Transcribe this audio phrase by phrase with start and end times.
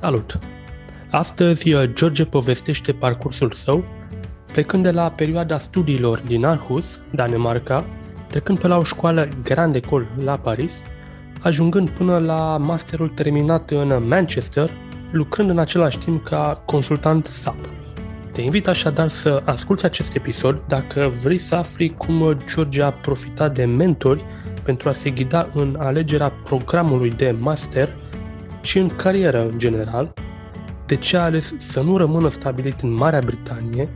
[0.00, 0.38] Salut!
[1.10, 3.84] Astăzi uh, George povestește parcursul său,
[4.52, 7.86] plecând de la perioada studiilor din Aarhus, Danemarca,
[8.28, 10.72] trecând pe la o școală Grand Ecole la Paris,
[11.40, 14.70] ajungând până la masterul terminat în Manchester,
[15.10, 17.68] lucrând în același timp ca consultant SAP.
[18.32, 23.54] Te invit așadar să asculți acest episod dacă vrei să afli cum George a profitat
[23.54, 24.24] de mentori
[24.62, 27.96] pentru a se ghida în alegerea programului de master
[28.60, 30.12] și în carieră în general,
[30.86, 33.88] de ce a ales să nu rămână stabilit în Marea Britanie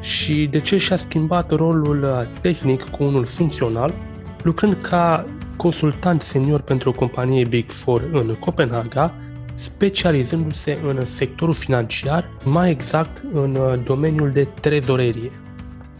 [0.00, 3.94] și de ce și-a schimbat rolul tehnic cu unul funcțional,
[4.42, 5.24] lucrând ca
[5.56, 9.14] consultant senior pentru o companie Big Four în Copenhaga,
[9.54, 15.30] specializându-se în sectorul financiar, mai exact în domeniul de trezorerie.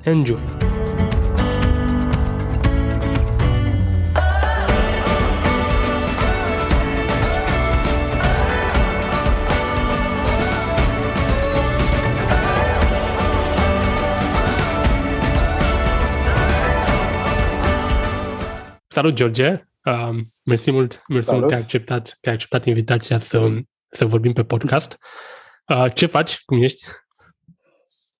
[0.02, 0.67] Enjoy!
[18.98, 19.68] Salut, George!
[19.84, 23.48] Uh, mersi mult, mersi mult că ai acceptat, că ai acceptat invitația să,
[23.88, 24.98] să vorbim pe podcast.
[25.68, 26.44] Uh, ce faci?
[26.44, 26.86] Cum ești?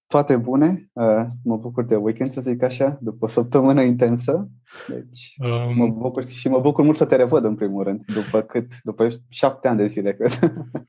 [0.07, 0.91] Toate bune.
[0.93, 1.05] Uh,
[1.45, 4.49] mă bucur de weekend, să zic așa, după o săptămână intensă.
[4.89, 8.41] Deci, um, mă bucur și mă bucur mult să te revăd, în primul rând, după
[8.41, 8.73] cât?
[8.83, 10.39] După șapte ani de zile, cred.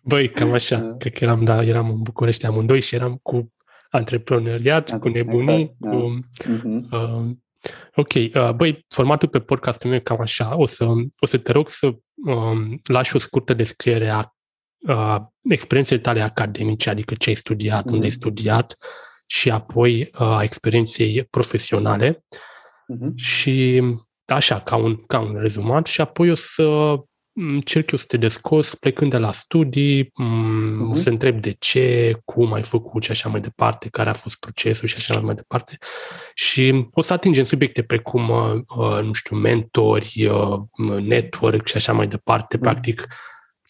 [0.01, 0.77] Băi, cam așa.
[0.77, 0.97] Uh.
[0.97, 3.53] Cred că eram, da, eram în București amândoi și eram cu
[3.89, 6.19] antreprenoriat, cu nebunii, exact, cu...
[6.37, 6.53] Da.
[6.53, 6.81] Uh-huh.
[6.91, 7.31] Uh,
[7.95, 10.57] Ok, uh, băi, formatul pe podcastul meu e cam așa.
[10.57, 10.85] O să,
[11.19, 11.91] o să te rog să
[12.25, 14.33] um, lași o scurtă descriere a
[14.88, 17.91] uh, experienței tale academice, adică ce ai studiat, mm-hmm.
[17.91, 18.77] unde ai studiat
[19.25, 23.13] și apoi uh, a uh, experienței profesionale mm-hmm.
[23.15, 23.83] și
[24.25, 26.95] așa, ca un, ca un rezumat și apoi o să
[27.33, 30.95] încerc eu să te descos plecând de la studii, uh-huh.
[30.95, 34.88] să întreb de ce, cum ai făcut și așa mai departe, care a fost procesul
[34.88, 35.77] și așa mai departe.
[36.33, 41.93] Și o să atingem subiecte precum, uh, uh, nu știu, mentori, uh, network și așa
[41.93, 42.61] mai departe, uh-huh.
[42.61, 43.08] practic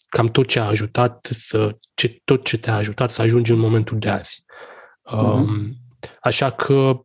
[0.08, 3.98] cam tot ce a ajutat să, ce, tot ce te-a ajutat să ajungi în momentul
[3.98, 4.44] de azi.
[5.12, 5.68] Uh-huh.
[6.20, 7.00] Așa că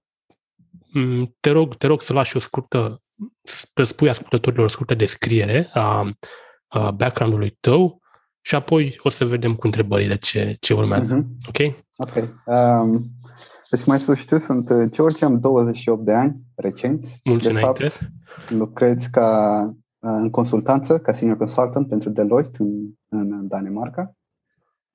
[1.39, 3.01] te rog, te rog să lași o scurtă,
[3.43, 6.09] să spui ascultătorilor o scurtă descriere a uh,
[6.95, 8.01] background-ului tău
[8.41, 11.21] și apoi o să vedem cu întrebările ce, ce urmează.
[11.21, 11.47] Uh-huh.
[11.47, 11.75] Ok?
[11.97, 12.29] Ok.
[12.45, 13.01] Um,
[13.69, 17.19] deci, cum ai spus și tu, sunt uh, George, am 28 de ani, recenți.
[17.23, 17.87] Mulți de înainte.
[17.87, 18.11] Fapt,
[18.49, 19.59] lucrez ca
[19.99, 24.15] uh, în consultanță, ca senior consultant pentru Deloitte în, în Danemarca.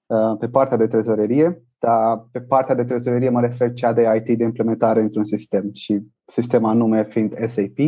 [0.06, 4.38] Uh, pe partea de trezorerie, dar pe partea de trezorerie mă refer cea de IT
[4.38, 7.78] de implementare într-un sistem și sistemul anume fiind SAP.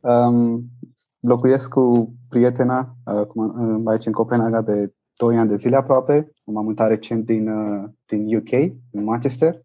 [0.00, 0.64] Um,
[1.22, 6.32] locuiesc cu prietena uh, aici în Copenhaga de 2 ani de zile aproape.
[6.44, 8.52] M-am mutat recent din, uh, din UK,
[8.92, 9.60] în Manchester.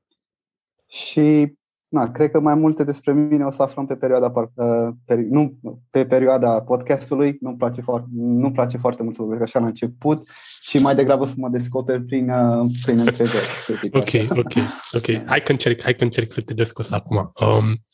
[0.87, 1.57] Și
[1.89, 5.59] na, cred că mai multe despre mine o să aflăm pe perioada, uh, peri, nu,
[5.89, 7.37] pe perioada podcastului.
[7.41, 10.27] Nu-mi place foarte, nu place foarte mult să vorbesc așa la început
[10.61, 13.47] și mai degrabă să mă descoper prin, uh, prin întrebări.
[13.91, 14.35] ok, așa.
[14.37, 14.53] ok,
[14.91, 15.25] ok.
[15.25, 17.17] Hai că încerc, hai că încerc să te descos acum.
[17.17, 17.85] Um,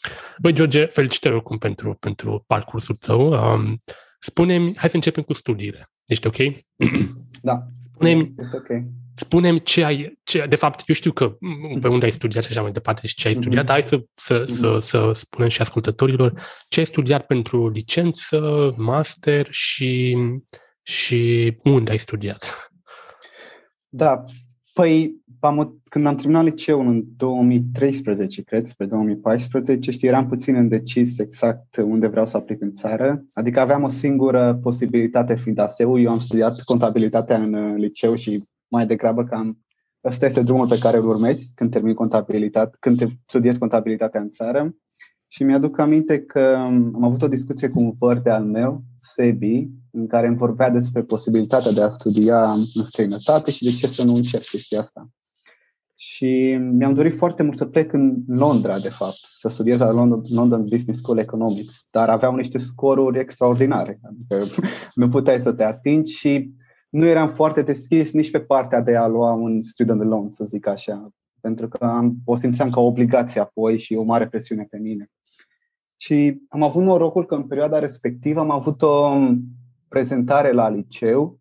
[0.42, 3.32] băi, George, felicitări oricum pentru, pentru parcursul tău.
[3.32, 3.82] Um,
[4.20, 5.92] spune hai să începem cu studiile.
[6.06, 6.38] Ești ok?
[7.42, 7.66] Da.
[7.94, 11.38] Spune-mi, este ok spunem ce ai, ce, de fapt, eu știu că
[11.82, 13.68] pe unde ai studiat și așa mai departe și ce ai studiat, mm-hmm.
[13.68, 14.54] dar hai să, să, mm-hmm.
[14.54, 20.18] să, să spunem și ascultătorilor ce ai studiat pentru licență, master și,
[20.82, 22.72] și unde ai studiat.
[23.90, 24.24] Da,
[24.74, 31.20] păi am, când am terminat liceul în 2013, cred, spre 2014, știi, eram puțin îndecis
[31.20, 33.26] exact unde vreau să aplic în țară.
[33.32, 36.00] Adică aveam o singură posibilitate fiind ASEU.
[36.00, 39.64] Eu am studiat contabilitatea în liceu și mai degrabă cam
[40.04, 44.76] ăsta este drumul pe care îl urmezi când termin contabilitate, când studiez contabilitatea în țară.
[45.28, 49.68] Și mi-aduc aminte că am avut o discuție cu un păr de al meu, Sebi,
[49.92, 54.04] în care îmi vorbea despre posibilitatea de a studia în străinătate și de ce să
[54.04, 55.10] nu încep chestia asta.
[55.96, 60.24] Și mi-am dorit foarte mult să plec în Londra, de fapt, să studiez la London,
[60.30, 64.00] London Business School Economics, dar aveau niște scoruri extraordinare.
[64.04, 64.46] Adică
[64.94, 66.54] nu puteai să te atingi și
[66.94, 70.68] nu eram foarte deschis nici pe partea de a lua un student loan, să zic
[70.68, 71.10] așa,
[71.42, 75.12] pentru că am, o simțeam ca o obligație apoi și o mare presiune pe mine.
[75.98, 79.18] Și am avut norocul că în perioada respectivă am avut o
[79.88, 81.40] prezentare la liceu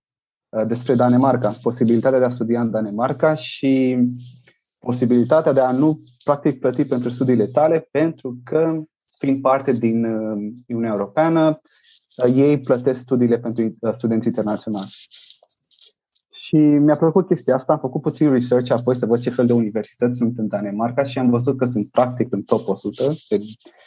[0.49, 3.99] uh, despre Danemarca, posibilitatea de a studia în Danemarca și
[4.79, 8.83] posibilitatea de a nu practic plăti pentru studiile tale pentru că
[9.19, 11.61] fiind parte din uh, Uniunea Europeană,
[12.27, 14.91] uh, ei plătesc studiile pentru studenți internaționali.
[16.53, 19.53] Și mi-a plăcut chestia asta, am făcut puțin research apoi să văd ce fel de
[19.53, 23.13] universități sunt în Danemarca și am văzut că sunt practic în top 100,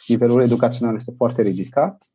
[0.06, 2.06] nivelul educațional este foarte ridicat.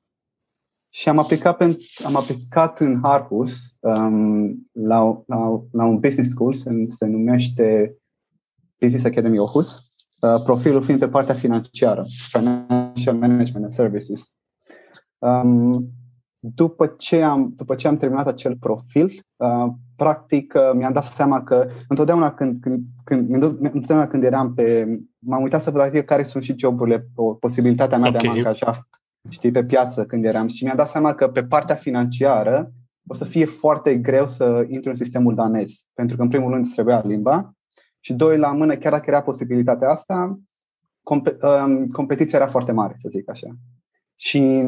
[0.89, 6.53] Și am aplicat, pe, am aplicat în Harpus um, la, la, la un business school,
[6.53, 7.97] se, se numește
[8.79, 9.77] Business Academy Ohus,
[10.21, 14.33] uh, profilul fiind pe partea financiară, Financial Management and Services.
[15.17, 15.89] Um,
[16.43, 21.43] după ce am, după ce am terminat acel profil, uh, practic uh, mi-am dat seama
[21.43, 24.85] că întotdeauna când, când, când, întotdeauna când eram pe...
[25.19, 27.07] M-am uitat să văd care sunt și joburile,
[27.39, 28.21] posibilitatea mea okay.
[28.21, 28.87] de a mă angaja
[29.29, 32.71] știi, pe piață când eram și mi-am dat seama că pe partea financiară
[33.07, 36.73] o să fie foarte greu să intru în sistemul danez, pentru că în primul rând
[36.73, 37.53] trebuia limba
[37.99, 40.39] și doi la mână, chiar dacă era posibilitatea asta,
[41.03, 43.47] um, competiția era foarte mare, să zic așa.
[44.15, 44.67] Și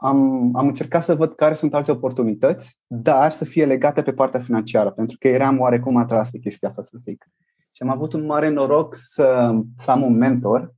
[0.00, 4.40] am, am încercat să văd care sunt alte oportunități, dar să fie legate pe partea
[4.40, 7.30] financiară, pentru că eram oarecum atras de chestia asta, să zic.
[7.72, 10.74] Și am avut un mare noroc să, să am un mentor.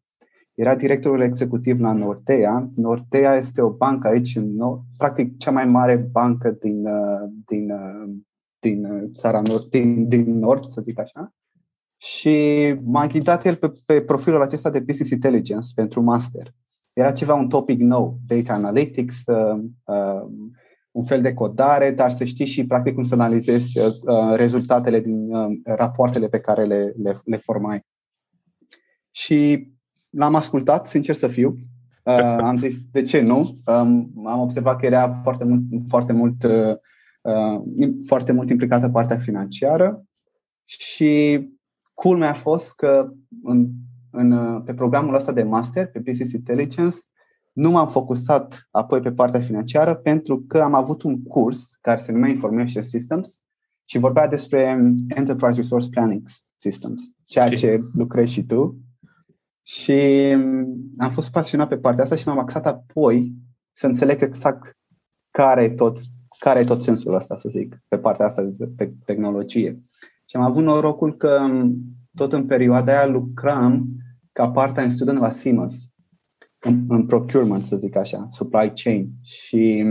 [0.54, 2.70] Era directorul executiv la Nortea.
[2.74, 7.70] Nortea este o bancă aici, în nord, practic cea mai mare bancă din, uh, din,
[7.70, 8.10] uh,
[8.58, 11.34] din țara nord, din, din nord, să zic așa.
[11.96, 12.38] Și
[12.84, 16.54] m-a ghidat el pe, pe profilul acesta de Business Intelligence pentru master
[16.92, 20.26] era ceva, un topic nou, data analytics, uh, uh,
[20.90, 25.00] un fel de codare, dar să știi și practic cum să analizezi uh, uh rezultatele
[25.00, 27.86] din uh, rapoartele pe care le, le, le formai.
[29.10, 29.68] Și
[30.10, 31.56] l-am ascultat, sincer să fiu.
[32.02, 33.38] Uh, am zis, de ce nu?
[33.66, 36.74] Um, am observat că era foarte mult, foarte mult, uh,
[37.20, 40.04] uh, foarte mult implicată partea financiară
[40.64, 41.40] și
[41.94, 43.12] culmea a fost că
[43.42, 43.68] în
[44.10, 46.96] în, uh, pe programul ăsta de master, pe Business Intelligence,
[47.52, 52.12] nu m-am focusat apoi pe partea financiară pentru că am avut un curs care se
[52.12, 53.40] numea Information Systems
[53.84, 54.60] și vorbea despre
[55.08, 56.22] Enterprise Resource Planning
[56.56, 58.78] Systems, ceea ce lucrezi și tu.
[59.62, 60.66] Și um,
[60.98, 63.34] am fost pasionat pe partea asta și m-am axat apoi
[63.72, 64.78] să înțeleg exact
[65.30, 65.98] care e tot,
[66.38, 69.80] care e tot sensul ăsta, să zic, pe partea asta de tehnologie.
[70.26, 71.76] Și am avut norocul că um,
[72.16, 73.88] tot în perioada aia lucram
[74.32, 75.88] ca part-time student la Siemens,
[76.58, 79.10] în, în procurement, să zic așa, supply chain.
[79.22, 79.84] Și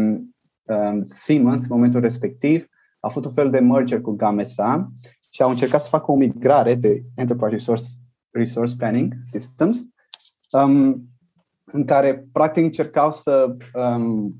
[0.63, 2.65] um, Siemens, în momentul respectiv,
[2.99, 4.91] a făcut un fel de merger cu Gamesa
[5.31, 7.83] și au încercat să facă o migrare de Enterprise Resource,
[8.29, 9.79] Resource Planning Systems,
[10.51, 11.03] um,
[11.65, 14.35] în care practic încercau să, um,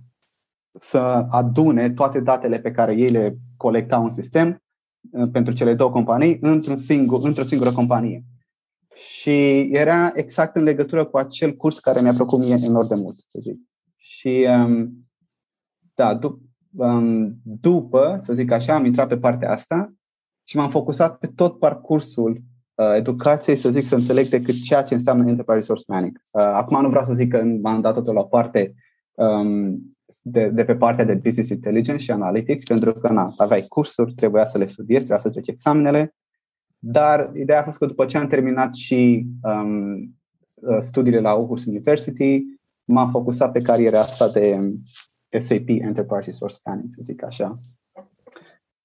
[0.79, 0.99] să
[1.29, 4.68] adune toate datele pe care ei le colectau în sistem uh,
[5.31, 8.23] pentru cele două companii într-un singur, într-o singură companie.
[8.95, 13.19] Și era exact în legătură cu acel curs care mi-a plăcut mie enorm de mult,
[13.19, 13.57] să zic.
[13.95, 15.07] Și um,
[15.93, 19.93] da, dup- um, după, să zic așa, am intrat pe partea asta
[20.43, 22.41] și m-am focusat pe tot parcursul
[22.75, 26.21] uh, educației, să zic, să înțeleg decât ceea ce înseamnă Enterprise Resource Planning.
[26.31, 28.73] Uh, acum nu vreau să zic că m-am dat totul la parte
[29.15, 34.13] um, de, de pe partea de Business Intelligence și Analytics, pentru că na, aveai cursuri,
[34.13, 36.15] trebuia să le studiezi, trebuia să treci examenele,
[36.79, 39.93] dar ideea a fost că după ce am terminat și um,
[40.53, 42.43] uh, studiile la Aarhus University,
[42.83, 44.73] m-am focusat pe cariera asta de
[45.39, 47.53] SAP Enterprise Resource Planning, să zic așa.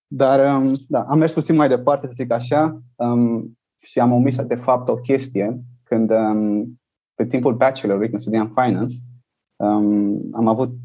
[0.06, 4.42] Dar um, da, am mers puțin mai departe, să zic așa, um, și am omis
[4.42, 6.80] de fapt o chestie când um,
[7.14, 8.94] pe timpul bachelorului, când studiam finance,
[9.56, 10.76] um, am avut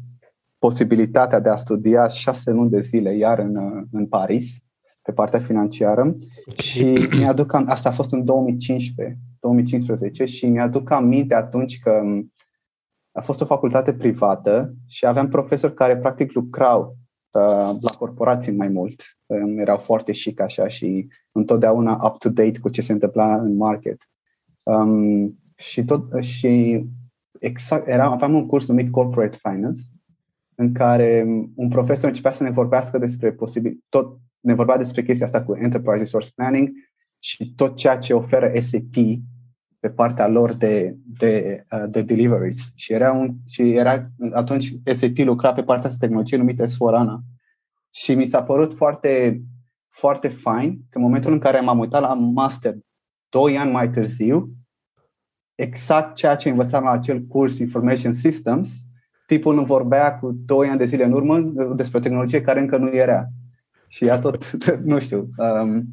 [0.60, 3.56] posibilitatea de a studia șase luni de zile iar în,
[3.92, 4.58] în Paris
[5.02, 6.16] pe partea financiară
[6.56, 12.02] și mi-aduc, asta a fost în 2015, 2015 și mi-aduc aminte atunci că
[13.12, 16.96] a fost o facultate privată și aveam profesori care practic lucrau
[17.30, 19.02] uh, la corporații mai mult.
[19.26, 24.08] Um, erau foarte chic așa și întotdeauna up-to-date cu ce se întâmpla în market.
[24.62, 26.84] Um, și tot și
[27.38, 29.80] exact, era, aveam un curs numit Corporate Finance
[30.60, 31.24] în care
[31.54, 35.56] un profesor începea să ne vorbească despre posibil, tot ne vorbea despre chestia asta cu
[35.56, 36.68] Enterprise Resource Planning
[37.18, 38.94] și tot ceea ce oferă SAP
[39.78, 42.72] pe partea lor de, de, uh, de deliveries.
[42.74, 46.76] Și era, un, și era atunci SAP lucra pe partea asta tehnologie numită s
[47.90, 49.42] Și mi s-a părut foarte,
[49.88, 52.74] foarte fain că în momentul în care m-am uitat la master
[53.28, 54.50] doi ani mai târziu,
[55.54, 58.84] exact ceea ce învățam la acel curs Information Systems,
[59.30, 61.40] tipul nu vorbea cu doi ani de zile în urmă
[61.74, 63.26] despre tehnologie care încă nu era.
[63.88, 64.50] Și ea tot,
[64.90, 65.90] nu știu, um,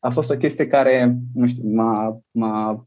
[0.00, 2.86] a fost o chestie care, nu știu, m-a, m-a,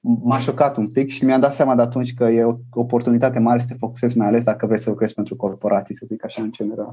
[0.00, 3.58] m-a șocat un pic și mi-am dat seama de atunci că e o oportunitate mare
[3.58, 6.52] să te focusezi mai ales dacă vrei să lucrezi pentru corporații, să zic așa, în
[6.52, 6.90] general.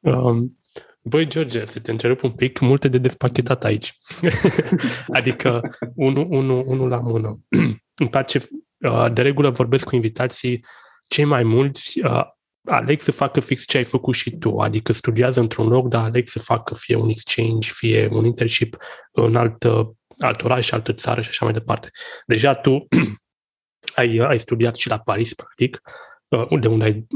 [0.00, 0.58] Um,
[1.04, 3.98] Băi, George, să te întrerup un pic, multe de despachetat aici.
[5.18, 5.60] adică,
[5.94, 7.40] unul, unul, unul la mână.
[8.00, 8.42] Îmi place,
[8.78, 10.64] uh, de regulă vorbesc cu invitații,
[11.12, 12.24] cei mai mulți uh,
[12.64, 16.26] aleg să facă fix ce ai făcut și tu, adică studiază într-un loc, dar aleg
[16.26, 18.76] să facă fie un exchange, fie un internship
[19.12, 21.90] în altă, alt oraș, altă țară și așa mai departe.
[22.26, 22.86] Deja tu
[24.00, 25.80] ai, ai studiat și la Paris, practic,
[26.28, 27.06] uh, de unde ai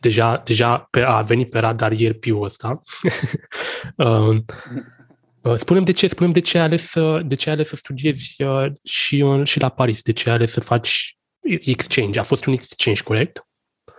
[0.00, 2.80] deja, deja pe, a venit pe radar ieri piul ăsta.
[3.96, 4.38] uh,
[5.56, 8.42] Spunem de ce, spunem de ce ai ales să, de ce ai ales să studiezi
[8.42, 12.18] uh, și, și la Paris, de ce ai ales să faci exchange.
[12.18, 13.46] A fost un exchange, corect?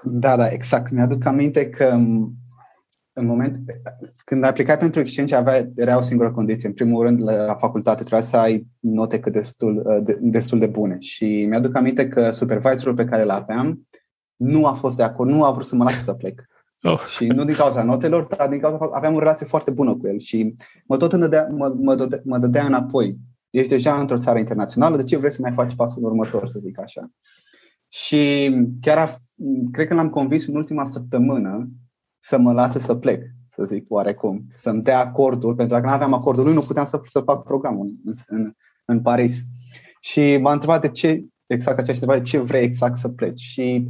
[0.03, 0.91] Da, da, exact.
[0.91, 1.85] Mi-aduc aminte că
[3.13, 3.59] în moment,
[4.25, 6.67] când aplicai pentru exchange, avea, era o singură condiție.
[6.67, 10.67] În primul rând, la facultate trebuia să ai note cât destul, uh, de, destul de
[10.67, 10.97] bune.
[10.99, 13.87] Și mi-aduc aminte că supervisorul pe care îl aveam
[14.35, 16.43] nu a fost de acord, nu a vrut să mă lase să plec.
[16.81, 16.99] Oh.
[16.99, 20.19] Și nu din cauza notelor, dar din cauza aveam o relație foarte bună cu el
[20.19, 20.53] și
[20.85, 23.17] mă tot îndădea, mă, mă, dădea, mă dădea înapoi.
[23.49, 26.79] Ești deja într-o țară internațională, de ce vrei să mai faci pasul următor, să zic
[26.79, 27.11] așa?
[27.87, 28.51] Și
[28.81, 29.17] chiar a,
[29.71, 31.69] cred că l-am convins în ultima săptămână
[32.19, 35.93] să mă lase să plec, să zic oarecum, să-mi dea acordul, pentru că dacă nu
[35.93, 38.51] aveam acordul lui, nu puteam să, să fac programul în, în,
[38.85, 39.41] în Paris.
[40.01, 43.39] Și m-a întrebat de ce, exact aceeași întrebare, ce vrei exact să pleci.
[43.39, 43.87] Și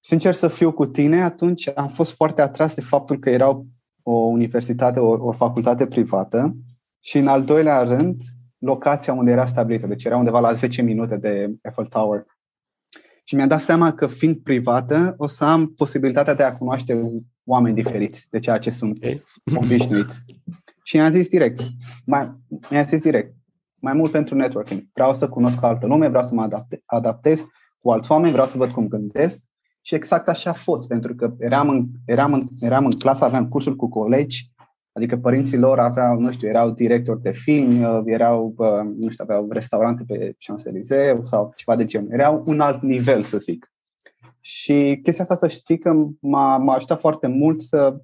[0.00, 3.64] sincer să fiu cu tine, atunci am fost foarte atras de faptul că era
[4.02, 6.56] o universitate, o, o facultate privată
[7.00, 8.22] și în al doilea rând,
[8.58, 12.26] locația unde era stabilită, deci era undeva la 10 minute de Eiffel Tower.
[13.24, 17.00] Și mi-am dat seama că fiind privată, o să am posibilitatea de a cunoaște
[17.44, 19.24] oameni diferiți de ceea ce sunt okay.
[19.54, 20.24] obișnuiți.
[20.82, 21.60] Și mi-am zis direct,
[22.04, 22.36] mai,
[22.70, 23.34] mi-am zis direct,
[23.74, 24.82] mai mult pentru networking.
[24.92, 27.44] Vreau să cunosc altă lume, vreau să mă adapte, adaptez
[27.78, 29.44] cu alți oameni, vreau să văd cum gândesc
[29.88, 33.48] și exact așa a fost, pentru că eram în, eram în, eram în clasă, aveam
[33.48, 34.50] cursuri cu colegi,
[34.98, 39.24] adică părinții lor aveau, nu știu, erau directori de film, uh, erau, uh, nu știu,
[39.28, 42.12] aveau restaurante pe Champs-Élysées sau ceva de genul.
[42.12, 43.72] Erau un alt nivel, să zic.
[44.40, 48.00] Și chestia asta, să știi că m-a, m-a ajutat foarte mult să,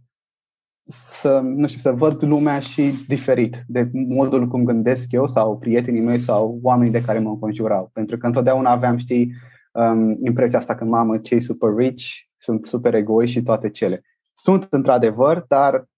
[0.84, 6.00] să, nu știu, să văd lumea și diferit de modul cum gândesc eu sau prietenii
[6.00, 7.90] mei sau oamenii de care mă înconjurau.
[7.92, 9.32] Pentru că întotdeauna aveam, știi,
[9.72, 12.04] um, impresia asta că, mamă, cei super rich
[12.38, 14.02] sunt super egoiști și toate cele.
[14.34, 15.88] Sunt într-adevăr, dar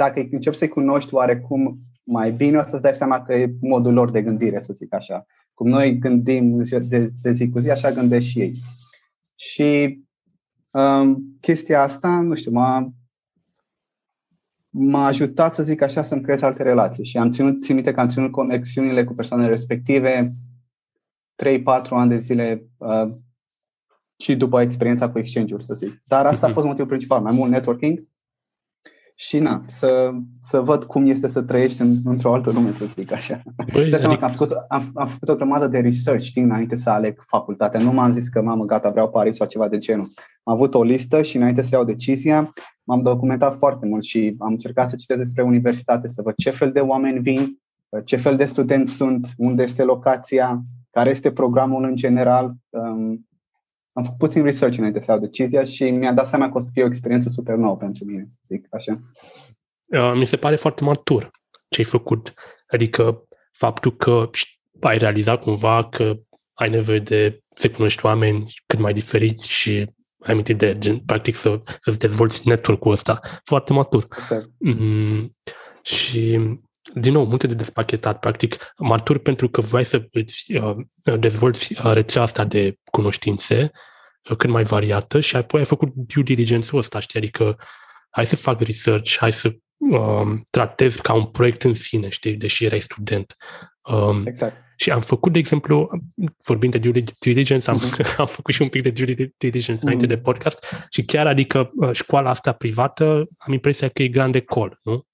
[0.00, 4.10] dacă încep să-i cunoști oarecum mai bine, o să-ți dai seama că e modul lor
[4.10, 5.26] de gândire, să zic așa.
[5.54, 8.56] Cum noi gândim de, de zi cu zi, așa gândesc și ei.
[9.34, 10.00] Și
[10.70, 12.92] um, chestia asta, nu știu, m-a,
[14.70, 17.04] m-a ajutat, să zic așa, să-mi creez alte relații.
[17.04, 20.28] Și am ținut, țin minte că am ținut conexiunile cu persoanele respective
[21.44, 23.08] 3-4 ani de zile uh,
[24.16, 26.02] și după experiența cu exchange-uri, să zic.
[26.06, 26.54] Dar asta a mhm.
[26.54, 28.08] fost motivul principal, mai mult networking
[29.22, 30.10] și na, să,
[30.42, 33.42] să văd cum este să trăiești în, într-o altă lume, să zic așa.
[33.72, 34.16] Băi, de adică...
[34.16, 37.80] că am făcut, am, am făcut o grămadă de research, știi, înainte să aleg facultatea.
[37.80, 40.10] Nu m-am zis că, mamă, gata, vreau Paris sau ceva de genul.
[40.42, 42.50] Am avut o listă și înainte să iau decizia,
[42.82, 46.72] m-am documentat foarte mult și am încercat să citesc despre universitate, să văd ce fel
[46.72, 47.60] de oameni vin,
[48.04, 52.54] ce fel de studenți sunt, unde este locația, care este programul în general.
[52.68, 53.28] Um,
[53.92, 56.68] am făcut puțin research înainte să iau decizia și mi-a dat seama că o să
[56.72, 58.98] fie o experiență super nouă pentru mine, să zic așa.
[59.86, 61.30] Uh, mi se pare foarte matur
[61.68, 62.34] ce ai făcut.
[62.66, 64.30] Adică faptul că
[64.80, 66.14] ai realizat cumva că
[66.54, 69.70] ai nevoie de să cunoști oameni cât mai diferiți și
[70.18, 73.20] ai amintit de, gen, practic, să, să-ți dezvolți network-ul ăsta.
[73.44, 74.06] Foarte matur.
[74.18, 74.48] Exact.
[74.58, 75.30] Mm,
[75.82, 76.38] și
[76.94, 80.76] din nou, multe de despachetat, practic, matur pentru că vrei să îți uh,
[81.18, 83.70] dezvolți uh, rețea asta de cunoștințe
[84.30, 87.58] uh, cât mai variată și apoi ai făcut due diligence-ul ăsta, știi, adică
[88.10, 92.64] hai să fac research, hai să uh, tratez ca un proiect în sine, știi, deși
[92.64, 93.36] erai student.
[93.82, 94.56] Um, exact.
[94.76, 95.90] Și am făcut, de exemplu,
[96.46, 98.16] vorbind de due diligence, am, mm-hmm.
[98.16, 99.82] am făcut și un pic de due diligence mm-hmm.
[99.82, 104.40] înainte de podcast și chiar, adică, uh, școala asta privată, am impresia că e grande
[104.40, 105.06] col, nu?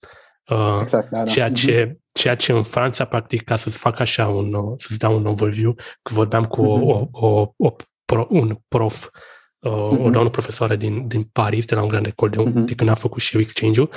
[0.51, 1.25] Uh, exact, da, da.
[1.25, 5.27] Ceea, ce, ceea ce în Franța, practic, ca să-ți fac așa un, să-ți dau un
[5.27, 7.11] overview, că vorbeam cu uh-huh.
[7.11, 9.05] o, o, o pro, un prof,
[9.59, 10.05] uh, uh-huh.
[10.05, 12.65] o doamnă profesoară din, din Paris, de la un grand ecol de, uh-huh.
[12.65, 13.91] de când a făcut și eu exchange-ul,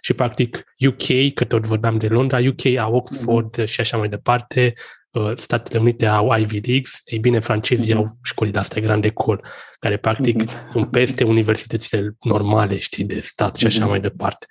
[0.00, 3.64] și practic UK, că tot vorbeam de Londra, UK au Oxford uh-huh.
[3.64, 4.74] și așa mai departe,
[5.10, 7.96] uh, Statele Unite au Ivy Leagues, ei bine, francezii uh-huh.
[7.96, 9.44] au școlile astea grand ecol,
[9.78, 10.68] care practic uh-huh.
[10.68, 13.88] sunt peste universitățile normale, știi, de stat și așa uh-huh.
[13.88, 14.46] mai departe.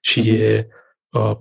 [0.00, 0.40] Și uh-huh.
[0.40, 0.66] e,
[1.10, 1.36] uh,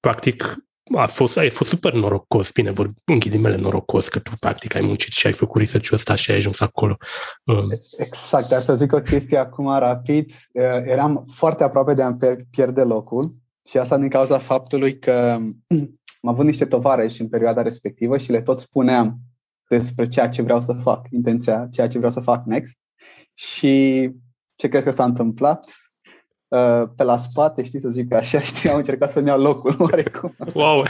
[0.00, 0.56] practic,
[0.96, 4.80] a fost, ai fost super norocos, bine, vor în ghilimele norocos, că tu practic ai
[4.80, 6.96] muncit și ai făcut research ăsta și ai ajuns acolo.
[7.44, 7.66] Um.
[7.98, 10.32] Exact, de să zic o chestie acum rapid.
[10.84, 12.16] Eram foarte aproape de a
[12.50, 13.34] pierde locul
[13.68, 15.38] și asta din cauza faptului că
[16.22, 19.18] am avut niște tovarăși în perioada respectivă și le tot spuneam
[19.68, 22.78] despre ceea ce vreau să fac, intenția, ceea ce vreau să fac next.
[23.34, 24.10] Și
[24.56, 25.72] ce crezi că s-a întâmplat?
[26.54, 30.36] Uh, pe la spate, știi să zic așa, știi, am încercat să-mi iau locul oarecum.
[30.54, 30.82] Wow!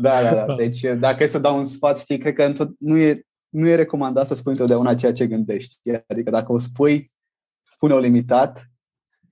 [0.00, 0.54] da, da, da.
[0.54, 4.26] Deci dacă e să dau un sfat, știi, cred că nu e, nu e recomandat
[4.26, 5.80] să spui întotdeauna ceea ce gândești.
[6.06, 7.10] Adică dacă o spui,
[7.62, 8.70] spune-o limitat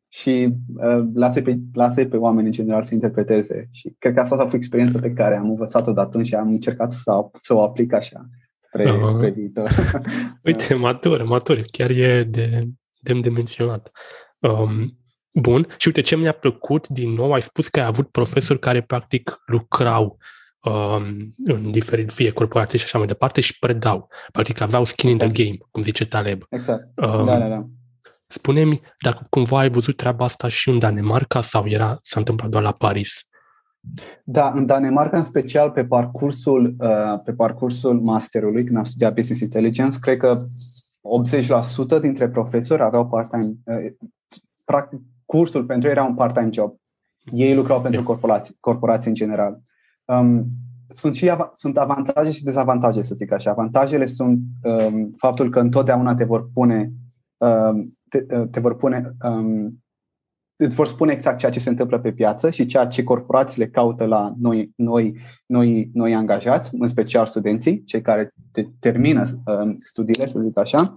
[0.08, 3.68] și uh, lasă pe, lasă pe oameni în general să interpreteze.
[3.70, 6.48] Și cred că asta a fost experiența pe care am învățat-o de atunci și am
[6.48, 8.28] încercat să, să o aplic așa
[8.58, 9.08] spre, uh-huh.
[9.08, 9.70] spre viitor.
[10.44, 12.68] Uite, matur, matur, chiar e de,
[13.00, 13.90] de, de menționat.
[14.38, 14.96] Um,
[15.32, 18.82] bun, și uite ce mi-a plăcut din nou, ai spus că ai avut profesori care
[18.82, 20.18] practic lucrau
[20.60, 24.08] um, în diferit, fie corporații și așa mai departe și predau.
[24.32, 25.28] Practic aveau skin exact.
[25.28, 25.58] in the exact.
[25.58, 26.42] game, cum zice Taleb.
[26.48, 27.66] Exact, um, da, da, da.
[28.28, 32.62] Spune-mi dacă cumva ai văzut treaba asta și în Danemarca sau era, s-a întâmplat doar
[32.62, 33.26] la Paris?
[34.24, 39.42] Da, în Danemarca, în special pe parcursul, uh, pe parcursul masterului, când am studiat Business
[39.42, 40.38] Intelligence, cred că
[41.02, 43.54] 80% dintre profesori aveau part-time.
[43.64, 43.90] Uh,
[44.64, 45.00] practic,
[45.32, 46.74] cursul pentru ei era un part-time job.
[47.32, 49.60] Ei lucrau pentru corporații, corporații în general.
[50.04, 50.44] Um,
[50.88, 53.50] sunt și sunt avantaje și dezavantaje, să zic așa.
[53.50, 56.92] Avantajele sunt um, faptul că întotdeauna te vor pune
[57.36, 59.82] um, te, uh, te vor pune um,
[60.56, 64.04] îți vor spune exact ceea ce se întâmplă pe piață și ceea ce corporațiile caută
[64.04, 70.26] la noi, noi, noi, noi angajați, în special studenții, cei care te, termină uh, studiile,
[70.26, 70.94] să zic așa.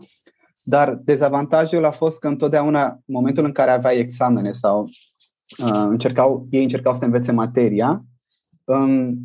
[0.67, 6.47] Dar dezavantajul a fost că întotdeauna, în momentul în care aveai examene sau uh, încercau,
[6.49, 8.05] ei încercau să te învețe materia,
[8.63, 9.17] um,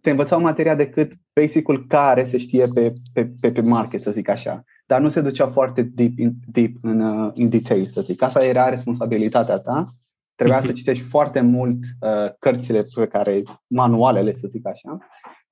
[0.00, 4.28] te învățau materia decât basicul care se știe pe, pe, pe, pe market, să zic
[4.28, 8.22] așa dar nu se ducea foarte deep in, deep în, uh, in detail, să zic.
[8.22, 9.88] Asta era responsabilitatea ta.
[10.34, 10.74] Trebuia să mhm.
[10.74, 14.98] citești foarte mult uh, cărțile pe care, manualele, să zic așa.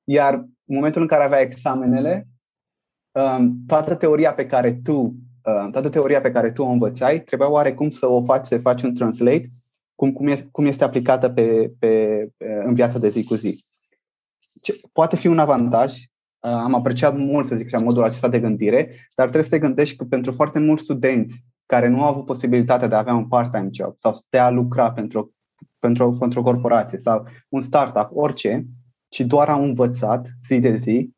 [0.05, 2.29] Iar în momentul în care avea examenele,
[3.13, 4.97] um, toată teoria pe care tu
[5.45, 8.83] uh, toată teoria pe care tu o învățai, trebuia oarecum să o faci, să faci
[8.83, 9.49] un translate
[9.95, 13.65] cum, cum, e, cum este aplicată pe, pe, pe, în viața de zi cu zi.
[14.63, 15.93] Ce, poate fi un avantaj,
[16.43, 19.59] Uh, am apreciat mult, să zic așa, modul acesta de gândire, dar trebuie să te
[19.59, 23.29] gândești că pentru foarte mulți studenți care nu au avut posibilitatea de a avea un
[23.29, 25.35] part-time job sau de a lucra pentru,
[25.79, 28.67] pentru, pentru o corporație sau un startup, orice,
[29.11, 31.11] și doar au învățat zi de zi,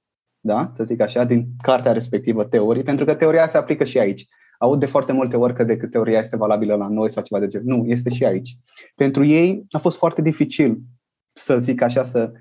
[0.46, 4.26] da, să zic așa, din cartea respectivă teorii, pentru că teoria se aplică și aici.
[4.58, 7.46] Aud de foarte multe ori că decât teoria este valabilă la noi sau ceva de
[7.46, 7.66] genul.
[7.66, 8.56] Nu, este și aici.
[8.94, 10.78] Pentru ei a fost foarte dificil
[11.32, 12.32] să zic așa, să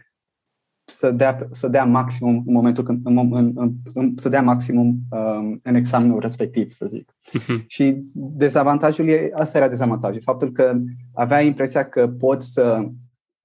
[0.85, 4.97] să dea, să dea maximum în momentul când în, în, în, în, să dea maximum
[5.09, 7.11] um, în examenul respectiv, să zic.
[7.11, 7.65] Uh-huh.
[7.67, 10.77] Și dezavantajul e, asta era dezavantajul, faptul că
[11.13, 12.87] avea impresia că poți să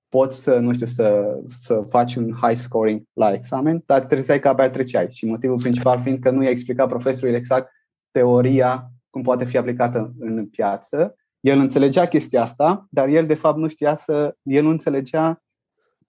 [0.09, 4.49] poți să, nu știu, să, să faci un high scoring la examen, dar trebuie că
[4.49, 5.11] abia treceai.
[5.11, 7.71] Și motivul principal fiind că nu i-a explicat profesorul exact
[8.11, 11.15] teoria cum poate fi aplicată în piață.
[11.41, 15.43] El înțelegea chestia asta, dar el de fapt nu știa să, el nu înțelegea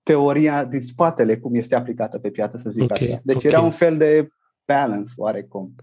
[0.04, 3.20] teoria din spatele cum este aplicată pe piață, să zic okay, așa.
[3.24, 3.52] Deci okay.
[3.52, 4.28] era un fel de
[4.66, 5.76] balance oarecum.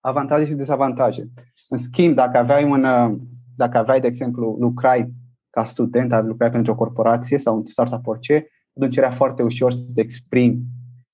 [0.00, 1.28] Avantaje și dezavantaje.
[1.68, 3.18] În schimb, dacă aveai un, uh,
[3.56, 5.12] dacă aveai, de exemplu, lucrai
[5.50, 9.90] ca student, lucrai pentru o corporație sau un startup orice, atunci era foarte ușor să
[9.94, 10.62] te exprimi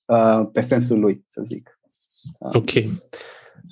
[0.04, 1.78] uh, pe sensul lui, să zic.
[2.38, 2.54] Uh.
[2.54, 2.70] Ok.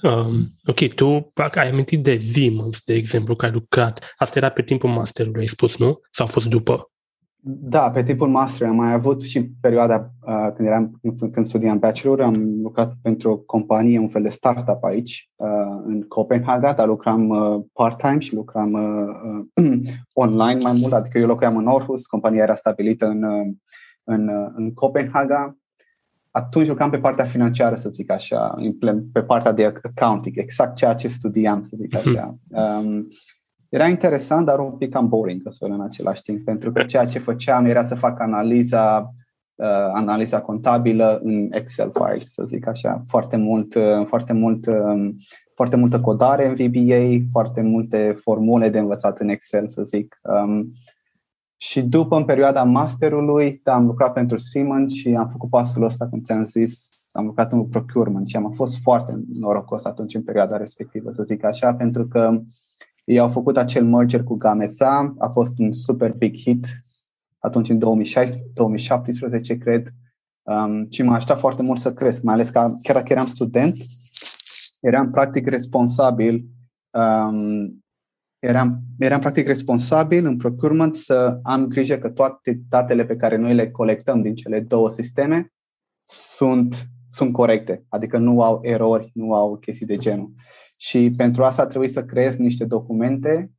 [0.03, 4.14] Um, ok, tu ai amintit de Vimans, de exemplu, că ai lucrat.
[4.16, 6.01] Asta era pe timpul masterului, ai spus, nu?
[6.11, 6.92] Sau a fost după?
[7.45, 11.01] Da, pe timpul master am mai avut și perioada uh, când eram
[11.33, 16.03] când studiam bachelor, am lucrat pentru o companie, un fel de startup aici, uh, în
[16.03, 19.79] Copenhaga, dar lucram uh, part-time și lucram uh, uh,
[20.13, 23.47] online mai mult, adică eu locuiam în Orhus, compania era stabilită în, uh,
[24.05, 25.57] în, uh, în Copenhaga.
[26.31, 28.55] Atunci lucram pe partea financiară, să zic așa,
[29.13, 32.37] pe partea de accounting, exact ceea ce studiam, să zic așa.
[32.49, 33.09] Um,
[33.73, 37.65] era interesant, dar un pic cam boring în același timp, pentru că ceea ce făceam
[37.65, 39.15] era să fac analiza
[39.55, 45.15] uh, analiza contabilă în Excel files, să zic așa, foarte mult, uh, foarte mult, uh,
[45.55, 50.21] foarte multă codare în VBA, foarte multe formule de învățat în Excel, să zic.
[50.23, 50.69] Um,
[51.57, 56.09] și după, în perioada masterului, da, am lucrat pentru Siemens și am făcut pasul ăsta,
[56.09, 60.57] cum ți-am zis, am lucrat în procurement și am fost foarte norocos atunci în perioada
[60.57, 62.41] respectivă, să zic așa, pentru că
[63.12, 66.66] ei au făcut acel merger cu Gamesa, a fost un super big hit
[67.38, 69.88] atunci în 2016, 2017, cred,
[70.42, 73.77] um, și m-a ajutat foarte mult să cresc, mai ales că chiar dacă eram student,
[74.81, 76.44] eram practic responsabil
[76.90, 77.83] um,
[78.38, 83.55] eram, eram practic responsabil în procurement să am grijă că toate datele pe care noi
[83.55, 85.53] le colectăm din cele două sisteme
[86.05, 90.33] sunt, sunt corecte, adică nu au erori, nu au chestii de genul.
[90.83, 93.53] Și pentru asta trebuie să creez niște documente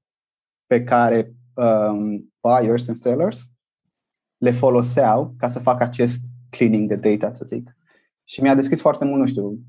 [0.66, 3.52] pe care um, buyers and sellers
[4.38, 7.78] le foloseau ca să fac acest cleaning de data, să zic.
[8.24, 9.60] Și mi-a deschis foarte mult, nu știu,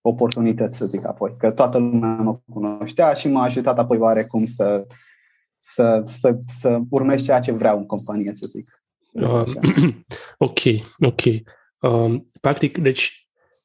[0.00, 4.86] oportunități, să zic apoi, că toată lumea mă cunoștea și m-a ajutat apoi oarecum să,
[5.58, 8.84] să, să, să urmez ceea ce vreau în companie, să zic.
[9.12, 9.94] Uh,
[10.48, 10.60] ok,
[10.98, 11.22] ok.
[11.78, 13.21] Uh, practic, deci,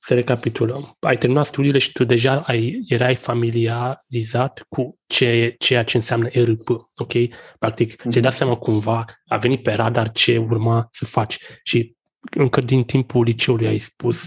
[0.08, 0.98] să recapitulăm.
[1.00, 6.70] Ai terminat studiile și tu deja ai, erai familiarizat cu ce, ceea ce înseamnă ERP,
[6.96, 7.14] ok?
[7.60, 8.10] Practic, mm-hmm.
[8.10, 11.96] ți-ai dat seama cumva, a venit pe radar ce urma să faci și
[12.38, 14.18] încă din timpul liceului ai spus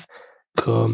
[0.53, 0.87] că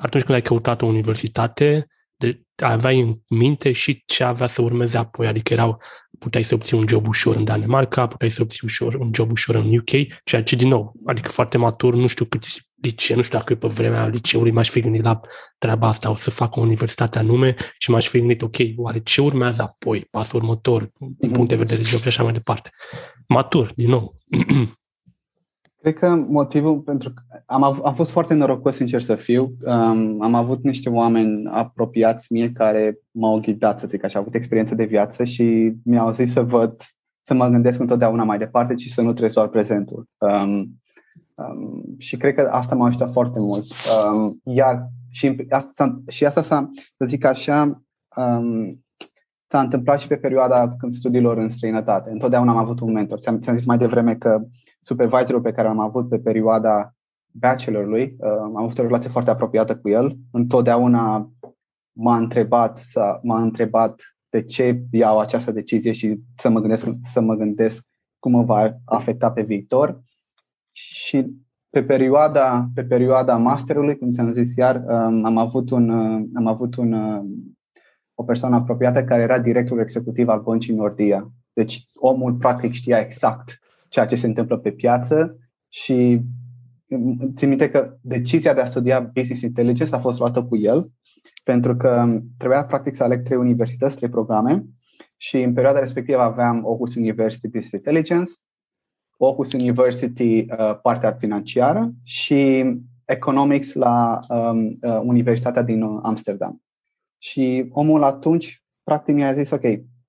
[0.00, 1.86] atunci când ai căutat o universitate,
[2.16, 5.82] de, aveai în minte și ce avea să urmeze apoi, adică erau,
[6.18, 9.54] puteai să obții un job ușor în Danemarca, puteai să obții ușor, un job ușor
[9.54, 9.90] în UK,
[10.24, 13.66] ceea ce, din nou, adică foarte matur, nu știu câți licee, nu știu dacă pe
[13.66, 15.20] vremea liceului m-aș fi gândit la
[15.58, 19.20] treaba asta, o să fac o universitate anume și m-aș fi gândit, ok, oare ce
[19.20, 22.70] urmează apoi, pasul următor, din punct de vedere job și așa mai departe.
[23.28, 24.14] Matur, din nou.
[25.80, 29.52] Cred că motivul pentru că am, av- am fost foarte norocos, sincer să fiu.
[29.64, 34.34] Um, am avut niște oameni apropiați mie care m-au ghidat, să zic așa, au avut
[34.34, 36.74] experiență de viață și mi-au zis să văd,
[37.22, 40.08] să mă gândesc întotdeauna mai departe și să nu trăiesc doar prezentul.
[40.18, 40.80] Um,
[41.38, 43.64] um, și cred că asta m-a ajutat foarte mult.
[43.64, 47.82] Um, iar și asta, și asta s-a, să zic așa,
[48.16, 48.84] um,
[49.46, 52.10] s-a întâmplat și pe perioada când studiilor în străinătate.
[52.10, 53.18] Întotdeauna am avut un mentor.
[53.18, 54.40] Ți-am, ți-am zis mai devreme că
[54.80, 56.92] supervisorul pe care am avut pe perioada
[57.30, 60.16] bachelorului, uh, am avut o relație foarte apropiată cu el.
[60.32, 61.32] Întotdeauna
[61.92, 62.80] m-a întrebat,
[63.22, 67.86] m-a întrebat de ce iau această decizie și să mă gândesc, să mă gândesc
[68.18, 70.00] cum mă va afecta pe viitor.
[70.80, 71.26] Și
[71.70, 76.46] pe perioada, pe perioada masterului, cum ți-am zis iar, um, am avut, un, uh, am
[76.46, 77.24] avut un, uh,
[78.14, 81.32] o persoană apropiată care era directorul executiv al băncii Nordia.
[81.52, 85.38] Deci omul practic știa exact ceea ce se întâmplă pe piață
[85.68, 86.20] și
[87.34, 90.92] țin minte că decizia de a studia Business Intelligence a fost luată cu el
[91.44, 94.64] pentru că trebuia practic să aleg trei universități, trei programe
[95.16, 98.30] și în perioada respectivă aveam Aarhus University Business Intelligence,
[99.18, 102.64] Aarhus University uh, partea financiară și
[103.04, 106.62] Economics la um, uh, Universitatea din Amsterdam.
[107.18, 109.64] Și omul atunci practic mi-a zis, ok,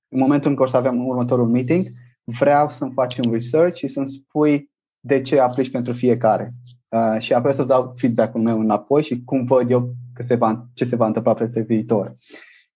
[0.08, 1.86] în momentul în care o să avem următorul meeting,
[2.24, 4.70] vreau să-mi faci un research și să-mi spui
[5.00, 6.52] de ce aplici pentru fiecare.
[6.90, 10.68] Uh, și apoi să-ți dau feedback-ul meu înapoi și cum văd eu că se va,
[10.74, 12.12] ce se va întâmpla pe viitor.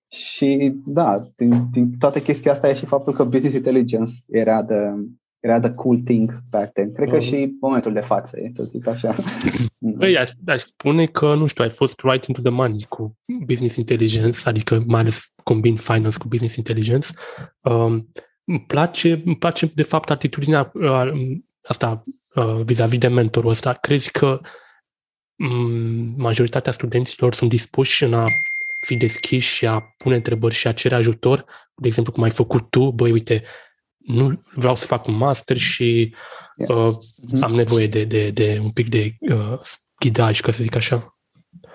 [0.08, 4.78] Și da, din, din toată chestia asta e și faptul că business intelligence era the,
[5.44, 6.94] era the cool thing back then.
[6.94, 7.28] Cred că uh-huh.
[7.28, 9.16] și momentul de față, e, să zic așa.
[9.98, 13.76] Băi, aș, aș spune că, nu știu, ai fost right into the money cu business
[13.76, 17.08] intelligence, adică mai ales combin finance cu business intelligence.
[17.62, 18.12] Um,
[18.46, 21.12] îmi place, îmi place de fapt atitudinea uh,
[21.64, 22.04] asta
[22.36, 23.72] uh, vis-a-vis de mentorul ăsta.
[23.72, 24.42] Crezi că
[25.36, 28.26] um, majoritatea studenților sunt dispuși în a
[28.86, 31.46] fi deschiși și a pune întrebări și a cere ajutor?
[31.76, 33.44] De exemplu, cum ai făcut tu, băi, uite,
[34.06, 36.16] nu vreau să fac un master și
[36.56, 36.94] uh,
[37.42, 39.60] am nevoie de, de, de un pic de uh,
[40.00, 41.18] ghidaj, ca să zic așa.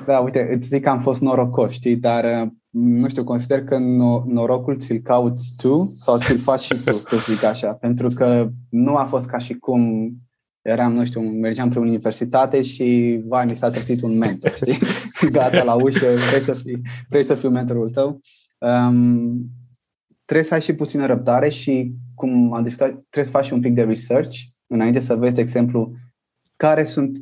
[0.07, 3.79] Da, uite, îți zic că am fost norocos, știi, dar uh, nu știu, consider că
[4.27, 8.97] norocul ți-l cauți tu sau ți-l faci și tu, să zic așa, pentru că nu
[8.97, 10.13] a fost ca și cum
[10.63, 14.79] eram, nu știu, mergeam într-o universitate și, vai, mi s-a trezit un mentor, știi?
[15.33, 18.21] Gata, la ușă, vrei să fii, vrei să fiu mentorul tău.
[18.59, 19.47] Um,
[20.25, 23.75] trebuie să ai și puțină răbdare și, cum am discutat, trebuie să faci un pic
[23.75, 25.93] de research înainte să vezi, de exemplu,
[26.57, 27.19] care sunt,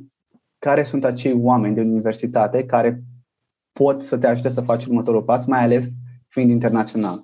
[0.58, 3.02] care sunt acei oameni de universitate care
[3.72, 5.88] pot să te ajute să faci următorul pas, mai ales
[6.28, 7.18] fiind internațional.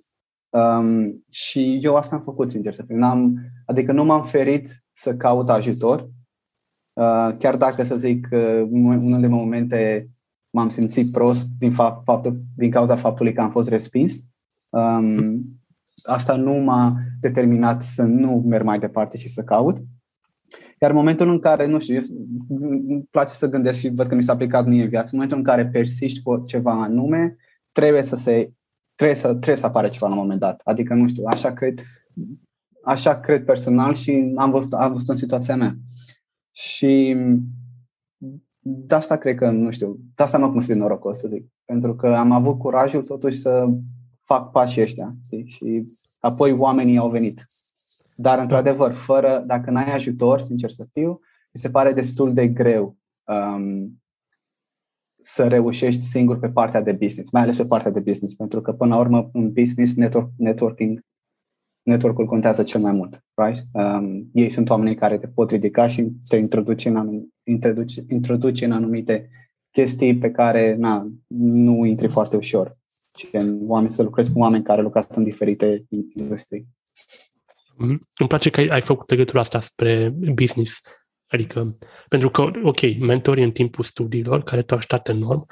[0.48, 2.96] Um, și eu asta am făcut, sincer să fiu.
[2.96, 3.34] N-am,
[3.66, 6.00] adică nu m-am ferit să caut ajutor,
[6.92, 10.10] uh, chiar dacă, să zic, uh, unele momente
[10.50, 14.22] m-am simțit prost din, fapt, faptul, din cauza faptului că am fost respins.
[14.70, 15.61] Um,
[16.02, 19.78] asta nu m-a determinat să nu merg mai departe și să caut.
[20.80, 22.00] Iar în momentul în care, nu știu,
[22.48, 25.38] îmi place să gândesc și văd că mi s-a aplicat mie în viață, în momentul
[25.38, 27.36] în care persiști cu ceva anume,
[27.72, 28.52] trebuie să se
[28.94, 30.60] trebuie să, trebuie să apare ceva la un moment dat.
[30.64, 31.80] Adică, nu știu, așa cred,
[32.84, 35.76] așa cred personal și am văzut, am văzut în situația mea.
[36.50, 37.16] Și
[38.60, 41.46] de asta cred că, nu știu, de asta mă consider norocos, să zic.
[41.64, 43.68] Pentru că am avut curajul totuși să
[44.24, 45.14] fac pașii ăștia.
[45.24, 45.46] Știi?
[45.46, 45.86] Și
[46.18, 47.44] apoi oamenii au venit.
[48.16, 51.20] Dar, într-adevăr, fără, dacă n-ai ajutor, sincer să fiu,
[51.52, 54.02] mi se pare destul de greu um,
[55.20, 58.72] să reușești singur pe partea de business, mai ales pe partea de business, pentru că,
[58.72, 61.00] până la urmă, în business, network, networking,
[61.82, 63.24] network-ul contează cel mai mult.
[63.34, 63.66] Right?
[63.72, 68.64] Um, ei sunt oamenii care te pot ridica și te introduce în, anum, introduce, introduce
[68.64, 69.28] în anumite
[69.70, 72.80] chestii pe care na, nu intri foarte ușor.
[73.12, 73.28] Ci
[73.66, 76.66] oameni, să lucrezi cu oameni care lucrează în diferite industrii.
[77.74, 77.98] Mm-hmm.
[78.18, 80.80] Îmi place că ai, ai făcut legătura asta spre business.
[81.26, 85.46] Adică, pentru că, ok, mentorii în timpul studiilor, care te-au ajutat enorm,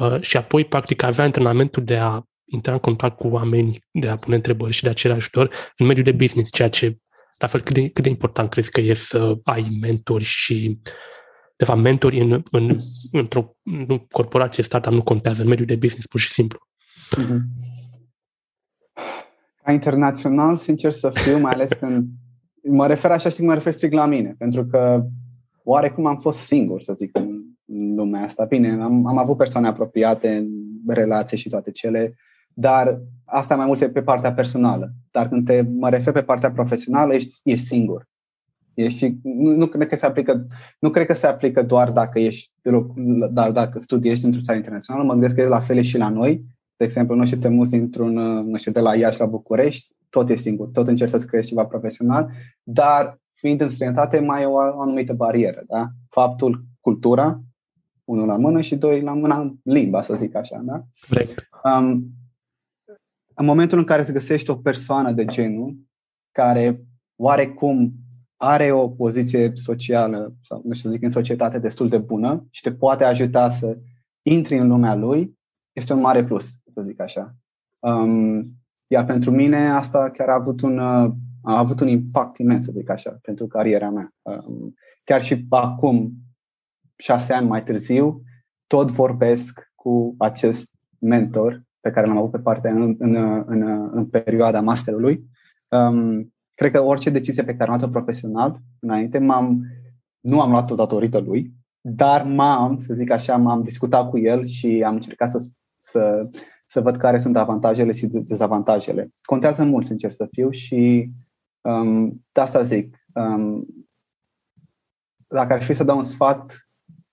[0.00, 4.16] uh, și apoi, practic, avea antrenamentul de a intra în contact cu oameni, de a
[4.16, 6.98] pune întrebări și de a cere ajutor în mediul de business, ceea ce,
[7.38, 10.78] la fel, cât de, cât de important crezi că e să ai mentori și,
[11.56, 12.76] de fapt, mentori în, în,
[13.12, 16.58] într-o nu, corporație, startup nu contează, în mediul de business, pur și simplu.
[17.18, 17.40] Mm-hmm.
[19.62, 22.06] Ca internațional, sincer să fiu, mai ales când
[22.62, 25.04] mă refer așa și mă refer strict la mine, pentru că
[25.64, 28.44] oarecum am fost singur, să zic, în lumea asta.
[28.44, 32.14] Bine, am, am avut persoane apropiate în relații și toate cele,
[32.54, 34.92] dar asta mai mult e pe partea personală.
[35.10, 38.08] Dar când te mă refer pe partea profesională, ești, ești singur.
[38.74, 40.46] Ești, nu, nu, cred că se aplică,
[40.78, 42.52] nu cred că se aplică doar dacă ești
[43.32, 46.44] dar dacă studiezi într-o țară internațională, mă gândesc că e la fel și la noi.
[46.82, 48.12] De exemplu, nu știu, te muți dintr-un,
[48.48, 51.66] nu știu, de la Iași la București, tot e singur, tot încerci să-ți crești ceva
[51.66, 52.30] profesional,
[52.62, 55.62] dar fiind în străinătate mai e o, o anumită barieră.
[55.66, 55.88] Da?
[56.08, 57.40] Faptul, cultura,
[58.04, 60.62] unul la mână și doi la mână limba, să zic așa.
[60.64, 60.84] Da?
[61.64, 62.10] Um,
[63.34, 65.76] în momentul în care îți găsești o persoană de genul
[66.30, 66.84] care
[67.16, 67.92] oarecum
[68.36, 72.62] are o poziție socială sau nu știu să zic în societate destul de bună și
[72.62, 73.78] te poate ajuta să
[74.22, 75.40] intri în lumea lui,
[75.72, 77.34] este un mare plus, să zic așa.
[77.78, 78.50] Um,
[78.86, 82.72] iar pentru mine asta chiar a avut un, uh, a avut un impact imens, să
[82.72, 84.14] zic așa, pentru cariera mea.
[84.22, 86.12] Um, chiar și acum,
[86.96, 88.22] șase ani mai târziu,
[88.66, 93.14] tot vorbesc cu acest mentor pe care l-am avut pe partea în, în,
[93.46, 95.24] în, în perioada masterului.
[95.68, 99.66] Um, cred că orice decizie pe care am luat-o profesional înainte, m-am,
[100.20, 104.82] nu am luat-o datorită lui, dar m-am, să zic așa, m-am discutat cu el și
[104.86, 105.48] am încercat să,
[105.82, 106.28] să
[106.72, 109.12] să văd care sunt avantajele și dezavantajele.
[109.22, 111.10] Contează mult, sincer să fiu, și
[111.60, 112.96] um, de asta zic.
[113.14, 113.66] Um,
[115.26, 116.68] dacă ar fi să dau un sfat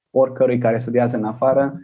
[0.09, 1.79] oricărui care studiază în afară,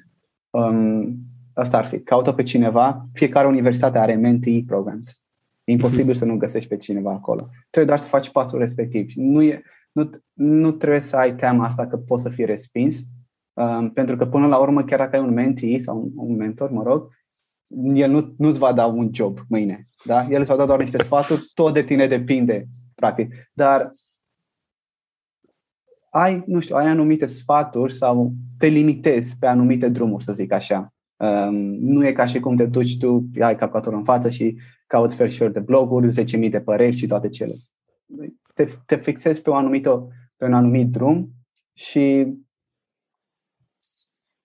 [0.49, 1.17] um,
[1.53, 1.99] asta ar fi.
[1.99, 3.05] Caută pe cineva.
[3.13, 5.23] Fiecare universitate are mentee programs.
[5.63, 6.19] E imposibil uh-huh.
[6.23, 7.49] să nu găsești pe cineva acolo.
[7.69, 9.11] Trebuie doar să faci pasul respectiv.
[9.15, 13.03] Nu, e, nu, nu trebuie să ai teama asta că poți să fii respins,
[13.55, 16.71] um, pentru că până la urmă, chiar dacă ai un mentee sau un, un mentor,
[16.71, 17.07] mă rog,
[17.93, 19.87] el nu, nu-ți va da un job mâine.
[20.05, 20.25] Da?
[20.29, 22.65] El îți va da doar niște sfaturi, tot de tine depinde,
[22.95, 23.33] practic.
[23.53, 23.91] Dar
[26.09, 30.93] ai, nu știu, ai anumite sfaturi sau te limitezi pe anumite drumuri, să zic așa.
[31.17, 35.15] Um, nu e ca și cum te duci tu, ai calculatorul în față și cauți
[35.15, 37.53] fel și fel de bloguri, 10.000 de păreri și toate cele.
[38.53, 41.29] Te, te fixezi pe, o anumită, pe un anumit drum
[41.73, 42.33] și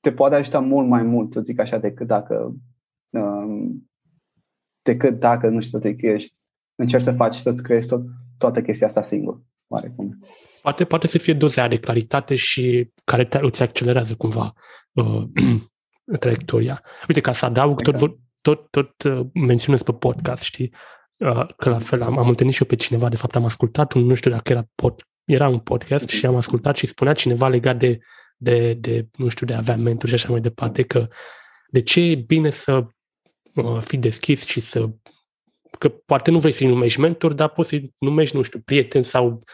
[0.01, 2.55] te poate ajuta mult mai mult, să zic așa, decât dacă
[3.11, 3.91] Um,
[4.83, 6.39] decât dacă, nu știu, te ești,
[6.75, 8.03] încerci să faci, să-ți creezi tot,
[8.39, 9.41] toată chestia asta singur.
[9.67, 10.19] Oarecum.
[10.63, 14.53] Poate, poate să fie doza de claritate și care te, îți accelerează cumva
[14.93, 15.23] uh,
[16.21, 16.83] traiectoria.
[17.09, 17.99] Uite, ca să adaug, exact.
[17.99, 20.75] tot, tot, tot uh, menționez pe podcast, știi?
[21.19, 23.93] Uh, că la fel am, am întâlnit și eu pe cineva, de fapt am ascultat
[23.93, 26.15] un, nu știu dacă era pod, era un podcast mm-hmm.
[26.15, 27.99] și am ascultat și spunea cineva legat de,
[28.41, 31.09] de, de, nu știu, de a avea mentori și așa mai departe, că
[31.69, 32.87] de ce e bine să
[33.55, 34.91] Uh, fi deschis și să...
[35.79, 39.45] Că poate nu vrei să-i numești mentor, dar poți să-i numești, nu știu, prieteni sau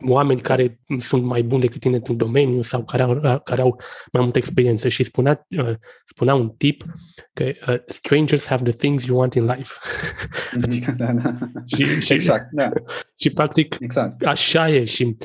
[0.00, 3.80] oameni care sunt mai buni decât tine într-un domeniu sau care au, care au
[4.12, 4.88] mai multă experiență.
[4.88, 6.84] Și spunea, uh, spunea un tip
[7.32, 9.72] că uh, strangers have the things you want in life.
[10.62, 11.34] adică, da, da.
[11.64, 12.70] și, și, exact, da.
[13.18, 14.22] Și practic exact.
[14.22, 15.16] așa e și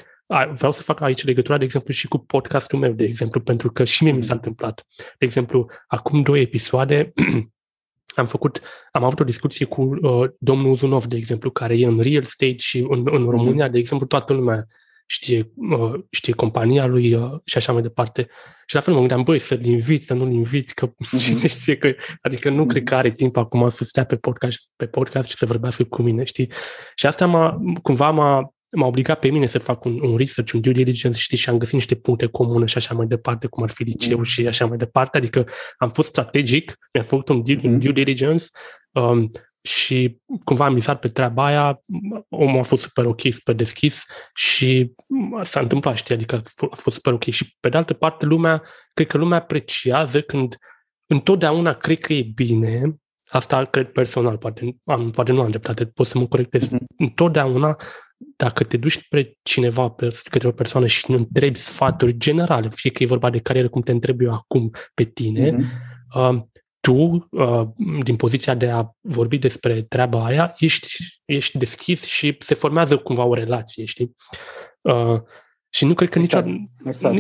[0.54, 3.84] vreau să fac aici legătura, de exemplu, și cu podcastul meu, de exemplu, pentru că
[3.84, 4.86] și mie mi s-a întâmplat.
[4.98, 7.12] De exemplu, acum două episoade
[8.16, 12.00] am făcut, am avut o discuție cu uh, domnul Uzunov, de exemplu, care e în
[12.00, 13.72] real estate și în, în România, mm-hmm.
[13.72, 14.68] de exemplu, toată lumea
[15.06, 15.52] știe,
[16.10, 17.10] știe compania lui
[17.46, 18.28] și așa mai departe.
[18.66, 21.48] Și la fel mă gândeam, băi, să-l invit, să nu-l invit, că uh-huh.
[21.48, 22.68] știe că, adică nu uh-huh.
[22.68, 26.02] cred că are timp acum să stea pe podcast, pe podcast și să vorbească cu
[26.02, 26.52] mine, știi?
[26.96, 30.62] Și asta m-a, cumva m-a, m-a obligat pe mine să fac un, un research, un
[30.62, 33.70] due diligence, știți, și am găsit niște puncte comune și așa mai departe, cum ar
[33.70, 34.24] fi liceu mm.
[34.24, 37.80] și așa mai departe, adică am fost strategic, mi-am făcut un due, mm.
[37.80, 38.46] due diligence
[38.92, 39.32] um,
[39.62, 41.80] și cumva am visat pe treaba aia,
[42.30, 44.04] omul a fost super ok, super deschis
[44.34, 44.94] și
[45.42, 47.24] s-a întâmplat, știi, adică a fost super ok.
[47.24, 50.58] Și pe de altă parte, lumea, cred că lumea apreciază când
[51.06, 52.96] întotdeauna cred că e bine,
[53.30, 56.98] asta cred personal, poate, am, poate nu am dreptate, pot să mă corectez, mm-hmm.
[56.98, 57.78] întotdeauna
[58.36, 62.92] dacă te duci spre cineva, pe către o persoană și îi întrebi sfaturi generale, fie
[62.92, 66.32] că e vorba de carieră, cum te întreb eu acum pe tine, mm-hmm.
[66.32, 66.42] uh,
[66.80, 67.68] tu, uh,
[68.04, 70.88] din poziția de a vorbi despre treaba aia, ești,
[71.26, 74.16] ești deschis și se formează cumva o relație, știi?
[74.82, 75.20] Uh,
[75.70, 76.72] și nu cred că exact, niciodată...
[76.86, 77.16] Exact.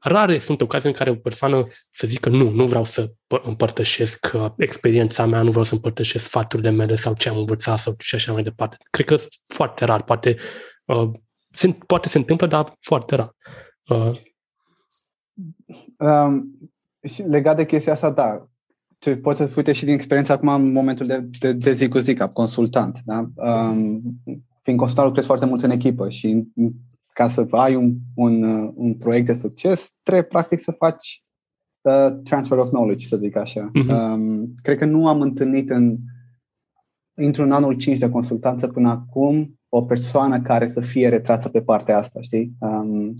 [0.00, 4.50] Rare sunt ocazii în care o persoană să zică nu, nu vreau să împărtășesc uh,
[4.56, 8.32] experiența mea, nu vreau să împărtășesc sfaturile mele sau ce am învățat sau și așa
[8.32, 8.76] mai departe.
[8.90, 10.36] Cred că foarte rar, poate,
[10.84, 11.10] uh,
[11.52, 13.34] se, poate se întâmplă, dar foarte rar.
[13.88, 14.10] Uh.
[15.98, 16.58] Um,
[17.02, 18.48] și legat de chestia asta, da,
[18.98, 21.98] tu poți să uite și din experiența acum în momentul de, de, de zi cu
[21.98, 22.98] zi, ca consultant.
[23.04, 23.30] Da?
[23.34, 24.02] Um,
[24.62, 26.44] fiind consultant lucrezi foarte mult în echipă și
[27.18, 28.42] ca să ai un, un,
[28.74, 31.24] un proiect de succes, trebuie practic să faci
[31.80, 33.70] uh, transfer of knowledge, să zic așa.
[33.70, 34.14] Uh-huh.
[34.14, 35.96] Um, cred că nu am întâlnit în
[37.14, 41.98] într-un anul 5 de consultanță până acum o persoană care să fie retrasă pe partea
[41.98, 42.52] asta, știi?
[42.58, 43.14] Um,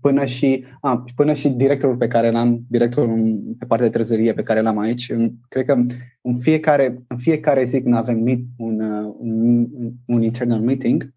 [0.00, 3.20] până și, a, până și directorul pe care l-am, directorul
[3.58, 5.12] pe partea de trezorie pe care l-am aici,
[5.48, 5.84] cred că
[6.22, 8.80] în fiecare, în fiecare zi când avem meet, un,
[9.18, 9.66] un,
[10.06, 11.14] un internal meeting,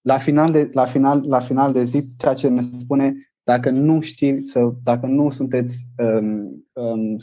[0.00, 4.00] la final, de, la, final, la final de zi, ceea ce ne spune, dacă nu
[4.00, 7.16] știi, să, dacă nu sunteți um, um,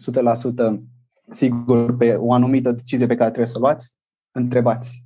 [0.76, 0.82] 100%
[1.32, 3.94] sigur pe o anumită decizie pe care trebuie să o luați,
[4.32, 5.06] întrebați.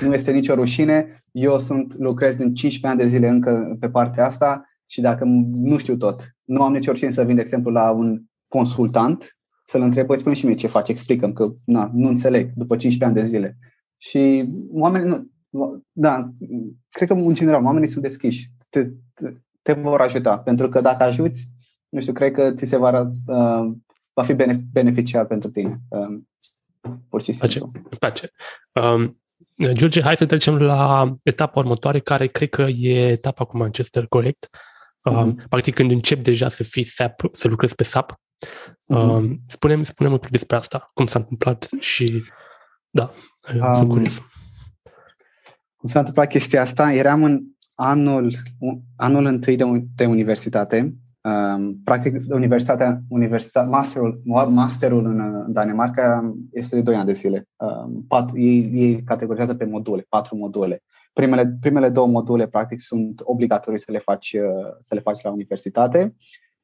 [0.00, 1.24] Nu este nicio rușine.
[1.32, 5.78] Eu sunt, lucrez din 15 ani de zile încă pe partea asta și dacă nu
[5.78, 10.06] știu tot, nu am nicio rușine să vin, de exemplu, la un consultant să-l întreb,
[10.06, 13.36] păi spune și mie ce faci, explicăm că na, nu înțeleg după 15 ani de
[13.36, 13.58] zile.
[13.96, 15.30] Și oamenii, nu,
[15.92, 16.30] da,
[16.88, 18.82] cred că în general oamenii sunt deschiși, te,
[19.14, 19.32] te,
[19.62, 21.50] te vor ajuta, pentru că dacă ajuți,
[21.88, 23.72] nu știu, cred că ți se va, uh,
[24.12, 24.34] va fi
[24.72, 25.80] beneficial pentru tine.
[25.88, 26.20] Uh,
[27.08, 27.70] pur și simplu.
[27.72, 28.30] Îmi place.
[28.72, 29.20] Um,
[29.72, 34.48] George, hai să trecem la etapa următoare, care cred că e etapa cu Manchester, corect?
[34.48, 35.16] Mm-hmm.
[35.16, 38.12] Um, practic când încep deja să fii SAP, să lucrezi pe SAP.
[38.12, 38.96] Mm-hmm.
[38.96, 42.22] Um, spune-mi, spune-mi un pic despre asta, cum s-a întâmplat și
[42.90, 43.12] da,
[43.54, 44.22] um, sunt curios.
[45.80, 46.92] Cum s-a întâmplat chestia asta?
[46.92, 47.42] Eram în
[47.74, 48.32] anul,
[48.96, 49.64] anul întâi de,
[49.94, 57.12] de universitate Um, practic, universitatea, universitatea masterul, masterul în Danemarca este de 2 ani de
[57.12, 57.48] zile.
[57.56, 60.82] Um, patru, ei, ei categorizează pe module, patru module.
[61.12, 65.30] Primele, primele două module, practic, sunt obligatorii să le faci, uh, să le faci la
[65.30, 66.14] universitate.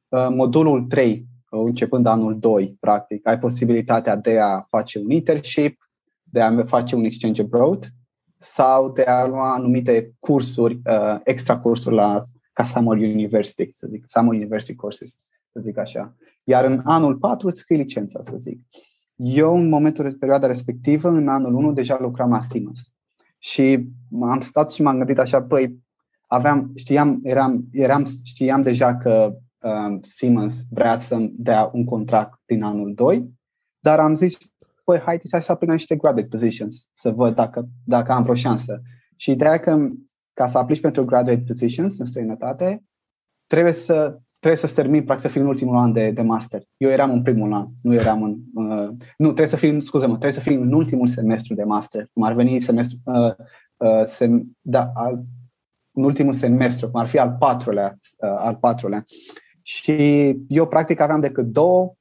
[0.08, 5.90] Uh, modulul 3, uh, începând anul 2, practic, ai posibilitatea de a face un internship,
[6.22, 7.92] de a face un exchange abroad
[8.38, 12.20] sau de a lua anumite cursuri, uh, extra cursuri la
[12.52, 15.20] ca Summer University, să zic, Summer University Courses,
[15.52, 16.14] să zic așa.
[16.44, 18.60] Iar în anul 4 îți scrii licența, să zic.
[19.16, 22.92] Eu, în momentul, de perioada respectivă, în anul 1, deja lucram la Siemens.
[23.38, 23.88] Și
[24.20, 25.78] am stat și m-am gândit așa, păi,
[26.26, 32.62] aveam, știam, eram, eram, știam deja că uh, Siemens vrea să-mi dea un contract din
[32.62, 33.30] anul 2,
[33.78, 34.38] dar am zis,
[34.86, 38.82] păi, haide să aplic niște graduate positions, să văd dacă, dacă am vreo șansă.
[39.16, 39.88] Și ideea că
[40.32, 42.84] ca să aplici pentru graduate positions în străinătate,
[43.46, 46.62] trebuie să trebuie să termin, practic să fii în ultimul an de, de master.
[46.76, 48.38] Eu eram în primul an, nu eram în...
[48.54, 52.22] Uh, nu, trebuie să fii, scuze-mă, trebuie să fii în ultimul semestru de master, cum
[52.22, 53.32] ar veni semestru, uh,
[53.76, 55.24] uh, sem, da, al,
[55.92, 59.04] în ultimul semestru, cum ar fi al patrulea, uh, al patrulea.
[59.62, 59.92] Și
[60.48, 61.94] eu practic aveam decât două,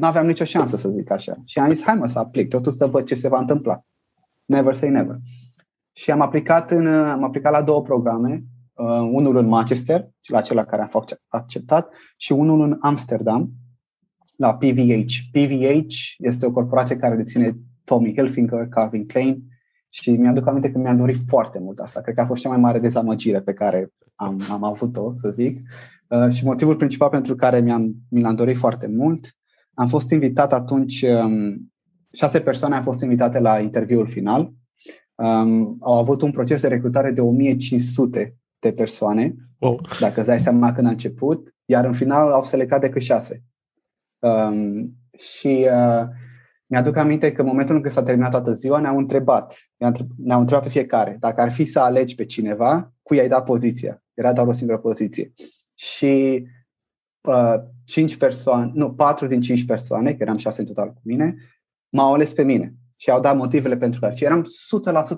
[0.00, 1.36] nu aveam nicio șansă să zic așa.
[1.44, 3.84] Și am zis, hai mă să aplic, totul să văd ce se va întâmpla.
[4.44, 5.16] Never say never.
[5.92, 10.64] Și am aplicat, în, am aplicat la două programe, uh, unul în Manchester, la acela
[10.64, 13.50] care am fost acceptat, și unul în Amsterdam,
[14.36, 15.12] la PVH.
[15.32, 17.52] PVH este o corporație care deține
[17.84, 19.42] Tommy Hilfiger, Calvin Klein
[19.88, 22.00] și mi-aduc aminte că mi-am dorit foarte mult asta.
[22.00, 25.58] Cred că a fost cea mai mare dezamăgire pe care am, am avut-o, să zic.
[26.08, 29.34] Uh, și motivul principal pentru care mi-am, mi l-am dorit foarte mult,
[29.74, 31.72] am fost invitat atunci, um,
[32.12, 34.52] șase persoane au fost invitate la interviul final
[35.20, 39.74] um, au avut un proces de recrutare de 1500 de persoane, oh.
[40.00, 43.44] dacă îți dai seama când a început, iar în final au selectat decât șase.
[44.18, 46.02] Um, și uh,
[46.66, 49.70] mi-aduc aminte că în momentul în care s-a terminat toată ziua ne-au întrebat,
[50.16, 54.02] ne-au întrebat pe fiecare, dacă ar fi să alegi pe cineva, cui ai dat poziția.
[54.14, 55.32] Era doar o singură poziție.
[55.74, 56.44] Și
[57.20, 57.54] uh,
[57.90, 61.34] cinci persoane, nu, patru din cinci persoane, că eram șase în total cu mine,
[61.88, 64.14] m-au ales pe mine și au dat motivele pentru care.
[64.14, 64.46] Și eram 100%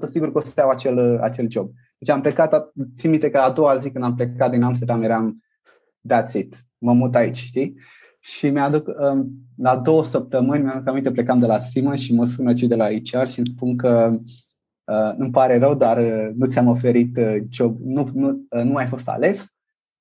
[0.05, 1.71] sigur că o să iau acel, acel job.
[1.99, 5.43] Deci am plecat, țin minte că a doua zi când am plecat din Amsterdam eram
[6.09, 7.75] that's it, mă mut aici, știi?
[8.21, 12.53] Și mi-aduc, um, la două săptămâni, mi-aduc aminte, plecam de la Simon și mă sună
[12.53, 14.09] cei de la HR și îmi spun că
[14.85, 18.75] uh, nu-mi pare rău, dar uh, nu ți-am oferit uh, job, nu, nu, uh, nu
[18.75, 19.53] ai fost ales.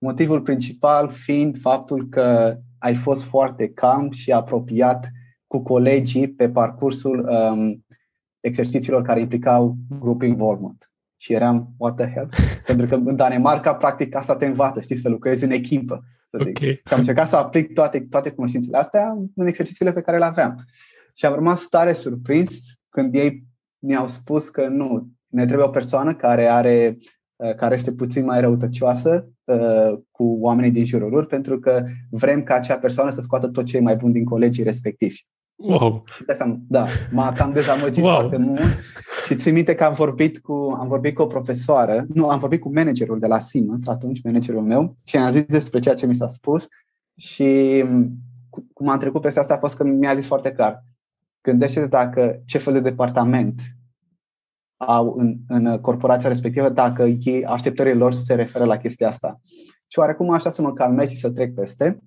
[0.04, 5.12] Motivul principal fiind faptul că ai fost foarte calm și apropiat
[5.48, 7.86] cu colegii pe parcursul um,
[8.40, 10.92] exercițiilor care implicau group involvement.
[11.18, 12.30] Și eram, what the hell?
[12.66, 16.04] Pentru că în Danemarca, practic, asta te învață, știi, să lucrezi în echipă.
[16.32, 16.82] Okay.
[16.86, 20.56] Și am încercat să aplic toate, toate cunoștințele astea în exercițiile pe care le aveam.
[21.14, 23.44] Și am rămas tare surprins când ei
[23.80, 27.06] mi-au spus că nu, ne trebuie o persoană care are uh,
[27.56, 32.54] care este puțin mai răutăcioasă uh, cu oamenii din jurul lor, pentru că vrem ca
[32.54, 35.26] acea persoană să scoată tot ce e mai bun din colegii respectivi.
[35.56, 36.04] Wow.
[36.16, 38.14] Și seama, da, m-a cam dezamăgit wow.
[38.14, 38.60] foarte mult
[39.26, 42.62] și țin minte că am vorbit, cu, am vorbit cu o profesoară, nu, am vorbit
[42.62, 46.16] cu managerul de la Siemens, atunci managerul meu, și am zis despre ceea ce mi
[46.16, 46.68] s-a spus
[47.18, 47.84] și
[48.74, 50.84] cum am trecut peste asta a fost că mi-a zis foarte clar,
[51.42, 53.62] gândește-te dacă ce fel de departament
[54.88, 59.40] au în, în corporația respectivă, dacă ei, așteptările lor se referă la chestia asta.
[59.88, 62.00] Și oarecum așa să mă calmez și să trec peste.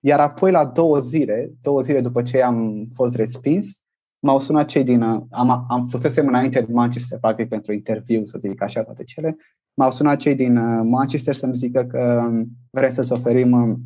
[0.00, 3.82] Iar apoi la două zile, două zile după ce am fost respins,
[4.18, 5.02] m-au sunat cei din...
[5.30, 9.36] Am, am fusesem înainte în Manchester, practic, pentru interviu, să zic așa, toate cele.
[9.74, 13.80] M-au sunat cei din uh, Manchester să-mi zică că um, vrem să-ți oferim um,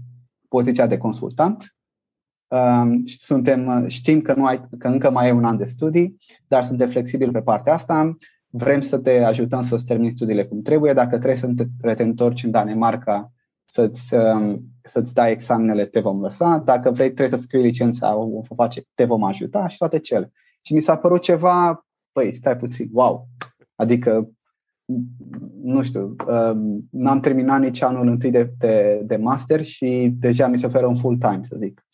[0.49, 1.77] poziția de consultant.
[2.53, 6.17] Um, suntem, uh, știm că, nu ai, că încă mai e un an de studii,
[6.47, 8.17] dar suntem flexibili pe partea asta.
[8.49, 10.93] Vrem să te ajutăm să-ți termini studiile cum trebuie.
[10.93, 13.33] Dacă trebuie să te, te întorci în Danemarca,
[13.65, 16.63] să-ți, um, să-ți dai examenele, te vom lăsa.
[16.65, 20.33] Dacă vrei, trebuie să scrii licența, o vom face, te vom ajuta și toate cele.
[20.63, 23.29] Și mi s-a părut ceva, păi, stai puțin, wow!
[23.75, 24.31] Adică,
[25.63, 30.59] nu știu, um, n-am terminat nici anul întâi de, de, de master și deja mi
[30.59, 31.87] se oferă un full-time, să zic.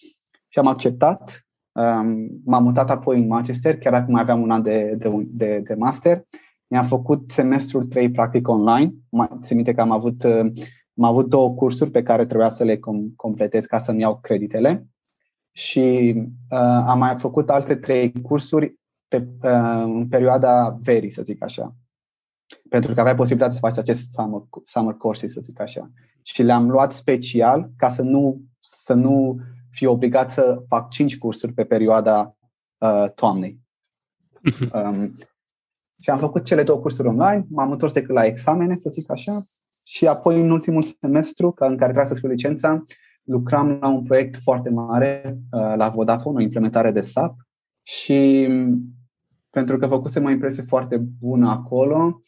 [0.58, 4.62] Și am acceptat, um, m-am mutat apoi în Manchester, chiar dacă mai aveam un an
[4.62, 6.22] de, de, de, de master.
[6.66, 8.94] Mi-am făcut semestrul 3 practic online.
[9.40, 10.50] Țin minte că am avut uh,
[10.96, 14.86] am avut două cursuri pe care trebuia să le com- completez ca să-mi iau creditele
[15.52, 16.14] și
[16.50, 18.78] uh, am mai făcut alte trei cursuri
[19.08, 21.74] pe, uh, în perioada verii, să zic așa.
[22.68, 25.90] Pentru că aveai posibilitatea să faci acest summer, summer courses, să zic așa.
[26.22, 29.40] Și le-am luat special ca să nu, să nu
[29.70, 32.36] fiu obligat să fac cinci cursuri pe perioada
[32.78, 33.58] uh, toamnei.
[34.42, 34.70] Mhm.
[34.72, 35.14] Um,
[36.00, 39.32] și am făcut cele două cursuri online, m-am întors decât la examene, să zic așa,
[39.84, 42.82] și apoi în ultimul semestru, în care trebuia să scriu licența,
[43.22, 47.36] lucram la un proiect foarte mare uh, la Vodafone, o implementare de SAP
[47.82, 48.94] și mm,
[49.50, 52.20] pentru că făcusem o impresie foarte bună acolo,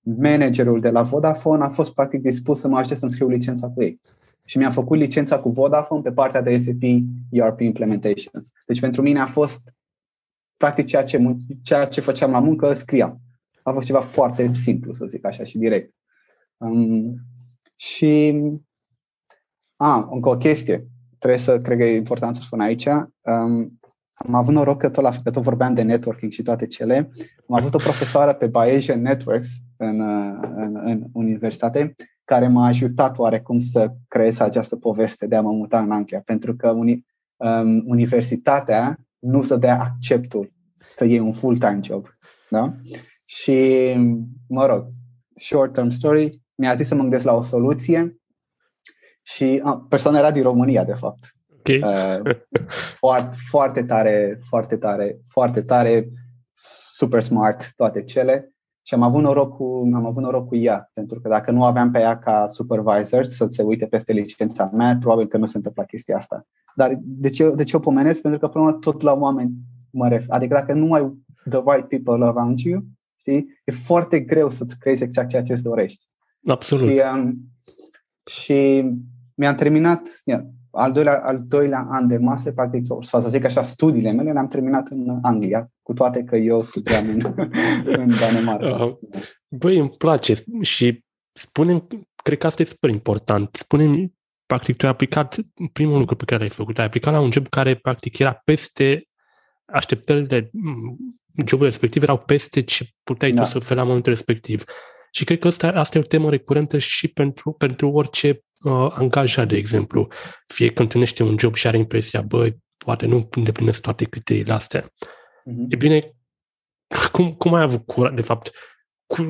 [0.00, 3.82] managerul de la Vodafone a fost practic dispus să mă ajute să-mi scriu licența cu
[3.82, 4.00] ei.
[4.48, 6.82] Și mi-a făcut licența cu Vodafone pe partea de SAP
[7.30, 8.50] ERP Implementations.
[8.66, 9.74] Deci pentru mine a fost
[10.56, 13.20] practic ceea ce, ceea ce făceam la muncă, scriam.
[13.62, 15.94] A fost ceva foarte simplu, să zic așa, și direct.
[16.56, 17.14] Um,
[17.76, 18.42] și
[19.76, 20.86] a, încă o chestie.
[21.18, 22.86] Trebuie să, cred că e important să spun aici.
[22.86, 23.78] Um,
[24.12, 26.96] am avut noroc că tot, la, că tot vorbeam de networking și toate cele.
[27.48, 30.00] Am avut o profesoară pe Bayesian Networks în,
[30.40, 31.94] în, în universitate
[32.26, 36.56] care m-a ajutat oarecum să creez această poveste de a mă muta în Anglia, pentru
[36.56, 37.06] că uni,
[37.36, 40.52] um, universitatea nu să dea acceptul
[40.96, 42.06] să iei un full-time job.
[42.50, 42.74] Da?
[43.26, 43.94] Și,
[44.48, 44.86] mă rog,
[45.34, 48.20] short-term story, mi-a zis să mă gândesc la o soluție
[49.22, 51.34] și a, persoana era din România, de fapt.
[51.58, 51.80] Okay.
[51.82, 52.36] Uh,
[53.00, 56.08] foarte, foarte tare, foarte tare, foarte tare,
[56.92, 58.55] super smart, toate cele.
[58.86, 61.90] Și am avut noroc cu, am avut noroc cu ea, pentru că dacă nu aveam
[61.90, 65.84] pe ea ca supervisor să se uite peste licența mea, probabil că nu se întâmpla
[65.84, 66.46] chestia asta.
[66.74, 68.20] Dar de ce, de ce o pomenesc?
[68.20, 69.52] Pentru că, până tot la oameni
[69.90, 70.26] mă refer.
[70.28, 71.12] Adică dacă nu ai
[71.48, 72.84] the right people around you,
[73.16, 76.04] știi, e foarte greu să-ți creezi exact ceea ce îți dorești.
[76.46, 76.90] Absolut.
[76.90, 77.38] Și, um,
[78.24, 78.90] și
[79.34, 80.44] mi-am terminat yeah,
[80.76, 84.48] al, doilea, al doilea an de masă, practic, sau să zic așa, studiile mele le-am
[84.48, 87.20] terminat în Anglia, cu toate că eu studiam în,
[88.00, 88.84] în Danemarca.
[88.84, 88.96] Uh,
[89.48, 91.86] băi, îmi place și spune
[92.22, 94.12] cred că asta e super important, spune
[94.46, 95.36] practic, tu ai aplicat
[95.72, 99.08] primul lucru pe care l-ai făcut, ai aplicat la un job care, practic, era peste
[99.64, 100.50] așteptările,
[101.46, 103.42] jobul respectiv erau peste ce puteai da.
[103.42, 104.64] tu să oferi la momentul respectiv.
[105.10, 109.48] Și cred că asta, asta e o temă recurentă și pentru, pentru orice uh, angajat,
[109.48, 110.08] de exemplu.
[110.46, 114.82] Fie că întâlnește un job și are impresia, băi, poate nu îndeplinesc toate criteriile astea.
[114.82, 115.66] Mm-hmm.
[115.68, 116.00] E bine,
[117.12, 118.50] cum, cum ai avut curaj, de fapt,
[119.06, 119.22] cu,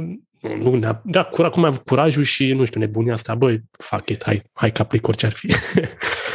[0.58, 4.08] nu, da, da cura, cum ai avut curajul și, nu știu, nebunia asta, băi, fuck
[4.08, 5.52] it, hai, hai că aplic orice ar fi.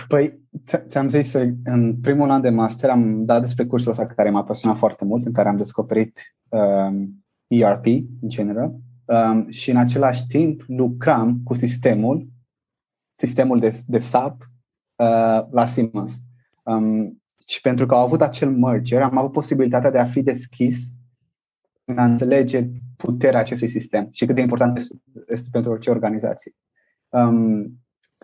[0.07, 0.39] Păi,
[0.87, 1.33] ți-am zis,
[1.63, 5.25] în primul an de master am dat despre cursul ăsta care m-a pasionat foarte mult,
[5.25, 7.85] în care am descoperit um, ERP,
[8.21, 8.71] în general,
[9.05, 12.27] um, și în același timp lucram cu sistemul,
[13.25, 14.41] sistemul de, de SAP
[14.95, 16.17] uh, la Siemens.
[16.63, 20.89] Um, și pentru că au avut acel merger, am avut posibilitatea de a fi deschis
[21.85, 24.95] în a înțelege puterea acestui sistem și cât de important este,
[25.27, 26.51] este pentru orice organizație.
[27.09, 27.79] Um,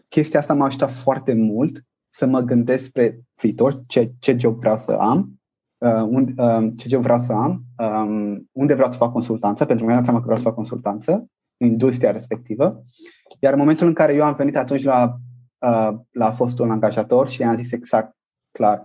[0.07, 4.77] chestia asta m-a ajutat foarte mult să mă gândesc spre viitor, ce, ce job vreau
[4.77, 5.39] să am,
[5.77, 9.85] uh, un, uh, ce job vreau să am, um, unde vreau să fac consultanță, pentru
[9.85, 11.27] că mi-am seama că vreau să fac consultanță în
[11.57, 12.83] industria respectivă.
[13.39, 15.17] Iar în momentul în care eu am venit atunci la,
[15.57, 18.15] uh, la fostul angajator și i-am zis exact
[18.51, 18.81] clar,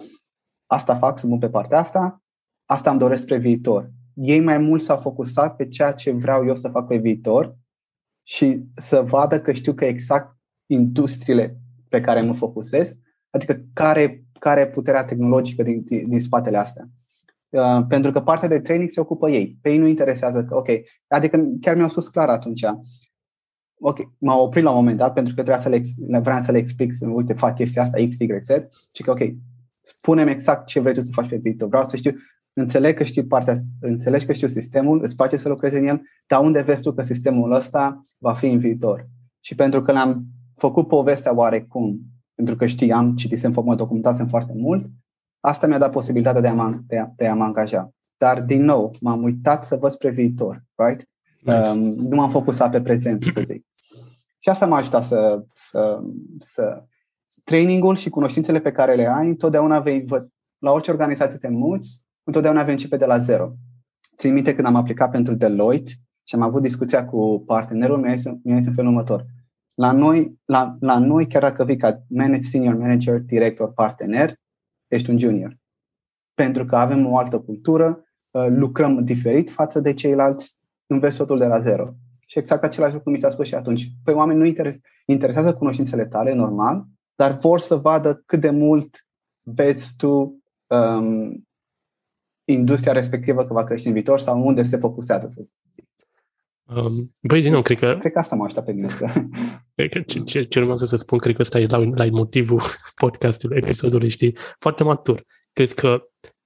[0.66, 2.22] asta fac, sunt pe partea asta,
[2.64, 6.56] asta îmi doresc spre viitor ei mai mult s-au focusat pe ceea ce vreau eu
[6.56, 7.56] să fac pe viitor
[8.22, 11.58] și să vadă că știu că exact industriile
[11.88, 12.98] pe care mă focusez,
[13.30, 16.88] adică care, care e puterea tehnologică din, din, din spatele astea.
[17.52, 19.58] Uh, pentru că partea de training se ocupă ei.
[19.60, 20.68] Pe ei nu interesează că, ok,
[21.08, 22.64] adică chiar mi-au spus clar atunci,
[23.80, 25.80] ok, m-au oprit la un moment dat pentru că trebuia să le,
[26.20, 28.48] vreau să le explic, să, uite, fac chestia asta, X, Y, Z,
[28.92, 29.20] și că, ok,
[29.82, 31.68] spune exact ce vrei tu să faci pe viitor.
[31.68, 32.12] Vreau să știu
[32.52, 36.44] înțeleg că știi partea, înțelegi că știu sistemul, îți place să lucrezi în el, dar
[36.44, 39.08] unde vezi tu că sistemul ăsta va fi în viitor?
[39.40, 40.24] Și pentru că le-am
[40.56, 42.00] făcut povestea oarecum,
[42.34, 44.90] pentru că știam, citisem, mă documentasem foarte mult,
[45.44, 47.90] asta mi-a dat posibilitatea de a mă, de a, de a mă angaja.
[48.16, 51.08] Dar, din nou, m-am uitat să văd spre viitor, right?
[51.40, 51.68] Nice.
[51.68, 53.66] Um, nu m-am focusat pe prezent, să zic.
[54.38, 56.00] Și asta m-a ajutat să, să,
[56.38, 56.84] să
[57.44, 60.04] trainingul și cunoștințele pe care le ai, întotdeauna vei,
[60.58, 63.52] la orice organizație te muți, întotdeauna vei începe de la zero.
[64.16, 65.90] Țin minte când am aplicat pentru Deloitte
[66.24, 69.24] și am avut discuția cu partenerul, mi-a zis, mi-a zis în felul următor.
[69.74, 74.34] La noi, la, la noi, chiar dacă vii ca manage, senior manager, director, partener,
[74.94, 75.56] ești un junior.
[76.34, 81.46] Pentru că avem o altă cultură, uh, lucrăm diferit față de ceilalți, înveți totul de
[81.46, 81.94] la zero.
[82.26, 83.90] Și exact același lucru mi s-a spus și atunci.
[84.04, 86.84] Păi oamenii nu interes, interesează cunoștințele tale, normal,
[87.14, 89.06] dar vor să vadă cât de mult
[89.42, 91.46] vezi tu um,
[92.44, 95.86] industria respectivă că va crește în viitor sau unde se focusează, să zic.
[96.74, 97.96] Um, băi, din nou, cred că...
[98.00, 99.06] Cred că asta mă aștept pe mine să...
[99.74, 102.60] Cred că ce, ce, ce urmează să spun, cred că ăsta e la, la motivul
[103.02, 104.36] podcastului, episodului, știi?
[104.58, 105.24] Foarte matur.
[105.52, 106.02] Cred că...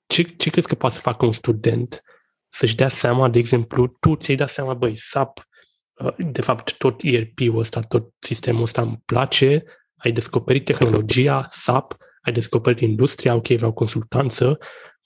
[0.07, 2.03] Ce, ce crezi că poate să facă un student
[2.49, 5.47] să-și dea seama, de exemplu, tu ți-ai dat seama, băi, SAP,
[5.95, 9.63] uh, de fapt, tot ERP-ul ăsta, tot sistemul ăsta îmi place,
[9.97, 14.59] ai descoperit tehnologia SAP, ai descoperit industria, ok, vreau consultanță,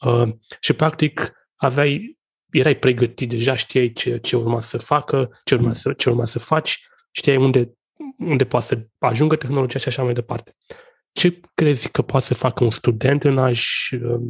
[0.07, 0.29] Uh,
[0.61, 2.19] și practic aveai,
[2.51, 6.39] erai pregătit deja, știai ce, ce urma să facă, ce urma să, ce urma să
[6.39, 7.73] faci, știai unde,
[8.19, 10.57] unde poate să ajungă tehnologia și așa mai departe.
[11.13, 14.21] Ce crezi că poate să facă un student în a-și, uh,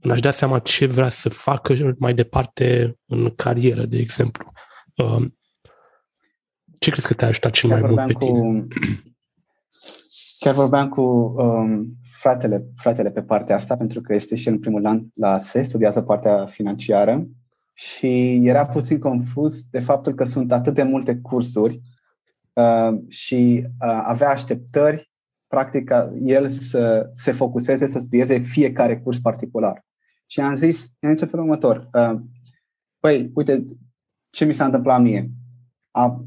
[0.00, 4.52] în a-și da seama ce vrea să facă mai departe în carieră, de exemplu?
[4.94, 5.26] Uh,
[6.78, 8.38] ce crezi că te-a ajutat cel mai mult pe tine?
[8.38, 8.66] Cu,
[10.38, 14.86] chiar vorbeam cu um, fratele, fratele pe partea asta, pentru că este și în primul
[14.86, 17.26] an la SE, studiază partea financiară
[17.72, 21.82] și era puțin confuz de faptul că sunt atât de multe cursuri
[22.52, 25.10] uh, și uh, avea așteptări,
[25.46, 29.84] practic, ca el să se focuseze, să studieze fiecare curs particular.
[30.26, 32.20] Și am zis, am zis în felul următor, uh,
[33.00, 33.64] păi, uite,
[34.30, 35.30] ce mi s-a întâmplat mie?
[35.90, 36.24] A,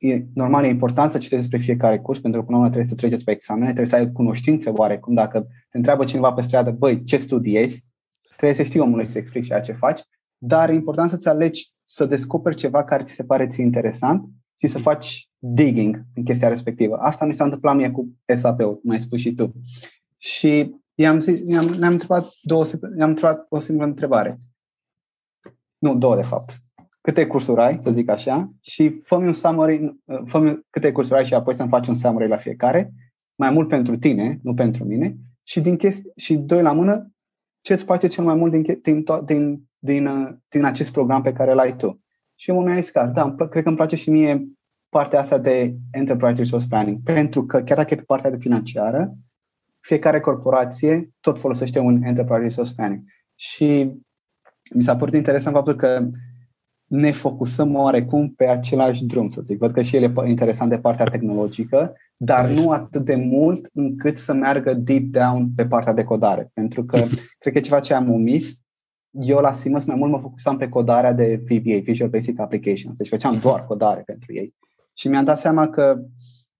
[0.00, 2.92] e normal, e important să citești despre fiecare curs, pentru că până la urmă trebuie
[2.92, 5.14] să treceți pe examene, trebuie să ai cunoștințe oarecum.
[5.14, 7.84] Dacă te întreabă cineva pe stradă, băi, ce studiezi,
[8.36, 10.00] trebuie să știi omului să explici ceea ce faci,
[10.38, 14.66] dar e important să-ți alegi să descoperi ceva care ți se pare ți interesant și
[14.66, 16.96] să faci digging în chestia respectivă.
[16.96, 19.52] Asta mi s-a întâmplat mie cu SAP-ul, cum ai spus și tu.
[20.16, 24.38] Și i-am zis, i-am, ne-am întrebat, două, ne-am întrebat o singură întrebare.
[25.78, 26.62] Nu, două de fapt
[27.00, 31.34] câte cursuri ai, să zic așa, și fă un summary, fă câte cursuri ai și
[31.34, 32.92] apoi să-mi faci un summary la fiecare,
[33.36, 37.12] mai mult pentru tine, nu pentru mine, și din chesti- și doi la mână,
[37.60, 40.08] ce îți place cel mai mult din, din, din, din,
[40.48, 42.00] din acest program pe care l-ai tu.
[42.34, 44.48] Și omul mi-a zis că, da, cred că îmi place și mie
[44.88, 47.02] partea asta de Enterprise Resource Planning.
[47.02, 49.14] Pentru că chiar dacă e pe partea de financiară,
[49.80, 53.02] fiecare corporație tot folosește un Enterprise Resource Planning.
[53.34, 53.92] Și
[54.74, 56.08] mi s-a părut interesant faptul că
[56.90, 59.58] ne focusăm oarecum pe același drum, să zic.
[59.58, 64.16] Văd că și el e interesant de partea tehnologică, dar nu atât de mult încât
[64.16, 66.50] să meargă deep down pe partea de codare.
[66.54, 66.96] Pentru că
[67.38, 68.62] cred că e ceva ce am omis.
[69.10, 72.96] Eu la Siemens mai mult mă focusam pe codarea de VBA, Visual Basic Applications.
[72.96, 73.42] Deci făceam mhm.
[73.42, 74.54] doar codare pentru ei.
[74.94, 76.00] Și mi-am dat seama că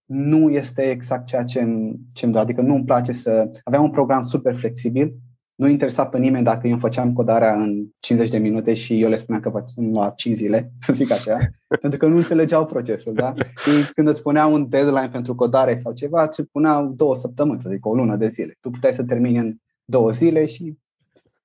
[0.05, 3.49] nu este exact ceea ce îmi, ce îmi Adică nu îmi place să...
[3.63, 5.13] Aveam un program super flexibil,
[5.61, 9.09] nu interesa pe nimeni dacă eu îmi făceam codarea în 50 de minute și eu
[9.09, 11.37] le spuneam că facem la 5 zile, să zic așa,
[11.81, 13.33] pentru că nu înțelegeau procesul, da?
[13.35, 17.69] Și când îți spunea un deadline pentru codare sau ceva, îți puneau două săptămâni, să
[17.69, 18.57] zic, o lună de zile.
[18.59, 19.55] Tu puteai să termini în
[19.85, 20.77] două zile și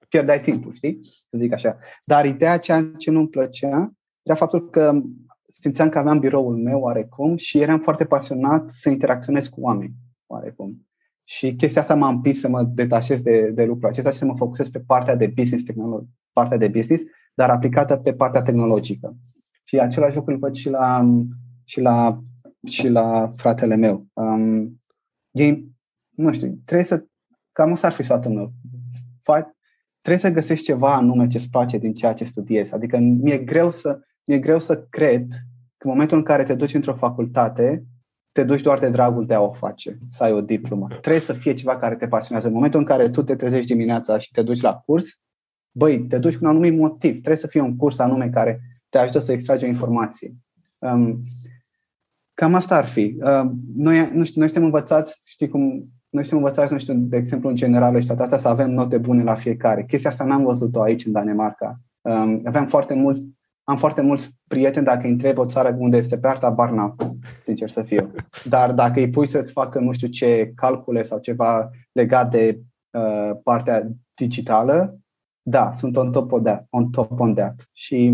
[0.08, 0.98] pierdeai timpul, știi?
[1.02, 1.78] Să zic așa.
[2.04, 3.92] Dar ideea ceea ce nu-mi plăcea
[4.22, 5.00] era faptul că
[5.46, 9.94] simțeam că aveam biroul meu oarecum și eram foarte pasionat să interacționez cu oameni
[10.26, 10.86] oarecum.
[11.29, 14.37] Și chestia asta m-a împins să mă detașez de, de lucrul acesta și să mă
[14.37, 17.03] focusez pe partea de business, tehnolog- partea de business,
[17.35, 19.16] dar aplicată pe partea tehnologică.
[19.64, 21.14] Și același lucru îl văd și la,
[21.64, 22.22] și la,
[22.66, 24.07] și la fratele meu.
[24.12, 24.81] Um,
[25.31, 25.74] ei,
[26.11, 27.07] nu știu, trebuie să,
[27.53, 28.53] cam asta ar fi sfatul meu.
[29.22, 29.57] Fac,
[30.01, 32.74] trebuie să găsești ceva anume ce îți place din ceea ce studiezi.
[32.74, 35.29] Adică mi-e greu să, mi-e greu să cred
[35.77, 37.85] că în momentul în care te duci într-o facultate,
[38.37, 40.87] te duci doar de dragul de a o face, să ai o diplomă.
[40.89, 42.49] Trebuie să fie ceva care te pasionează.
[42.49, 45.20] În momentul în care tu te trezești dimineața și te duci la curs,
[45.72, 47.11] băi, te duci cu un anumit motiv.
[47.11, 50.34] Trebuie să fie un curs anume care te ajută să extragi o informație.
[50.78, 51.20] Um,
[52.34, 53.16] cam asta ar fi.
[53.20, 55.61] Um, noi, nu știu, noi suntem învățați, știi cum,
[56.09, 58.99] noi suntem învățați, nu știu, de exemplu, în general și toate astea, să avem note
[58.99, 59.84] bune la fiecare.
[59.84, 61.80] Chestia asta n-am văzut-o aici, în Danemarca.
[62.01, 63.18] Um, aveam foarte mult
[63.68, 66.70] am foarte mulți prieteni dacă îi întreb o țară unde este pe arta, bar
[67.45, 68.12] sincer să fiu.
[68.45, 72.61] Dar dacă îi pui să-ți facă nu știu ce calcule sau ceva legat de
[72.91, 74.99] uh, partea digitală,
[75.43, 77.68] da, sunt on top, of that, on top on that.
[77.72, 78.09] Și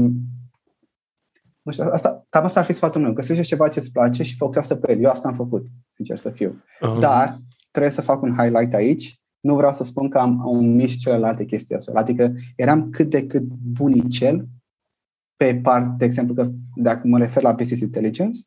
[1.63, 3.13] nu știu, asta, cam asta ar fi sfatul meu.
[3.13, 5.01] Găsește ceva ce îți place și focusează pe el.
[5.01, 6.51] Eu asta am făcut, sincer să fiu.
[6.51, 7.01] Uh-huh.
[7.01, 7.37] Dar
[7.71, 9.21] trebuie să fac un highlight aici.
[9.41, 11.97] Nu vreau să spun că am, am omis celelalte chestii astfel.
[11.97, 13.43] Adică eram cât de cât
[13.73, 14.47] bunicel
[15.37, 18.39] pe part, de exemplu, că dacă mă refer la Business Intelligence,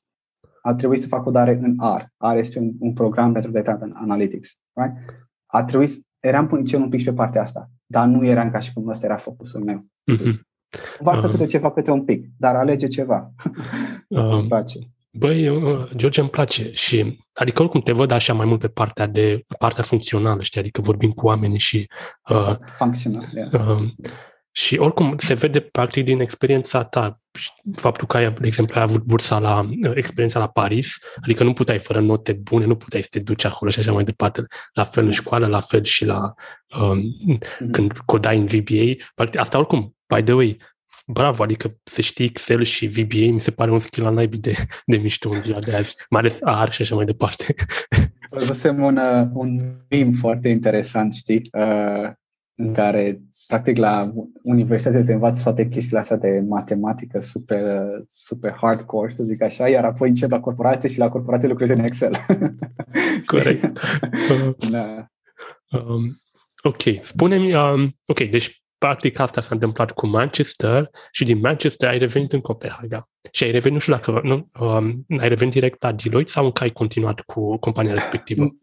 [0.65, 2.01] a trebuit să fac o dare în R.
[2.17, 4.57] R este un, un program pentru data analytics.
[4.73, 4.97] Right?
[5.45, 8.73] A trebuit, eram punicel un pic și pe partea asta, dar nu eram ca și
[8.73, 9.85] cum ăsta era focusul meu.
[10.11, 10.39] Mm-hmm.
[10.99, 13.29] Învață uh, câte ceva, câte un pic, dar alege ceva.
[14.07, 14.79] Uh, place.
[15.11, 19.07] Băi, uh, George, îmi place și, adică oricum te văd așa mai mult pe partea
[19.07, 21.89] de, partea funcțională, știi, adică vorbim cu oamenii și...
[22.29, 23.51] Uh, exact, funcțional, yeah.
[23.53, 23.89] uh,
[24.57, 27.19] și oricum se vede practic din experiența ta,
[27.75, 31.53] faptul că ai, de exemplu, ai avut bursa la uh, experiența la Paris, adică nu
[31.53, 34.45] puteai fără note bune, nu puteai să te duci acolo și așa mai departe.
[34.73, 36.33] La fel în școală, la fel și la
[36.79, 37.71] um, mm-hmm.
[37.71, 39.03] când codai în VBA.
[39.15, 40.57] Practic, asta oricum, by the way,
[41.05, 44.55] bravo, adică să știi Excel și VBA mi se pare un skill al naibii de,
[44.85, 47.55] de mișto în ziua de azi, mai ales AR și așa mai departe.
[48.29, 51.49] Văzusem un, uh, un meme foarte interesant, știi?
[51.51, 52.09] Uh,
[52.57, 57.61] în care, practic, la universitate te învață toate chestiile astea de matematică super,
[58.09, 61.79] super hardcore, să zic așa, iar apoi încep la corporație și la corporație lucrezi în
[61.79, 62.17] Excel.
[63.25, 63.79] Corect.
[64.71, 65.07] da.
[65.71, 66.03] Um,
[66.63, 71.97] ok, spune-mi, um, ok, deci practic asta s-a întâmplat cu Manchester și din Manchester ai
[71.97, 73.09] revenit în Copenhaga.
[73.31, 76.63] Și ai revenit, nu știu dacă nu, um, ai revenit direct la Deloitte sau încă
[76.63, 78.55] ai continuat cu compania respectivă?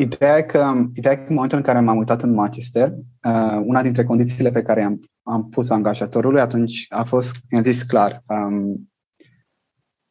[0.00, 3.60] Ideea e, că, ideea e că în momentul în care m-am uitat în Manchester, uh,
[3.64, 8.22] una dintre condițiile pe care am, am pus angajatorului atunci a fost, i-am zis clar,
[8.26, 8.90] um,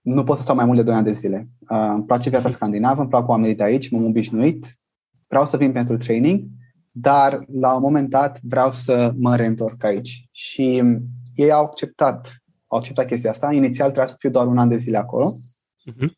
[0.01, 1.49] nu pot să stau mai mult de 2 ani de zile.
[1.59, 4.79] Uh, îmi place viața scandinavă, îmi plac oamenii de aici, m-am obișnuit,
[5.27, 6.43] vreau să vin pentru training,
[6.91, 10.27] dar la un moment dat vreau să mă reîntorc aici.
[10.31, 10.83] Și
[11.35, 13.53] ei au acceptat, au acceptat chestia asta.
[13.53, 16.09] Inițial trebuia să fiu doar un an de zile acolo, uh-huh.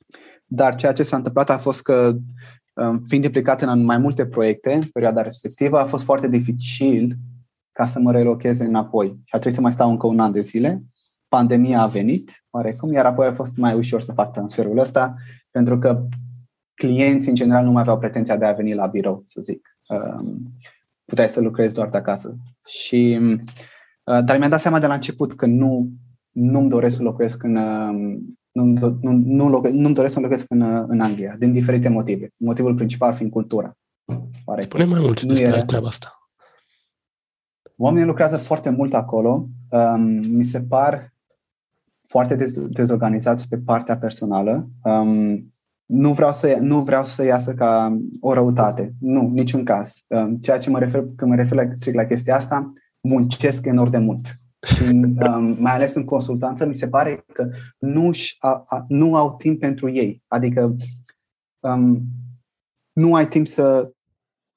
[0.45, 2.13] dar ceea ce s-a întâmplat a fost că
[3.07, 7.17] fiind implicat în mai multe proiecte în perioada respectivă, a fost foarte dificil
[7.71, 9.07] ca să mă relochez înapoi.
[9.07, 10.83] Și a trebuit să mai stau încă un an de zile.
[11.27, 15.15] Pandemia a venit, oarecum, iar apoi a fost mai ușor să fac transferul ăsta,
[15.51, 16.05] pentru că
[16.73, 19.77] clienții, în general, nu mai aveau pretenția de a veni la birou, să zic.
[21.05, 22.37] Puteai să lucrezi doar de acasă.
[22.67, 23.19] Și,
[24.03, 25.91] uh, dar mi-am dat seama de la început că nu,
[26.29, 27.55] nu-mi doresc să locuiesc în,
[28.51, 32.29] nu, nu, nu, nu-mi doresc să locuiesc în, în Anglia, din diferite motive.
[32.39, 33.77] Motivul principal fiind cultura.
[34.45, 35.65] Pare Spune mai mult despre era...
[35.65, 36.15] treaba asta.
[37.75, 39.47] Oamenii lucrează foarte mult acolo.
[39.69, 41.13] Um, mi se par
[42.07, 42.35] foarte
[42.69, 44.69] dezorganizați pe partea personală.
[44.83, 45.53] Um,
[45.85, 48.93] nu vreau să, nu vreau să iasă ca o răutate.
[48.99, 49.93] Nu, niciun caz.
[50.07, 53.91] Um, ceea ce mă refer, când mă refer la, strict la chestia asta, muncesc enorm
[53.91, 54.37] de mult.
[54.65, 59.35] Și um, mai ales în consultanță, mi se pare că nu, a, a, nu au
[59.35, 60.23] timp pentru ei.
[60.27, 60.75] Adică
[61.59, 62.01] um,
[62.91, 63.91] nu ai timp să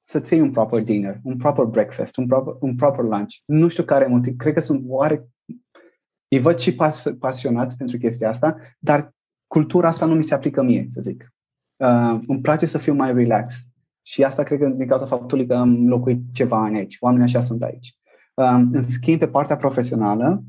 [0.07, 3.35] să-ți iei un proper dinner, un proper breakfast, un proper, un proper lunch.
[3.45, 4.37] Nu știu care motiv.
[4.37, 5.29] Cred că sunt oare...
[6.29, 9.15] Îi văd și pas, pasionați pentru chestia asta, dar
[9.47, 11.33] cultura asta nu mi se aplică mie, să zic.
[11.77, 13.67] Uh, îmi place să fiu mai relax.
[14.03, 16.97] Și asta cred că din cauza faptului că am locuit ceva ani aici.
[17.01, 17.97] Oamenii așa sunt aici.
[18.35, 20.43] Uh, în schimb, pe partea profesională,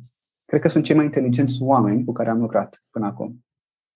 [0.45, 3.45] cred că sunt cei mai inteligenți oameni cu care am lucrat până acum.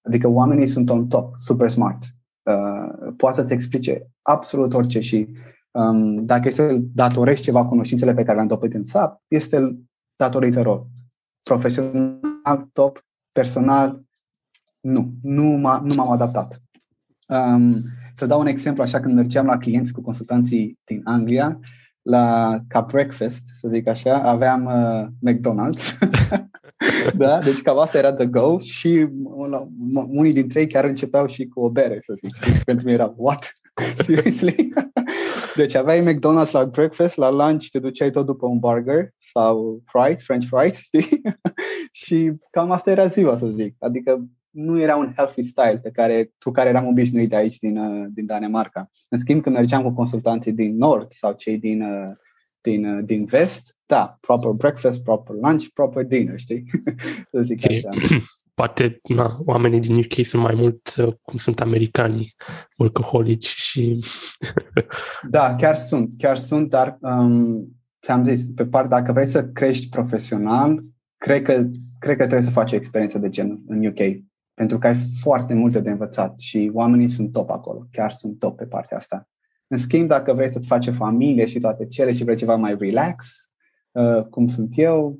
[0.01, 2.03] Adică oamenii sunt on top, super smart.
[2.43, 5.29] Uh, poate să-ți explice absolut orice și
[5.71, 9.79] um, dacă este să datorești ceva cunoștințele pe care le-am dobândit în SAP, este
[10.15, 10.85] datorită lor.
[11.41, 14.03] Profesional, top, personal,
[14.79, 16.61] nu, nu, m-a, nu m-am adaptat.
[17.27, 17.83] Um,
[18.13, 21.59] să dau un exemplu, așa, când mergeam la clienți cu consultanții din Anglia,
[22.01, 25.97] la ca breakfast, să zic așa, aveam uh, McDonald's.
[27.17, 27.39] da?
[27.39, 29.07] Deci cam asta era the go și
[30.07, 32.35] unii dintre ei chiar începeau și cu o bere, să zic.
[32.35, 32.61] Știi?
[32.65, 33.53] Pentru mine era, what?
[34.03, 34.73] Seriously?
[35.55, 40.23] deci aveai McDonald's la breakfast, la lunch te duceai tot după un burger sau fries,
[40.23, 41.21] french fries, știi?
[41.91, 43.75] și cam asta era ziua, să zic.
[43.79, 47.77] Adică nu era un healthy style pe care, cu care eram obișnuit de aici din,
[47.77, 48.89] uh, din Danemarca.
[49.09, 52.15] În schimb, când mergeam cu consultanții din nord sau cei din, uh,
[52.61, 56.65] din, uh, din vest, da, proper breakfast, proper lunch, proper dinner, știi?
[57.31, 57.83] să zic okay.
[57.87, 58.15] așa.
[58.53, 62.35] Poate na, oamenii din UK sunt mai mult cum sunt americanii,
[62.77, 64.05] workaholici și...
[65.29, 67.67] da, chiar sunt, chiar sunt, dar um,
[68.01, 70.83] ți-am zis, pe part, dacă vrei să crești profesional,
[71.17, 71.53] cred că,
[71.99, 73.99] cred că trebuie să faci o experiență de gen în UK
[74.59, 78.57] pentru că ai foarte multe de învățat și oamenii sunt top acolo, chiar sunt top
[78.57, 79.29] pe partea asta.
[79.67, 82.75] În schimb, dacă vrei să-ți faci o familie și toate cele și vrei ceva mai
[82.79, 83.25] relax,
[83.91, 85.19] uh, cum sunt eu,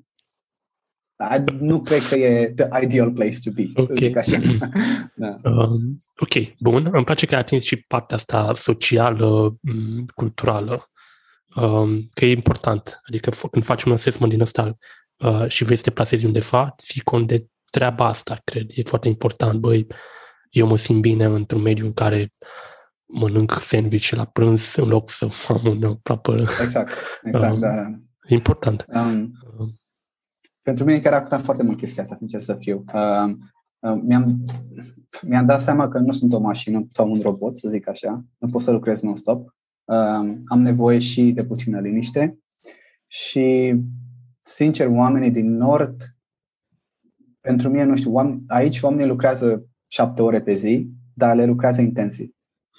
[1.60, 3.68] nu cred că e the ideal place to be.
[3.76, 4.42] Ok, așa.
[5.16, 5.40] da.
[5.44, 6.90] um, ok, bun.
[6.92, 9.60] Îmi place că ai atins și partea asta socială,
[10.16, 10.90] culturală,
[11.56, 13.02] um, că e important.
[13.08, 14.78] Adică când faci un assessment din ăsta
[15.18, 18.70] uh, și vrei să te plasezi undeva, ții cont de treaba asta, cred.
[18.74, 19.88] E foarte important, băi,
[20.50, 22.34] eu mă simt bine într-un mediu în care
[23.06, 26.40] mănânc sandwich la prânz în loc să am un proper...
[26.40, 26.92] Exact,
[27.24, 28.00] exact, um, da.
[28.28, 28.86] Important.
[28.88, 29.80] Um, um,
[30.62, 32.84] pentru mine chiar a costat foarte mult chestia asta, sincer să fiu.
[32.94, 33.38] Um,
[33.80, 34.46] um, mi-am,
[35.22, 38.26] mi-am dat seama că nu sunt o mașină sau un robot, să zic așa.
[38.38, 39.56] Nu pot să lucrez non-stop.
[39.86, 42.40] Um, am nevoie și de puțină liniște.
[43.08, 43.76] Și,
[44.42, 46.04] sincer, oamenii din Nord
[47.42, 51.82] pentru mine, nu știu, oameni, aici oamenii lucrează șapte ore pe zi, dar le lucrează
[51.82, 52.30] intensiv.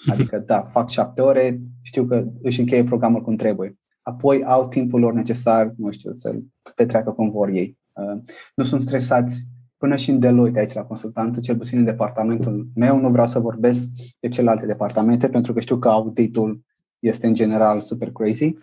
[0.04, 0.12] Mhm.
[0.12, 3.78] Adică, da, fac șapte ore, știu că își încheie programul cum trebuie.
[4.02, 6.38] Apoi au timpul lor necesar, nu știu, să
[6.74, 7.78] petreacă cum vor ei.
[7.92, 8.20] Uh,
[8.54, 9.46] nu sunt stresați
[9.76, 13.38] până și în Deloitte aici la consultanță, cel puțin în departamentul meu, nu vreau să
[13.38, 13.88] vorbesc
[14.20, 16.64] de celelalte departamente, pentru că știu că auditul
[16.98, 18.56] este în general super crazy.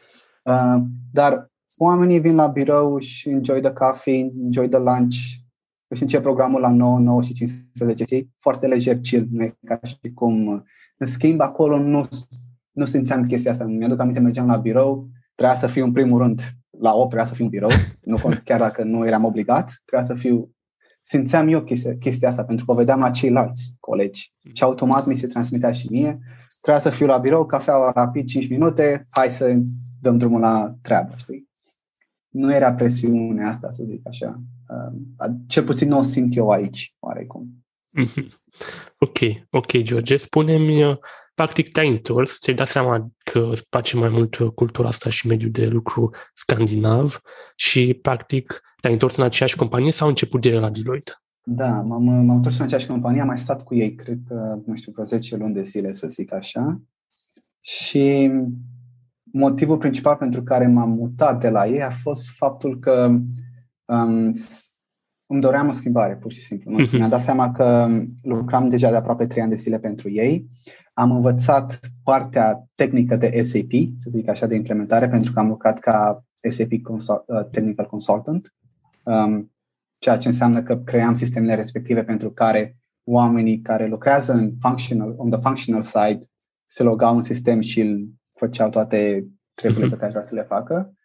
[0.43, 0.76] Uh,
[1.12, 5.16] dar oamenii vin la birou și enjoy the coffee, enjoy the lunch,
[5.88, 8.34] își încep programul la 9, 9 și 15, știi?
[8.38, 10.66] Foarte lejer, chill, nu e ca și cum...
[10.98, 12.08] În schimb, acolo nu,
[12.72, 13.66] nu simțeam chestia asta.
[13.66, 16.42] Mi-aduc aminte, mergeam la birou, trebuia să fiu în primul rând
[16.80, 17.70] la 8, trebuia să fiu în birou,
[18.02, 20.52] nu cont, chiar dacă nu eram obligat, trebuia să fiu...
[21.02, 25.16] Simțeam eu chestia, chestia asta, pentru că o vedeam la ceilalți colegi și automat mi
[25.16, 26.20] se transmitea și mie.
[26.62, 29.56] Trebuia să fiu la birou, cafeaua rapid, 5 minute, hai să
[30.02, 31.50] dăm drumul la treabă, știi?
[32.30, 34.42] Nu era presiunea asta, să zic așa.
[35.47, 37.65] Cel puțin nu o simt eu aici, oarecum.
[37.99, 38.28] Mm-hmm.
[38.97, 39.18] Ok,
[39.49, 40.18] ok, George.
[40.18, 40.97] Spune-mi, uh,
[41.36, 45.28] practic te-ai întors, ți-ai dat seama că îți place mai mult uh, cultura asta și
[45.28, 47.22] mediul de lucru scandinav
[47.55, 51.11] și practic te-ai întors în aceeași companie sau început de la Deloitte?
[51.43, 54.76] Da, m-am, m-am întors în aceeași companie, am mai stat cu ei, cred că, nu
[54.76, 56.82] știu, vreo 10 luni de zile, să zic așa.
[57.61, 58.32] Și
[59.24, 63.20] motivul principal pentru care m-am mutat de la ei a fost faptul că
[63.88, 64.32] um,
[65.28, 66.72] îmi doream o schimbare, pur și simplu.
[66.72, 67.00] Nu știu, uh-huh.
[67.00, 67.88] mi-am dat seama că
[68.22, 70.48] lucram deja de aproape trei ani de zile pentru ei.
[70.94, 75.80] Am învățat partea tehnică de SAP, să zic așa, de implementare, pentru că am lucrat
[75.80, 78.54] ca SAP Consult- uh, Technical Consultant,
[79.04, 79.52] um,
[80.00, 85.30] ceea ce înseamnă că cream sistemele respective pentru care oamenii care lucrează în functional, on
[85.30, 86.20] the functional side
[86.66, 89.90] se logau în sistem și îl făceau toate treburile uh-huh.
[89.90, 90.97] pe care vrea să le facă.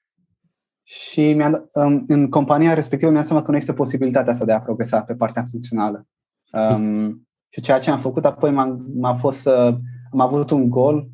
[0.83, 1.64] Și mi-a,
[2.07, 5.45] în compania respectivă mi-am seama că nu există posibilitatea asta de a progresa pe partea
[5.51, 6.07] funcțională.
[6.53, 9.78] Um, și ceea ce am făcut apoi m-a, m-a fost să
[10.12, 11.11] am avut un gol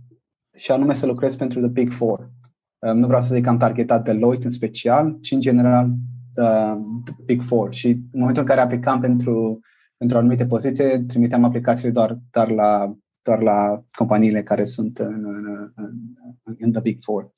[0.57, 2.31] și anume să lucrez pentru The Big Four.
[2.79, 5.91] Um, nu vreau să zic că am targetat Deloitte în special, ci în general
[6.35, 6.73] uh,
[7.05, 7.75] The Big Four.
[7.75, 9.61] Și în momentul în care aplicam pentru,
[9.97, 15.73] pentru anumite poziții, trimiteam aplicațiile doar, doar, la, doar la companiile care sunt în, în,
[15.75, 17.33] în, în The Big Four.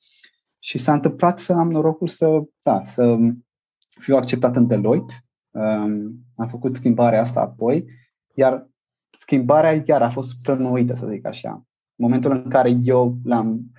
[0.63, 3.17] Și s-a întâmplat să am norocul să, da, să
[3.99, 5.13] fiu acceptat în Deloitte.
[5.51, 7.85] Um, am făcut schimbarea asta apoi,
[8.33, 8.69] iar
[9.17, 11.49] schimbarea iar a fost plănuită, să zic așa.
[11.95, 13.71] În momentul în care eu l-am...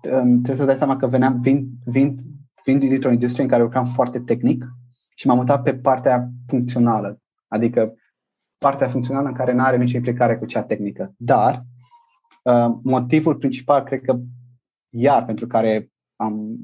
[0.00, 2.18] Trebuie să dai seama că veneam, vin, vin,
[2.64, 4.64] vin dintr-o industrie în care lucram foarte tehnic
[5.14, 7.20] și m-am mutat pe partea funcțională.
[7.48, 7.94] Adică
[8.58, 11.14] partea funcțională în care nu are nicio implicare cu cea tehnică.
[11.16, 11.64] Dar
[12.42, 14.18] uh, motivul principal, cred că
[14.88, 15.90] iar pentru care
[16.20, 16.58] am,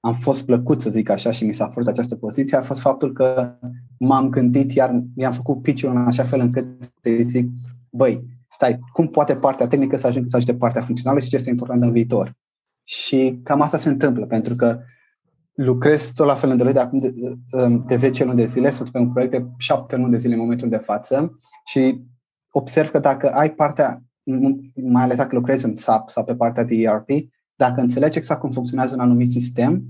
[0.00, 3.12] am fost plăcut, să zic așa, și mi s-a făcut această poziție, a fost faptul
[3.12, 3.58] că
[3.98, 7.48] m-am gândit, iar mi-am făcut pitch în așa fel încât să zic,
[7.90, 11.50] băi, stai, cum poate partea tehnică să ajungă să ajute partea funcțională și ce este
[11.50, 12.36] important în viitor?
[12.84, 14.80] Și cam asta se întâmplă, pentru că
[15.54, 17.12] lucrez tot la fel în de acum de,
[17.86, 20.40] de 10 luni de zile, sunt pe un proiect de 7 luni de zile în
[20.40, 21.32] momentul de față
[21.64, 22.00] și
[22.50, 24.02] observ că dacă ai partea,
[24.74, 27.08] mai ales dacă lucrezi în SAP sau pe partea de ERP,
[27.54, 29.84] dacă înțelegi exact cum funcționează un anumit sistem,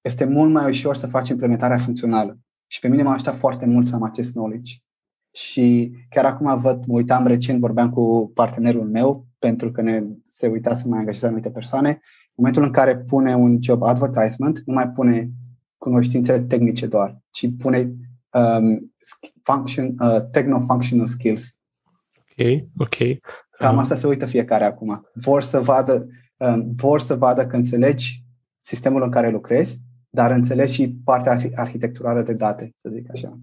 [0.00, 2.38] este mult mai ușor să faci implementarea funcțională.
[2.66, 4.74] Și pe mine m-a ajutat foarte mult să am acest knowledge.
[5.32, 10.46] Și chiar acum văd, mă uitam recent, vorbeam cu partenerul meu, pentru că ne se
[10.46, 11.88] uita să mai angajeze anumite persoane.
[11.88, 15.30] În momentul în care pune un job advertisement, nu mai pune
[15.76, 17.78] cunoștințe tehnice doar, ci pune
[18.30, 18.94] um,
[19.42, 21.58] function, uh, techno-functional skills.
[22.18, 22.46] Ok,
[22.78, 22.96] ok.
[23.50, 25.06] Cam asta se uită fiecare acum.
[25.14, 26.06] Vor să vadă
[26.76, 28.24] vor să vadă că înțelegi
[28.60, 29.80] sistemul în care lucrezi,
[30.10, 33.38] dar înțelegi și partea arhitecturală de date, să zic așa.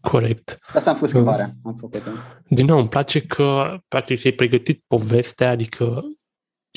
[0.00, 0.58] Corect.
[0.74, 1.54] Asta am fost schimbarea.
[1.64, 2.02] Am făcut
[2.48, 6.02] Din nou, îmi place că practic ți-ai pregătit povestea, adică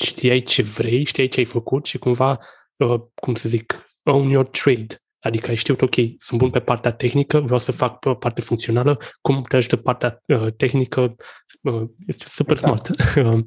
[0.02, 2.38] știai ce vrei, știai ce ai făcut și cumva,
[2.76, 4.98] uh, cum să zic, own your trade.
[5.18, 8.98] Adică ai știut, ok, sunt bun pe partea tehnică, vreau să fac pe partea funcțională,
[9.20, 11.14] cum te ajută partea uh, tehnică,
[11.62, 12.86] uh, este super exact.
[12.86, 13.46] smart.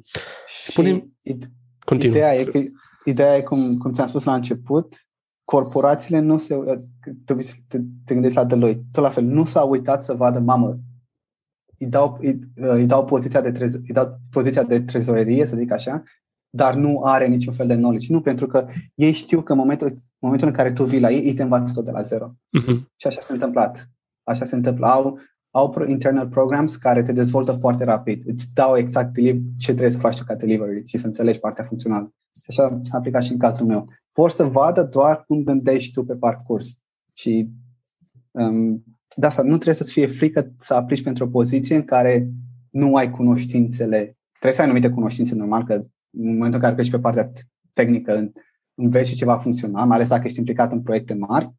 [0.68, 1.08] Spune,
[1.88, 2.12] Continu.
[2.12, 2.58] Ideea e, că,
[3.04, 4.94] ideea e cum, cum ți-am spus la început,
[5.44, 6.56] corporațiile nu se...
[7.24, 7.34] Te,
[7.68, 10.70] te, te gândești la Deloitte, tot la fel, nu s-au uitat să vadă, mamă,
[11.78, 15.72] îi dau, îi, îi dau, poziția, de trez, îi dau poziția de trezorerie, să zic
[15.72, 16.02] așa,
[16.50, 18.12] dar nu are niciun fel de knowledge.
[18.12, 21.24] Nu, pentru că ei știu că în momentul, momentul în care tu vii la ei,
[21.24, 22.34] ei te învață tot de la zero.
[22.34, 22.78] Uh-huh.
[22.96, 23.90] Și așa s-a întâmplat.
[24.22, 25.14] Așa se întâmplă.
[25.58, 28.22] Au, au internal programs care te dezvoltă foarte rapid.
[28.26, 29.14] Îți dau exact
[29.56, 32.14] ce trebuie să faci ca delivery și să înțelegi partea funcțională.
[32.32, 33.88] Și așa s-a aplicat și în cazul meu.
[34.12, 36.80] Vor să vadă doar cum gândești tu pe parcurs.
[37.12, 37.48] Și
[38.30, 38.84] um,
[39.16, 42.30] de asta nu trebuie să-ți fie frică să aplici pentru o poziție în care
[42.70, 44.16] nu ai cunoștințele.
[44.30, 45.74] Trebuie să ai anumite cunoștințe, normal, că
[46.10, 47.32] în momentul în care pleci pe partea
[47.72, 48.30] tehnică,
[48.74, 51.52] înveți și ceva funcțional, mai ales dacă ești implicat în proiecte mari,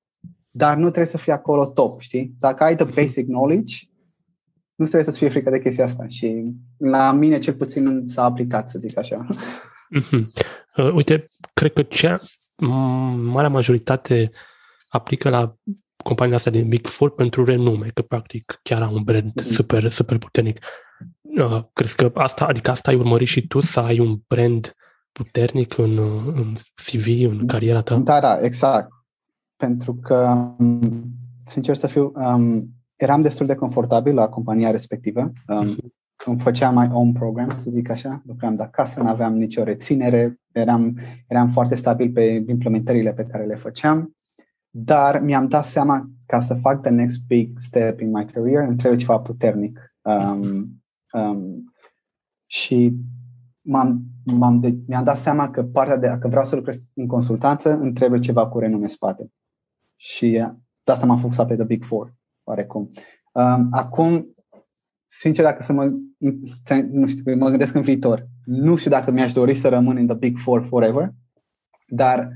[0.51, 2.35] dar nu trebuie să fii acolo top, știi?
[2.37, 3.88] Dacă ai the basic knowledge,
[4.79, 8.23] nu trebuie să-ți fie frică de chestia asta și la mine cel puțin nu s-a
[8.23, 9.27] aplicat, să zic așa.
[9.99, 10.23] Mm-hmm.
[10.77, 12.17] Uh, uite, cred că cea
[13.15, 14.31] marea majoritate
[14.89, 15.55] aplică la
[16.03, 19.51] compania asta din Big Four pentru renume, că practic chiar au un brand mm-hmm.
[19.51, 20.59] super, super puternic.
[21.21, 24.75] Uh, crezi că asta, adică asta ai urmărit și tu, să ai un brand
[25.11, 26.53] puternic în, în
[26.85, 27.95] CV, în cariera ta?
[27.95, 28.89] Da, da, exact
[29.59, 30.47] pentru că,
[31.45, 32.69] sincer să fiu, um,
[32.99, 35.31] eram destul de confortabil la compania respectivă.
[35.47, 35.75] Um,
[36.25, 40.39] îmi făceam mai own program, să zic așa, lucram de acasă, nu aveam nicio reținere,
[40.51, 40.97] eram,
[41.27, 44.15] eram foarte stabil pe implementările pe care le făceam,
[44.69, 48.77] dar mi-am dat seama ca să fac the next big step in my career, îmi
[48.77, 49.95] trebuie ceva puternic.
[50.01, 50.83] Um,
[51.13, 51.73] um,
[52.45, 52.95] și
[53.61, 57.71] m-am, m-am de, mi-am dat seama că partea de, că vreau să lucrez în consultanță,
[57.71, 59.31] îmi trebuie ceva cu renume spate.
[59.95, 60.31] Și
[60.83, 62.18] de asta m-am focusat pe The Big Four,
[62.49, 62.89] oarecum.
[63.31, 64.35] Um, acum,
[65.05, 65.89] sincer, dacă să mă,
[66.91, 70.15] nu știu, mă gândesc în viitor, nu știu dacă mi-aș dori să rămân în The
[70.15, 71.13] Big Four forever,
[71.87, 72.31] dar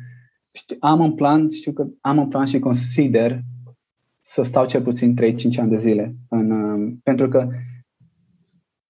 [0.53, 3.41] știu, am un plan, știu că am un plan și consider
[4.19, 6.15] să stau cel puțin 3-5 ani de zile.
[6.29, 7.47] În, um, pentru că,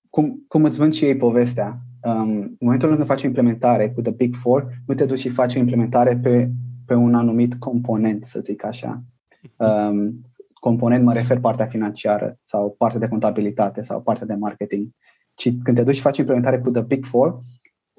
[0.10, 3.92] cum, cum îți vând și ei povestea, um, în momentul în care faci o implementare
[3.92, 6.52] cu The Big Four, nu te duci și faci o implementare pe
[6.86, 9.04] pe un anumit component, să zic așa.
[9.58, 10.22] Um,
[10.64, 14.90] component mă refer partea financiară sau partea de contabilitate sau partea de marketing.
[15.34, 17.38] Ci când te duci și faci implementare cu The Big Four,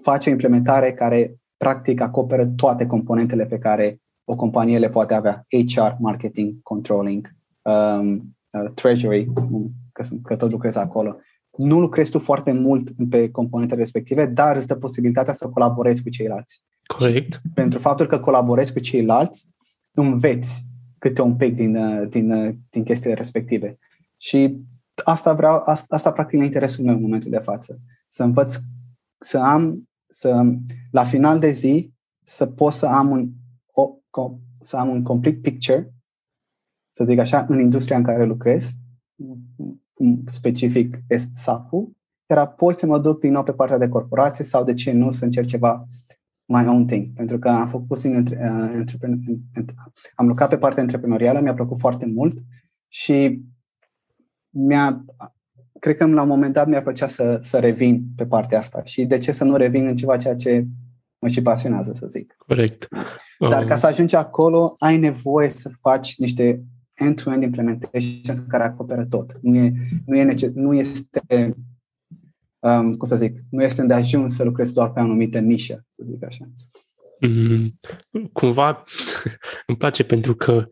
[0.02, 5.46] faci o implementare care practic acoperă toate componentele pe care o companie le poate avea.
[5.74, 9.32] HR, marketing, controlling, um, uh, treasury,
[9.92, 11.16] că, că tot lucrez acolo.
[11.56, 16.08] Nu lucrezi tu foarte mult pe componentele respective, dar îți dă posibilitatea să colaborezi cu
[16.08, 16.62] ceilalți.
[16.86, 17.32] Corect.
[17.32, 19.48] Și pentru faptul că colaborezi cu ceilalți,
[19.94, 20.72] înveți
[21.04, 23.78] câte un pic din, uh, din, uh, din chestiile respective.
[24.16, 24.56] Și
[25.04, 27.80] asta vreau, asta, asta practic e interesul meu în momentul de față.
[28.06, 28.56] Să învăț,
[29.18, 30.42] să am, să,
[30.90, 31.92] la final de zi,
[32.22, 33.30] să pot să am un,
[33.72, 33.90] o,
[34.60, 35.94] să am un complete picture,
[36.90, 38.72] să zic așa, în industria în care lucrez,
[40.26, 41.90] specific est SAP-ul,
[42.30, 45.10] iar apoi să mă duc din nou pe partea de corporație sau de ce nu
[45.10, 45.86] să încerc ceva
[46.46, 48.84] my own thing, pentru că am făcut puțin uh,
[50.14, 52.38] am lucrat pe partea antreprenorială, mi-a plăcut foarte mult
[52.88, 53.42] și
[54.50, 55.04] mi-a,
[55.80, 59.04] cred că la un moment dat mi-a plăcea să, să revin pe partea asta și
[59.04, 60.66] de ce să nu revin în ceva ceea ce
[61.18, 62.34] mă și pasionează, să zic.
[62.38, 62.88] Corect.
[63.38, 66.64] Dar ca să ajungi acolo, ai nevoie să faci niște
[66.94, 69.38] end-to-end implementations care acoperă tot.
[69.42, 69.72] Nu, e,
[70.06, 71.54] nu, e nece- nu este
[72.64, 75.86] um, cum să zic, nu este de ajuns să lucrezi doar pe o anumită nișă,
[75.96, 76.44] să zic așa.
[77.20, 77.80] Mm,
[78.32, 78.82] cumva
[79.66, 80.68] îmi place pentru că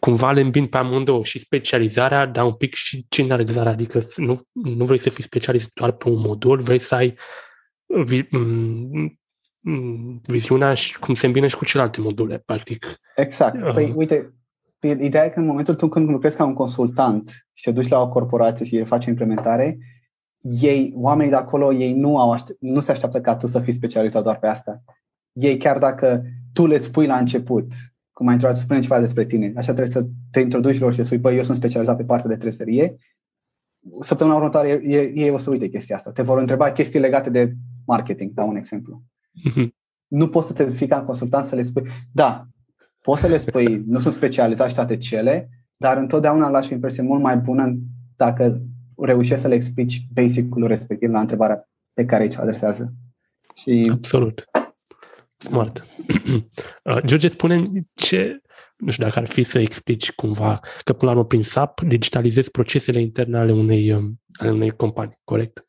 [0.00, 4.84] cumva le îmbin pe amândouă și specializarea, dar un pic și generalizarea, adică nu, nu
[4.84, 7.14] vrei să fii specialist doar pe un modul, vrei să ai
[7.86, 8.28] vi, m-
[9.68, 12.86] m- viziunea și cum se îmbină și cu celelalte module, practic.
[13.16, 13.62] Exact.
[13.62, 13.72] Uh.
[13.74, 14.34] Păi, uite,
[14.80, 18.00] ideea e că în momentul tu când lucrezi ca un consultant și te duci la
[18.00, 19.78] o corporație și faci implementare,
[20.40, 23.72] ei, oamenii de acolo, ei nu, au aștept, nu se așteaptă ca tu să fii
[23.72, 24.82] specializat doar pe asta.
[25.32, 26.22] Ei, chiar dacă
[26.52, 27.72] tu le spui la început,
[28.12, 31.04] cum ai intrat, spune ceva despre tine, așa trebuie să te introduci lor și să
[31.04, 32.96] spui, băi, eu sunt specializat pe partea de treserie,
[34.00, 36.12] săptămâna următoare ei, ei o să uite chestia asta.
[36.12, 37.54] Te vor întreba chestii legate de
[37.86, 39.02] marketing, dau un exemplu.
[39.48, 39.68] Mm-hmm.
[40.06, 41.82] Nu poți să te fii ca consultant să le spui,
[42.12, 42.46] da,
[43.02, 47.02] poți să le spui, nu sunt specializat și toate cele, dar întotdeauna lași o impresie
[47.02, 47.78] mult mai bună
[48.16, 48.62] dacă
[48.98, 52.92] reușești să le explici basic-ul respectiv la întrebarea pe care îi adresează.
[53.54, 53.88] Și...
[53.92, 54.44] Absolut.
[55.38, 55.82] Smart.
[56.82, 58.40] Uh, George, spune ce,
[58.76, 62.50] nu știu dacă ar fi să explici cumva că până la urmă prin SAP digitalizezi
[62.50, 65.66] procesele interne ale unei, um, ale unei companii, corect?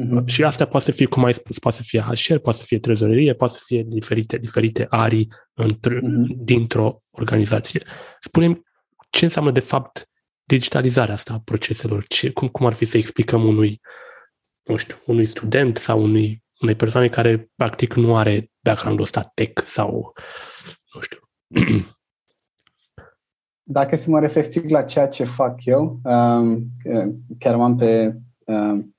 [0.00, 0.24] Uh-huh.
[0.24, 2.78] Și asta poate să fie, cum ai spus, poate să fie HR, poate să fie
[2.78, 5.28] trezorerie, poate să fie diferite, diferite arii
[5.62, 5.98] uh-huh.
[6.36, 7.82] dintr-o organizație.
[8.18, 8.60] Spune
[9.10, 10.09] ce înseamnă de fapt
[10.56, 12.04] digitalizarea asta a proceselor?
[12.06, 13.80] Ce, cum, cum ar fi să explicăm unui,
[14.62, 19.64] nu știu, unui student sau unui, unei persoane care practic nu are background-ul ăsta tech
[19.64, 20.12] sau,
[20.94, 21.18] nu știu.
[23.62, 26.66] Dacă să mă refer strict la ceea ce fac eu, um,
[27.38, 28.96] chiar am pe um,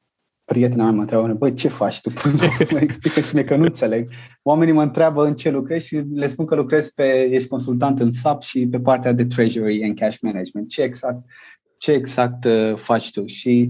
[0.51, 2.11] prietena mea mă întreabă, băi, ce faci tu?
[2.71, 4.09] mă explică și mie că nu înțeleg.
[4.43, 8.11] Oamenii mă întreabă în ce lucrezi și le spun că lucrez pe, ești consultant în
[8.11, 10.69] SAP și pe partea de treasury and cash management.
[10.69, 11.25] Ce exact,
[11.77, 13.25] ce exact uh, faci tu?
[13.25, 13.69] Și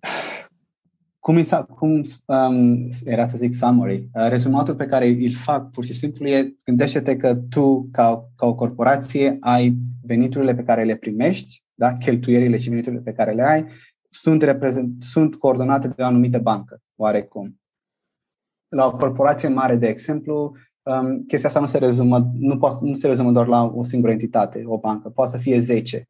[1.18, 1.42] cum,
[1.74, 6.26] cum um, era să zic summary, uh, rezumatul pe care îl fac pur și simplu
[6.26, 11.92] e gândește-te că tu, ca, ca o corporație, ai veniturile pe care le primești, da?
[11.92, 13.66] cheltuierile și veniturile pe care le ai
[14.08, 17.60] sunt, reprezent, sunt coordonate de o anumită bancă, oarecum.
[18.68, 22.94] La o corporație mare, de exemplu, um, chestia asta nu se rezumă, nu, poate, nu
[22.94, 26.08] se rezumă doar la o singură entitate, o bancă, poate să fie 10.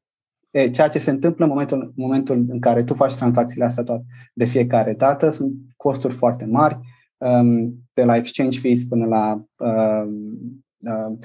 [0.51, 4.05] E, ceea ce se întâmplă în momentul, momentul în care tu faci tranzacțiile astea toate
[4.35, 6.79] de fiecare dată sunt costuri foarte mari,
[7.17, 11.19] um, de la exchange fees până la um, um,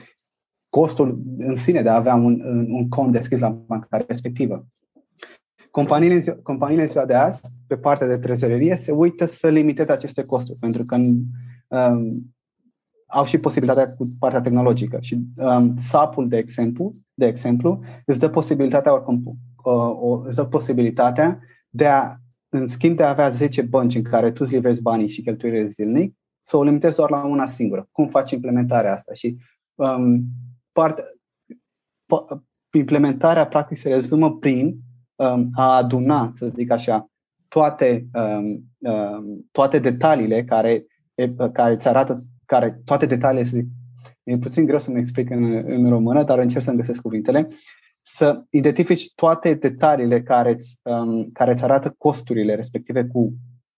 [0.70, 4.68] costul în sine de a avea un, un cont deschis la banca respectivă.
[5.74, 10.60] Companiile, companiile ziua de azi, pe partea de trezorerie, se uită să limiteze aceste costuri,
[10.60, 10.98] pentru că
[11.68, 12.34] um,
[13.08, 14.98] au și posibilitatea cu partea tehnologică.
[15.02, 20.46] Și um, SAP-ul, de exemplu, de exemplu, îți dă posibilitatea, oricum, uh, o, îți dă
[20.46, 22.16] posibilitatea de a,
[22.50, 25.66] în schimb de a avea 10 bănci în care tu îți livrezi banii și cheltuielile
[25.66, 27.88] zilnic, să o limitezi doar la una singură.
[27.92, 29.14] Cum faci implementarea asta?
[29.14, 29.38] Și
[29.76, 30.24] um,
[30.72, 31.04] parte,
[32.72, 34.93] implementarea practic se rezumă prin Um,
[35.54, 37.10] a aduna, să zic așa,
[37.48, 40.86] toate, um, um, toate detaliile care,
[41.54, 43.68] care îți arată, care, toate detaliile, să zic,
[44.24, 47.48] e puțin greu să mă explic în, în română, dar încerc să-mi găsesc cuvintele,
[48.02, 53.34] să identifici toate detaliile care îți, um, care îți arată costurile respective cu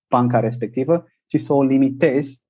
[0.10, 2.44] banca respectivă și să o limitezi,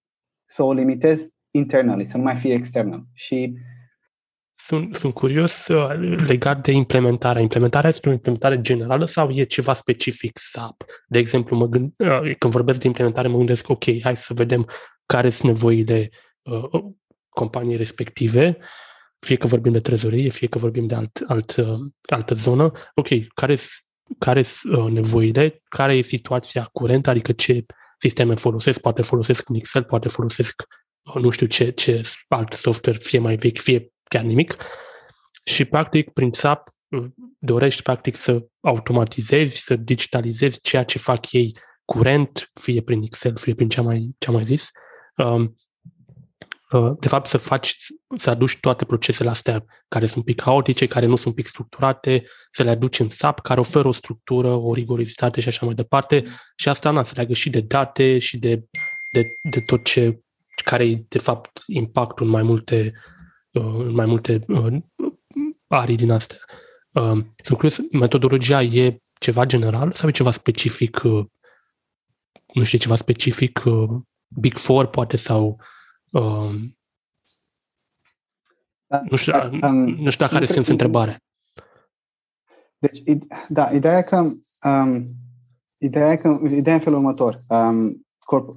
[0.46, 3.04] să o limitezi internally, să nu mai fie external.
[3.14, 3.58] Și
[4.66, 7.41] sunt, sunt curios uh, legat de implementarea.
[7.41, 10.84] Implementarea este o implementare generală sau e ceva specific SAP?
[11.07, 14.68] De exemplu, mă gând, uh, când vorbesc de implementare, mă gândesc, ok, hai să vedem
[15.05, 16.09] care sunt nevoile
[16.41, 16.84] uh,
[17.30, 18.57] companiei respective,
[19.20, 21.80] fie că vorbim de trezorie, fie că vorbim de alt, alt, uh,
[22.11, 23.57] altă zonă, ok, care
[24.18, 27.66] care sunt uh, nevoile, care e situația curentă, adică ce
[27.97, 30.63] sisteme folosesc, poate folosesc în Excel, poate folosesc
[31.13, 34.56] uh, nu știu ce, ce alt software, fie mai vechi, fie chiar nimic.
[35.43, 37.06] Și practic, prin SAP, uh,
[37.39, 43.53] dorești practic să automatizezi, să digitalizezi ceea ce fac ei curent, fie prin Excel, fie
[43.53, 44.72] prin ce am mai, ce am mai zis,
[45.16, 45.56] um,
[46.72, 47.76] Uh, de fapt să faci,
[48.18, 51.47] să aduci toate procesele astea care sunt un pic haotice, care nu sunt un pic
[51.47, 55.76] structurate, să le aduci în SAP, care oferă o structură, o rigorozitate și așa mai
[55.76, 56.24] departe.
[56.56, 58.64] Și asta na, se leagă și de date și de,
[59.14, 60.20] de, de tot ce
[60.64, 63.14] care e de fapt impactul în mai multe, uh,
[63.60, 64.74] în mai multe uh,
[65.68, 66.38] arii din astea.
[67.43, 71.01] Sunt curios, metodologia e ceva general sau e ceva specific,
[72.53, 73.64] nu știu, ceva specific
[74.28, 75.60] Big Four poate sau
[76.16, 76.78] Um,
[78.88, 81.24] da, nu, știu, um, nu știu dacă are sens întrebare.
[82.78, 83.03] Deci,
[83.49, 84.18] da, ideea e că
[84.70, 85.08] um,
[85.78, 87.38] ideea e că ideea e în felul următor.
[87.47, 88.06] Um,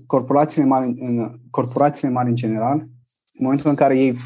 [0.07, 2.89] corporațiile mari în, corporațiile mari în general, în
[3.39, 4.17] momentul în care ei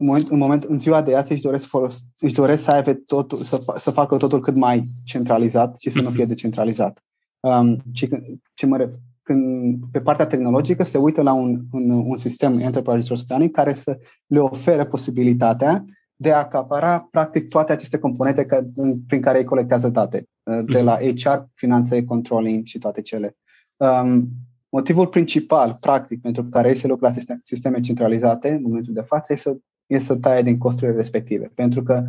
[0.00, 2.94] în, moment, în, moment, în ziua de azi își doresc, folos, își doresc să, aibă
[2.94, 6.28] totul, să, să facă totul cât mai centralizat și să nu fie mhm.
[6.28, 7.02] decentralizat.
[7.40, 8.08] Um, ce,
[8.54, 8.90] ce mă,
[9.22, 13.72] când pe partea tehnologică se uită la un, un, un sistem Enterprise Resource Planning care
[13.72, 15.84] să le ofere posibilitatea
[16.16, 20.64] de a acapara practic toate aceste componente ca, în, prin care ei colectează date, uh,
[20.72, 23.36] de la HR, finanțe, controlling și toate cele.
[23.76, 24.28] Um,
[24.68, 29.00] motivul principal, practic, pentru care ei se lucrează la sisteme, sisteme centralizate în momentul de
[29.00, 29.58] față este să,
[29.88, 31.50] e să taie din costurile respective.
[31.54, 32.04] Pentru că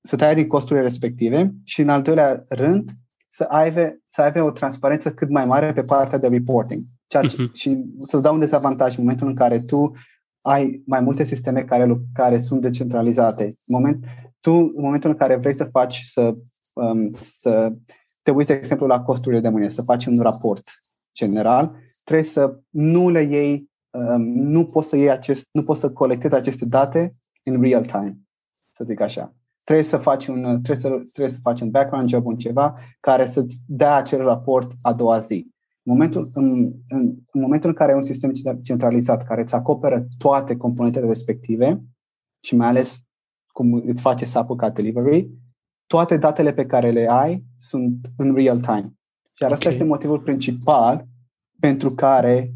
[0.00, 2.90] să taie din costurile respective și, în al doilea rând,
[3.28, 6.82] să aibă, să aibă o transparență cât mai mare pe partea de reporting.
[7.06, 7.52] Ceea ce, uh-huh.
[7.52, 9.92] Și să-ți dau un dezavantaj în momentul în care tu
[10.40, 13.44] ai mai multe sisteme care, care sunt decentralizate.
[13.44, 14.04] În, moment,
[14.40, 16.36] tu, în momentul în care vrei să faci, să,
[16.72, 17.72] um, să
[18.22, 20.70] te uiți, de exemplu, la costurile de mâine, să faci un raport
[21.14, 23.67] general, trebuie să nu le iei, um,
[24.18, 28.18] nu poți să iei acest, nu poți să colectezi aceste date în real time,
[28.70, 29.32] să zic așa
[29.68, 33.26] trebuie să faci un, trebuie să, trebuie să faci un background job, un ceva care
[33.26, 35.46] să-ți dea acel raport a doua zi.
[35.82, 38.32] În momentul în, în, în momentul în care ai un sistem
[38.62, 41.82] centralizat care îți acoperă toate componentele respective
[42.40, 43.00] și mai ales
[43.46, 45.30] cum îți face SAP ca delivery,
[45.86, 48.92] toate datele pe care le ai sunt în real time.
[49.32, 49.52] Și okay.
[49.52, 51.06] asta este motivul principal
[51.60, 52.52] pentru care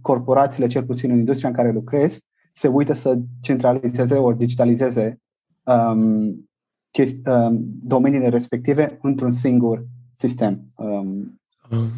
[0.00, 2.18] corporațiile, cel puțin în industria în care lucrez,
[2.52, 5.20] se uită să centralizeze ori digitalizeze
[5.64, 6.50] um,
[6.90, 10.72] chesti- um, domeniile respective într-un singur sistem.
[10.74, 11.88] Um, um,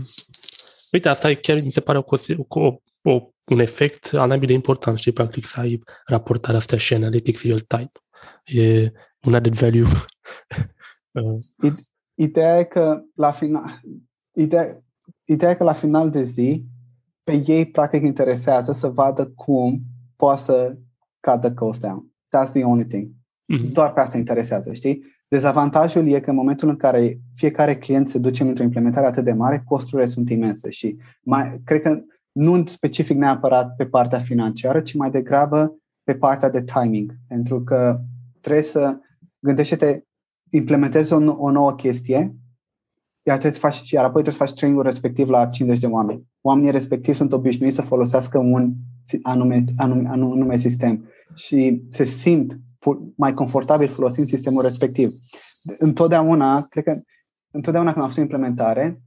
[0.92, 2.04] uite, asta e chiar mi se pare o,
[2.48, 7.44] o, o, un efect anabil de important, știi, practic să ai raportarea asta și analytics
[7.44, 7.90] real-time.
[8.44, 8.92] E
[9.26, 9.86] un added value.
[11.12, 11.72] uh.
[12.14, 13.80] Ideea e că la final,
[14.34, 14.84] ideea,
[15.24, 16.64] ideea e că la final de zi
[17.24, 19.80] pe ei practic interesează să vadă cum
[20.16, 20.76] poate să
[21.20, 22.12] cadă cost down.
[22.36, 23.10] That's the only thing.
[23.10, 23.72] Mm-hmm.
[23.72, 25.02] Doar pe asta interesează, știi?
[25.28, 29.32] Dezavantajul e că în momentul în care fiecare client se duce într-o implementare atât de
[29.32, 32.00] mare, costurile sunt imense și mai, cred că
[32.32, 37.14] nu specific neapărat pe partea financiară, ci mai degrabă pe partea de timing.
[37.28, 38.00] Pentru că
[38.40, 38.98] trebuie să
[39.38, 40.02] gândește-te,
[40.50, 42.34] implementezi o, o nouă chestie,
[43.26, 46.26] iar, trebuie să faci, iar apoi trebuie să faci training respectiv la 50 de oameni.
[46.40, 48.72] Oamenii respectiv sunt obișnuiți să folosească un
[49.22, 52.58] anume, anume, anume sistem și se simt
[53.16, 55.10] mai confortabil folosind sistemul respectiv.
[55.78, 57.00] Întotdeauna, cred că
[57.50, 59.02] întotdeauna când am făcut implementare,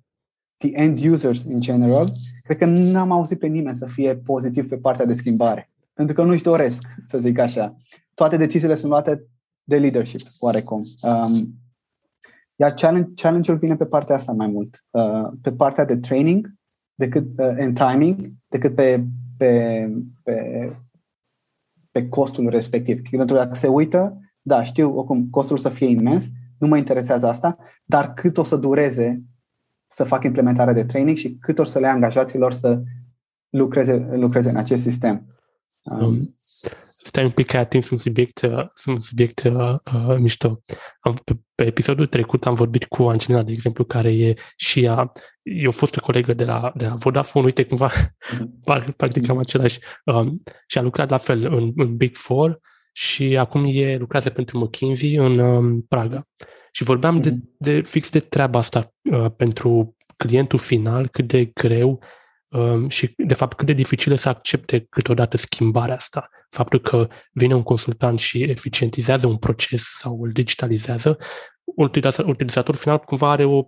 [0.57, 2.11] the end users in general,
[2.44, 5.72] cred că n-am auzit pe nimeni să fie pozitiv pe partea de schimbare.
[5.94, 7.76] Pentru că nu-și doresc, să zic așa.
[8.14, 9.27] Toate deciziile sunt luate
[9.64, 10.84] de leadership, oarecum.
[11.02, 11.53] Um,
[12.59, 14.85] iar challenge, challenge-ul vine pe partea asta mai mult.
[14.89, 16.53] Uh, pe partea de training
[16.95, 19.03] decât uh, and timing, decât pe,
[19.38, 19.89] pe,
[20.23, 20.67] pe
[21.97, 23.01] pe costul respectiv.
[23.09, 26.27] Pentru că dacă se uită, da, știu oricum costul să fie imens,
[26.57, 29.23] nu mă interesează asta, dar cât o să dureze
[29.88, 32.81] să fac implementarea de training și cât o să le angajaților să
[33.49, 35.25] lucreze, lucreze în acest sistem.
[35.81, 36.17] Um,
[37.18, 40.61] stai un pic că atins un subiect, uh, un subiect uh, uh, mișto.
[41.23, 45.11] Pe, pe episodul trecut am vorbit cu Angelina, de exemplu, care e și ea,
[45.41, 48.95] e o fostă colegă de la, de la Vodafone, uite cumva, mm-hmm.
[48.95, 52.60] practic cam același, um, și a lucrat la fel în, în Big Four
[52.91, 56.27] și acum e lucrează pentru McKinsey în um, Praga.
[56.72, 57.23] Și vorbeam mm-hmm.
[57.23, 62.03] de, de fix de treaba asta uh, pentru clientul final, cât de greu
[62.49, 66.30] um, și, de fapt, cât de dificil să accepte câteodată schimbarea asta.
[66.49, 71.18] Faptul că vine un consultant și eficientizează un proces sau îl digitalizează,
[72.26, 73.64] utilizatorul final cumva are o,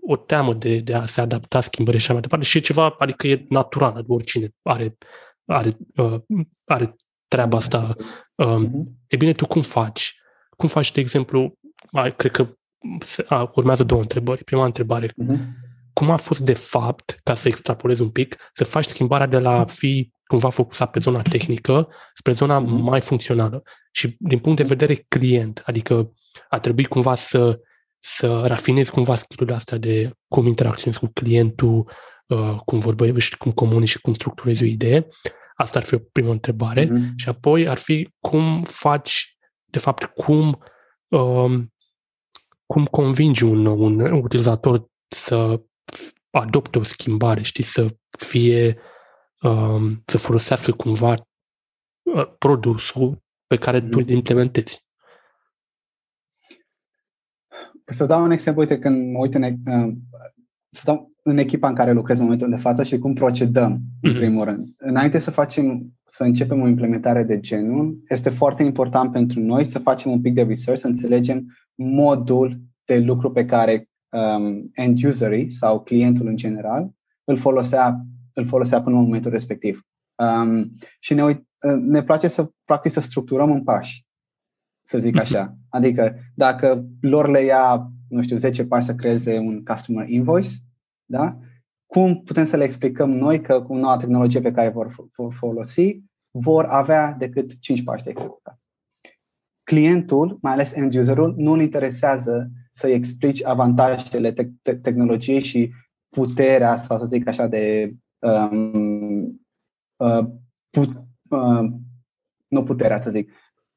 [0.00, 2.94] o teamă de, de a se adapta schimbările și așa mai departe și e ceva,
[2.98, 4.96] adică e natural, oricine are,
[5.44, 6.20] are, uh,
[6.64, 6.96] are
[7.28, 7.94] treaba asta.
[8.34, 8.84] Uh, uh-huh.
[9.06, 10.20] E bine, tu cum faci?
[10.56, 11.58] Cum faci, de exemplu,
[11.92, 12.56] ai, cred că
[13.26, 14.44] a, urmează două întrebări.
[14.44, 15.38] Prima întrebare, uh-huh.
[15.94, 19.58] Cum a fost de fapt, ca să extrapolez un pic, să faci schimbarea de la
[19.58, 22.80] a fi cumva focusat pe zona tehnică spre zona uh-huh.
[22.80, 23.62] mai funcțională
[23.92, 26.12] și din punct de vedere client, adică
[26.48, 27.60] a trebuit cumva să,
[27.98, 31.90] să rafinezi cumva skill astea de cum interacționezi cu clientul,
[32.26, 35.06] uh, cum vorbești, cum comunici și cum structurezi o idee.
[35.54, 36.86] Asta ar fi o primă întrebare.
[36.86, 37.14] Uh-huh.
[37.16, 40.62] Și apoi ar fi cum faci, de fapt, cum
[41.08, 41.64] uh,
[42.66, 45.60] cum convingi un, un utilizator să
[46.30, 47.86] adopte o schimbare, știi, să
[48.18, 48.78] fie,
[49.42, 51.26] um, să folosească cumva
[52.02, 54.14] uh, produsul pe care tu îl mm.
[54.14, 54.82] implementezi.
[57.84, 59.92] Să dau un exemplu, uite, când mă uit în, uh,
[60.70, 64.00] să dau în echipa în care lucrez în momentul de față și cum procedăm, mm-hmm.
[64.00, 64.68] în primul rând.
[64.76, 69.78] Înainte să facem, să începem o implementare de genul, este foarte important pentru noi să
[69.78, 71.44] facem un pic de research, să înțelegem
[71.74, 76.90] modul de lucru pe care um, end userii sau clientul în general
[77.24, 79.86] îl folosea, îl folosea până în momentul respectiv.
[80.14, 81.46] Um, și ne, uit,
[81.80, 84.06] ne place să practic să structurăm în pași,
[84.86, 85.56] să zic așa.
[85.68, 90.50] Adică dacă lor le ia, nu știu, 10 pași să creeze un customer invoice,
[91.04, 91.38] da?
[91.86, 96.02] cum putem să le explicăm noi că cu noua tehnologie pe care vor, vor folosi,
[96.30, 98.58] vor avea decât 5 pași de executat
[99.64, 105.72] clientul, mai ales end userul, nu îl interesează să-i explici avantajele te- te- tehnologiei și
[106.08, 109.22] puterea, sau să zic așa, de um,
[109.96, 110.26] uh,
[110.70, 110.88] put,
[111.30, 111.70] uh,
[112.48, 113.30] nu puterea, să zic,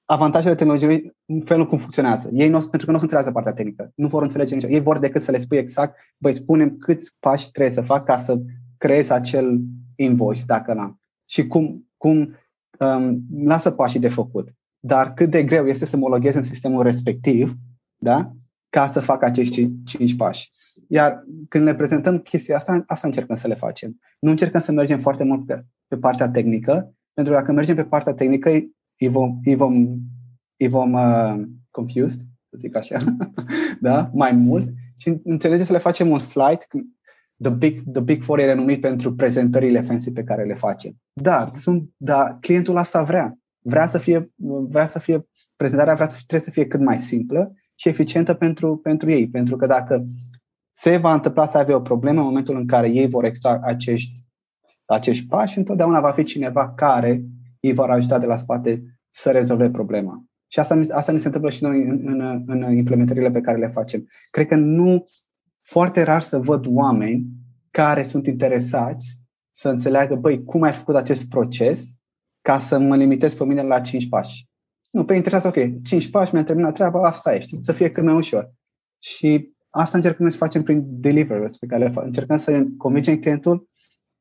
[0.06, 2.30] avantajele tehnologiei în felul cum funcționează.
[2.34, 3.92] Ei nu, pentru că nu o să înțeleagă partea tehnică.
[3.96, 4.64] Nu vor înțelege nici.
[4.64, 8.18] Ei vor decât să le spui exact, băi, spunem câți pași trebuie să fac ca
[8.18, 8.40] să
[8.78, 9.60] creezi acel
[9.96, 11.02] invoice, dacă l-am.
[11.30, 12.36] Și cum, cum
[12.80, 14.58] um, lasă pașii de făcut
[14.88, 17.56] dar cât de greu este să mă în sistemul respectiv,
[17.96, 18.32] da?
[18.70, 20.52] Ca să fac acești cinci pași.
[20.88, 24.00] Iar când le prezentăm chestia asta, asta încercăm să le facem.
[24.20, 27.84] Nu încercăm să mergem foarte mult pe, pe partea tehnică, pentru că dacă mergem pe
[27.84, 28.50] partea tehnică,
[29.00, 29.74] îi vom, îi vom,
[30.58, 31.36] îi vom uh,
[31.72, 32.20] confused,
[32.50, 32.98] să zic așa,
[33.82, 34.10] da?
[34.14, 34.70] mai mult.
[34.98, 36.68] Și înțelege să le facem un slide,
[37.42, 40.96] The Big, the big Four e renumit pentru prezentările fancy pe care le facem.
[41.14, 43.38] Da, sunt, da, clientul asta vrea
[43.68, 44.32] vrea să fie,
[44.70, 48.34] vrea să fie prezentarea vrea să fie, trebuie să fie cât mai simplă și eficientă
[48.34, 49.30] pentru, pentru ei.
[49.30, 50.04] Pentru că dacă
[50.72, 54.26] se va întâmpla să avea o problemă în momentul în care ei vor extra acești,
[54.86, 57.24] acești pași, întotdeauna va fi cineva care
[57.60, 60.24] îi vor ajuta de la spate să rezolve problema.
[60.48, 63.68] Și asta, asta mi se întâmplă și noi în, în, în implementările pe care le
[63.68, 64.08] facem.
[64.32, 65.04] Cred că nu
[65.64, 67.26] foarte rar să văd oameni
[67.72, 69.20] care sunt interesați
[69.52, 71.96] să înțeleagă, băi, cum ai făcut acest proces
[72.42, 74.48] ca să mă limitez pe mine la 5 pași.
[74.90, 77.62] Nu, pe interesează, ok, 5 pași, mi-am terminat treaba, asta e, știi?
[77.62, 78.52] să fie cât mai ușor.
[79.00, 82.08] Și asta încercăm noi să facem prin delivery pe care le facem.
[82.08, 83.70] Încercăm să convingem clientul,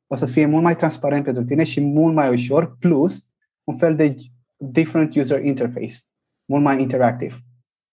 [0.07, 3.29] o să fie mult mai transparent pentru tine și mult mai ușor, plus
[3.65, 4.17] un fel de
[4.57, 5.97] different user interface,
[6.45, 7.39] mult mai interactiv.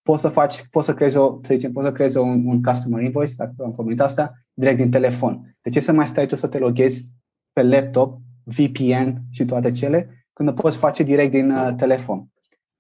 [0.02, 3.04] Poți să faci, poți să creezi o, să zicem, poți să creezi un, un customer
[3.04, 5.58] invoice, dacă am comentat asta, direct din telefon.
[5.62, 7.10] De ce să mai stai tu să te loghezi
[7.54, 12.28] pe laptop, VPN și toate cele, când o poți face direct din uh, telefon.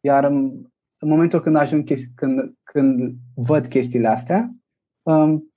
[0.05, 0.35] Iar în,
[0.97, 4.55] în momentul când ajung chesti- când, când văd chestiile astea,
[5.01, 5.53] um,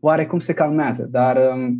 [0.00, 1.78] oarecum se calmează, dar um,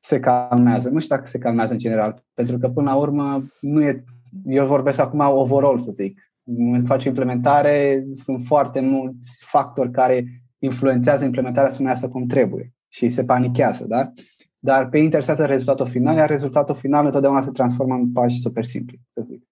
[0.00, 0.90] se calmează.
[0.90, 4.04] Nu știu dacă se calmează în general, pentru că până la urmă nu e.
[4.44, 6.20] Eu vorbesc acum overall, să zic.
[6.44, 13.08] Când faci implementare, sunt foarte mulți factori care influențează implementarea să meargă cum trebuie și
[13.08, 14.12] se panichează, da?
[14.58, 18.64] dar pe ei interesează rezultatul final, iar rezultatul final întotdeauna se transformă în pași super
[18.64, 19.42] simpli, să zic.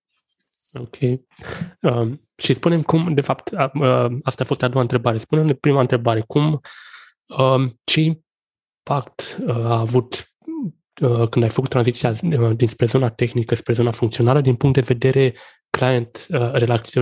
[0.74, 0.96] Ok.
[1.80, 5.18] Um, și spunem cum, de fapt, uh, asta a fost a doua întrebare.
[5.18, 6.60] Spunem prima întrebare, cum,
[7.38, 10.32] um, ce impact uh, a avut
[11.00, 14.84] uh, când ai făcut tranziția uh, dinspre zona tehnică spre zona funcțională din punct de
[14.86, 15.34] vedere
[15.70, 16.52] client, uh,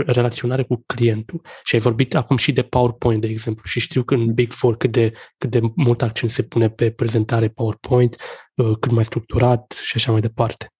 [0.06, 1.40] relaționare cu clientul.
[1.62, 4.76] Și ai vorbit acum și de PowerPoint, de exemplu, și știu că în Big Four
[4.76, 8.16] cât de, cât de mult accent se pune pe prezentare PowerPoint,
[8.54, 10.72] uh, cât mai structurat și așa mai departe.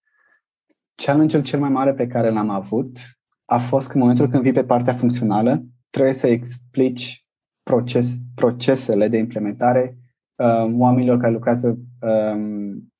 [1.04, 2.98] Challenge-ul cel mai mare pe care l-am avut
[3.44, 7.26] a fost că în momentul când vii pe partea funcțională, trebuie să explici
[7.62, 9.98] proces, procesele de implementare
[10.36, 12.92] uh, oamenilor care lucrează um,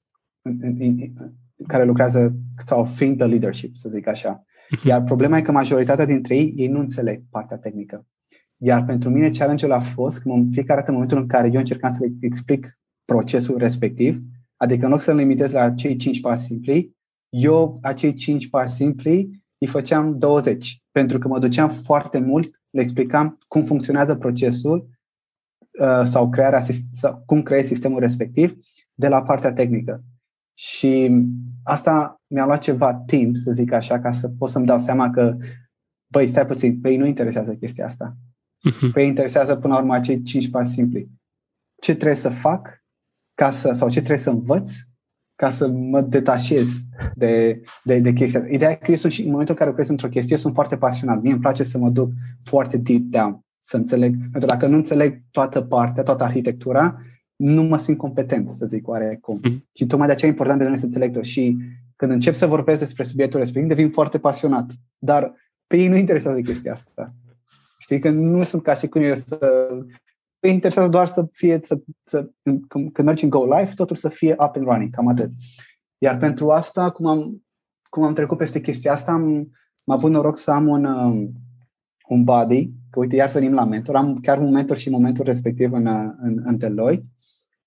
[1.67, 2.35] care lucrează
[2.67, 4.45] sau think the leadership, să zic așa.
[4.71, 4.89] Mhm.
[4.89, 8.07] Iar problema e că majoritatea dintre ei, ei nu înțeleg partea tehnică.
[8.57, 11.93] Iar pentru mine challenge-ul a fost că fiecare dată în momentul în care eu încercam
[11.93, 14.21] să le explic procesul respectiv,
[14.57, 16.99] adică în loc să-l limitez la cei 5 pași simpli,
[17.31, 22.81] eu acei 5 pași simpli îi făceam 20, pentru că mă duceam foarte mult, le
[22.81, 24.89] explicam cum funcționează procesul
[25.81, 26.61] uh, sau crearea,
[26.93, 28.57] sau cum creezi sistemul respectiv
[28.95, 30.05] de la partea tehnică.
[30.59, 31.11] Și
[31.63, 35.37] asta mi-a luat ceva timp, să zic așa, ca să pot să-mi dau seama că,
[36.13, 38.17] băi, stai puțin, pe ei nu interesează chestia asta.
[38.71, 38.93] Uh-huh.
[38.93, 41.09] Pe ei interesează până la urmă acei cinci pași simpli.
[41.83, 42.85] Ce trebuie să fac
[43.35, 44.73] ca să, sau ce trebuie să învăț
[45.41, 46.81] ca să mă detașez
[47.15, 48.45] de, de, de chestia.
[48.51, 50.55] Ideea e că eu sunt și în momentul în care lucrez într-o chestie, eu sunt
[50.55, 51.23] foarte pasionat.
[51.23, 52.11] Mie îmi place să mă duc
[52.43, 54.11] foarte deep down, să înțeleg.
[54.11, 57.01] Pentru că dacă nu înțeleg toată partea, toată arhitectura,
[57.37, 59.41] nu mă simt competent, să zic oarecum.
[59.43, 59.69] Mm.
[59.73, 61.25] Și tocmai de aceea e important de noi să înțeleg tot.
[61.25, 61.57] Și
[61.97, 64.71] când încep să vorbesc despre subiectul respectiv, devin foarte pasionat.
[64.99, 65.33] Dar
[65.67, 67.15] pe ei nu interesează chestia asta.
[67.79, 69.39] Știi că nu sunt ca și cum eu să...
[70.41, 72.31] Pe ei interesează doar să fie, să, să,
[72.73, 75.31] când mergi în Go Live, totul să fie up and running, cam atât.
[75.99, 77.45] Iar pentru asta, cum am,
[77.89, 79.25] cum am trecut peste chestia asta, am,
[79.85, 81.33] am avut noroc să am un, um,
[82.09, 85.73] un body, că uite, iar venim la mentor, am chiar un mentor și momentul respectiv
[85.73, 85.87] în,
[86.21, 87.07] în, în Deloitte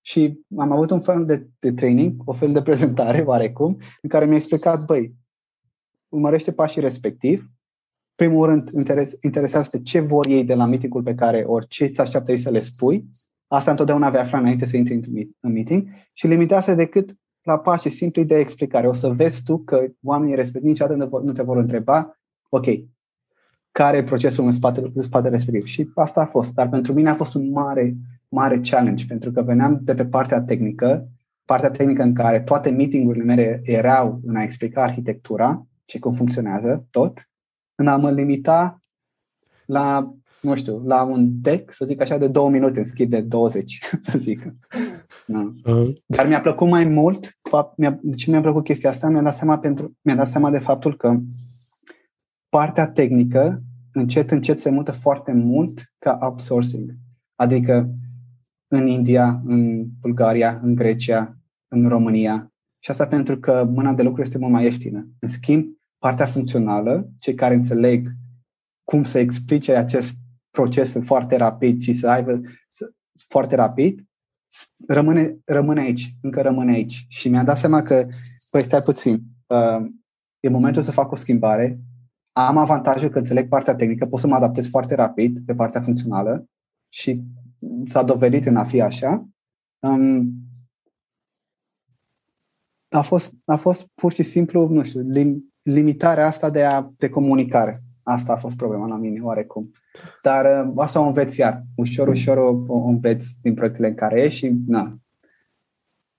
[0.00, 4.24] și am avut un fel de, de training, o fel de prezentare, oarecum, în care
[4.24, 5.14] mi-a explicat, băi,
[6.08, 7.50] urmărește pașii respectiv,
[8.14, 12.00] primul rând interes, interesează ce vor ei de la meetingul pe care, ori ce se
[12.00, 13.04] așteaptă ei să le spui,
[13.46, 18.24] asta întotdeauna vei afla înainte să intri în meeting și limitează decât la pașii simpli
[18.24, 18.88] de explicare.
[18.88, 22.18] O să vezi tu că oamenii respectivi niciodată nu te vor întreba,
[22.48, 22.66] ok,
[23.72, 25.64] care e procesul în spatele, în spatele respectiv.
[25.64, 26.54] Și asta a fost.
[26.54, 27.96] Dar pentru mine a fost un mare,
[28.28, 31.08] mare challenge, pentru că veneam de pe partea tehnică,
[31.44, 36.86] partea tehnică în care toate meetingurile mele erau în a explica arhitectura și cum funcționează
[36.90, 37.28] tot,
[37.74, 38.82] în a mă limita
[39.66, 43.20] la, nu știu, la un deck, să zic așa, de două minute, în schimb de
[43.20, 43.78] 20,
[44.10, 44.54] să zic.
[45.26, 45.52] Da.
[45.64, 45.88] Uh.
[46.06, 49.08] Dar mi-a plăcut mai mult, fapt, mi-a, de ce mi-a plăcut chestia asta?
[49.08, 51.18] Mi-a dat seama, pentru, mi-a dat seama de faptul că
[52.48, 56.94] partea tehnică încet, încet se mută foarte mult ca outsourcing.
[57.34, 57.94] Adică
[58.68, 61.36] în India, în Bulgaria, în Grecia,
[61.68, 62.52] în România.
[62.78, 65.08] Și asta pentru că mâna de lucru este mult mai ieftină.
[65.18, 65.73] În schimb,
[66.04, 68.08] partea funcțională, cei care înțeleg
[68.82, 70.16] cum să explice acest
[70.50, 72.40] proces foarte rapid și să aibă
[73.28, 74.04] foarte rapid,
[74.88, 77.06] rămâne, rămâne aici, încă rămâne aici.
[77.08, 78.06] Și mi-a dat seama că,
[78.50, 79.86] păi stai puțin, uh,
[80.40, 81.80] e momentul să fac o schimbare,
[82.32, 86.44] am avantajul că înțeleg partea tehnică, pot să mă adaptez foarte rapid pe partea funcțională
[86.88, 87.22] și
[87.86, 89.28] s-a dovedit în a fi așa.
[89.78, 90.32] Um,
[92.88, 97.08] a fost, a fost pur și simplu, nu știu, lim, limitarea asta de, a, de
[97.08, 97.78] comunicare.
[98.02, 99.70] Asta a fost problema la mine, oarecum.
[100.22, 101.62] Dar uh, asta o înveți iar.
[101.74, 104.98] Ușor, ușor o, o înveți din proiectele în care ești și na,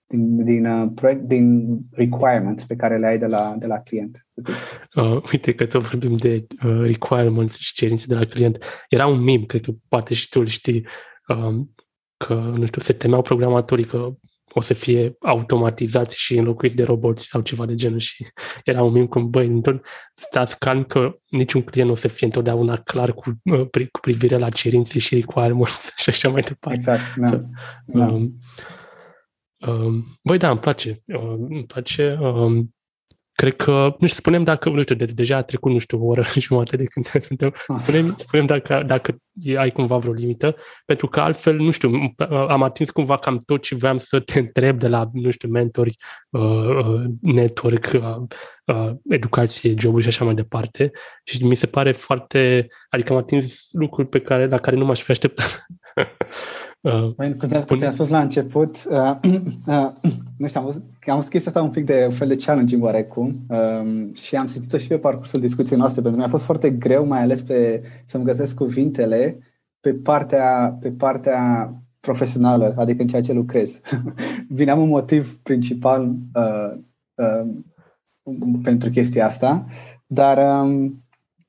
[0.07, 4.27] din, din, uh, proiect, din requirements pe care le ai de la, de la client.
[4.95, 8.63] Uh, uite că tot vorbim de uh, requirements și cerințe de la client.
[8.89, 10.85] Era un meme, cred că poate și tu îl știi,
[11.27, 11.73] um,
[12.17, 14.15] că, nu știu, se temeau programatorii că
[14.53, 18.25] o să fie automatizați și înlocuiți de roboți sau ceva de genul și
[18.63, 19.61] era un meme cum, băi,
[20.13, 24.37] stați calm că niciun client nu o să fie întotdeauna clar cu, uh, cu privire
[24.37, 26.79] la cerințe și requirements și așa mai departe.
[26.79, 27.43] Exact, da.
[27.85, 28.05] da.
[28.05, 28.39] Um,
[29.67, 31.03] Um, băi, da, îmi place.
[31.05, 32.17] Uh, îmi place.
[32.21, 32.74] Um,
[33.35, 36.05] cred că, nu știu, spunem dacă, nu știu, de, deja a trecut, nu știu, o
[36.05, 39.17] oră și jumătate de când suntem, spunem, spunem dacă, dacă
[39.57, 40.55] ai cumva vreo limită,
[40.85, 44.79] pentru că altfel, nu știu, am atins cumva cam tot ce vreau să te întreb
[44.79, 45.95] de la, nu știu, mentori,
[46.29, 48.15] uh, uh, network, uh,
[48.65, 50.91] uh, educație, joburi și așa mai departe.
[51.23, 55.01] Și mi se pare foarte, adică am atins lucruri pe care, la care nu m-aș
[55.01, 55.65] fi așteptat.
[56.85, 57.91] Uh, păi, când ți-am spune...
[57.91, 59.17] spus la început, uh,
[59.67, 59.91] uh,
[60.37, 64.13] nu știu, am, am scris asta un pic de un fel de challenge oarecum uh,
[64.13, 67.21] și am simțit-o și pe parcursul discuției noastre, pentru că mi-a fost foarte greu, mai
[67.21, 69.37] ales pe să-mi găsesc cuvintele
[69.79, 73.79] pe partea, pe partea profesională, adică în ceea ce lucrez.
[74.47, 76.77] Vineam un motiv principal uh,
[77.15, 77.49] uh,
[78.63, 79.65] pentru chestia asta,
[80.07, 81.03] dar um,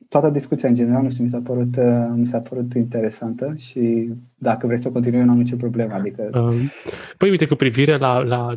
[0.09, 4.13] toată discuția în general, nu știu, mi s-a părut, uh, mi s-a părut interesantă și
[4.39, 5.95] dacă vrei să continui, nu am nicio problemă.
[5.95, 6.31] Adică...
[6.35, 6.71] Um,
[7.17, 8.55] păi uite, cu privire la, la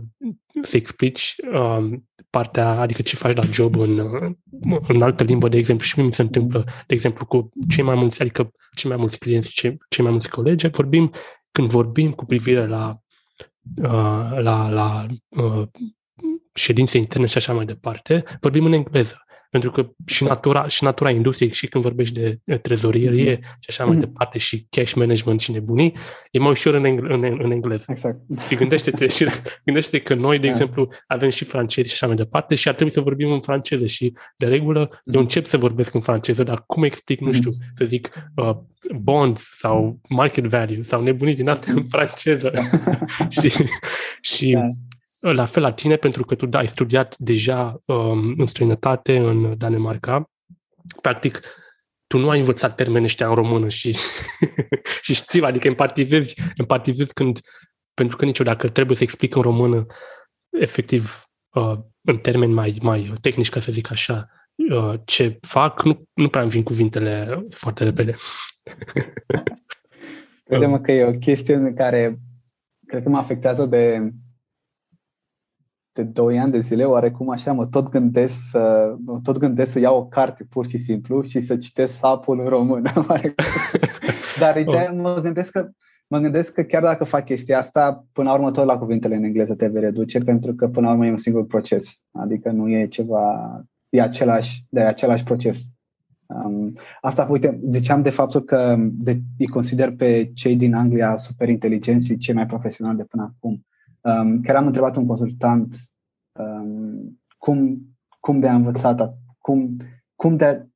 [0.61, 3.99] să explici um, partea, adică ce faci la job în,
[4.87, 8.21] în altă limbă, de exemplu, și mi se întâmplă, de exemplu, cu cei mai mulți,
[8.21, 11.11] adică cei mai mulți clienți, cei, cei mai mulți colegi, vorbim,
[11.51, 13.01] când vorbim cu privire la,
[13.83, 15.67] uh, la, la uh,
[16.53, 19.23] ședințe interne și așa mai departe, vorbim în engleză.
[19.49, 23.59] Pentru că și natura, și natura industriei, și când vorbești de trezorerie mm-hmm.
[23.59, 23.99] și așa mai mm-hmm.
[23.99, 25.93] departe, și cash management și nebunii,
[26.31, 27.85] e mai ușor în, engle- în, în engleză.
[27.87, 28.17] Exact.
[28.47, 29.25] Și gândește-te, și
[29.65, 30.59] gândește că noi, de yeah.
[30.59, 33.85] exemplu, avem și francezi și așa mai departe și ar trebui să vorbim în franceză
[33.85, 35.13] și, de regulă, mm-hmm.
[35.13, 37.73] eu încep să vorbesc în franceză, dar cum explic, nu știu, mm-hmm.
[37.73, 38.57] să zic uh,
[38.99, 42.51] bonds sau market value sau nebunii din astea în franceză.
[43.41, 43.51] și
[44.21, 44.69] și yeah
[45.19, 49.57] la fel la tine, pentru că tu da, ai studiat deja um, în străinătate, în
[49.57, 50.29] Danemarca.
[51.01, 51.39] Practic,
[52.07, 53.95] tu nu ai învățat termenii ăștia în română și,
[55.05, 57.39] și știi, adică empatizezi, empatizezi când,
[57.93, 59.85] pentru că niciodată dacă trebuie să explic în română,
[60.49, 61.23] efectiv,
[61.55, 64.29] uh, în termeni mai, mai tehnici, ca să zic așa,
[64.71, 68.15] uh, ce fac, nu, nu prea îmi vin cuvintele foarte repede.
[70.43, 72.19] Credem că e o chestiune care
[72.85, 74.11] cred că mă afectează de
[75.93, 79.79] de 2 ani de zile, oarecum așa mă tot gândesc să, mă tot gândesc să
[79.79, 82.91] iau o carte pur și simplu și să citesc sapul în română.
[84.39, 84.99] Dar ideea, oh.
[85.01, 85.69] mă gândesc că
[86.07, 89.23] mă gândesc că chiar dacă fac chestia asta, până la urmă tot la cuvintele în
[89.23, 92.01] engleză te vei reduce, pentru că până la urmă e un singur proces.
[92.11, 93.23] Adică nu e ceva,
[93.89, 95.59] e același, de același proces.
[96.25, 101.49] Um, asta, uite, ziceam de faptul că de, îi consider pe cei din Anglia super
[101.49, 103.65] inteligenți și cei mai profesionali de până acum.
[104.01, 105.75] Um, chiar am întrebat un consultant
[106.31, 107.81] um, cum,
[108.19, 109.77] cum de a învățat, cum,
[110.15, 110.67] cum, de,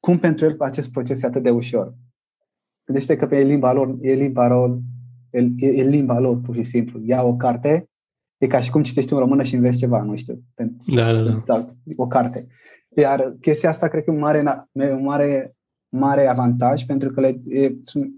[0.00, 1.94] cum pentru el acest proces e atât de ușor.
[2.84, 4.78] Gândește că pe limba lor, e limba lor,
[5.30, 7.00] e, e limba lor pur și simplu.
[7.04, 7.88] Ia o carte,
[8.38, 10.42] e ca și cum citești în română și înveți ceva, nu știu.
[10.94, 11.40] Da, da, da.
[11.44, 11.66] Sau
[11.96, 12.46] o carte.
[12.96, 14.42] Iar chestia asta cred că e un mare,
[14.72, 15.56] un mare,
[15.88, 18.12] mare avantaj pentru că le, e, sunt,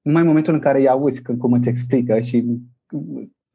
[0.00, 2.60] numai în momentul în care îi auzi când, cum îți explică și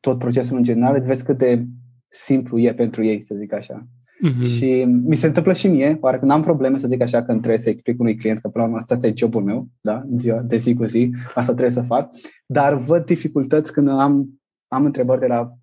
[0.05, 1.65] tot procesul în general, vezi cât de
[2.09, 3.87] simplu e pentru ei, să zic așa.
[4.27, 4.45] Mm-hmm.
[4.45, 7.69] Și mi se întâmplă și mie, oarecum n-am probleme să zic așa când trebuie să
[7.69, 10.73] explic unui client că până la urmă asta e jobul meu, da, ziua, de zi
[10.73, 12.09] cu zi, asta trebuie să fac,
[12.45, 15.53] dar văd dificultăți când am, am întrebări de la,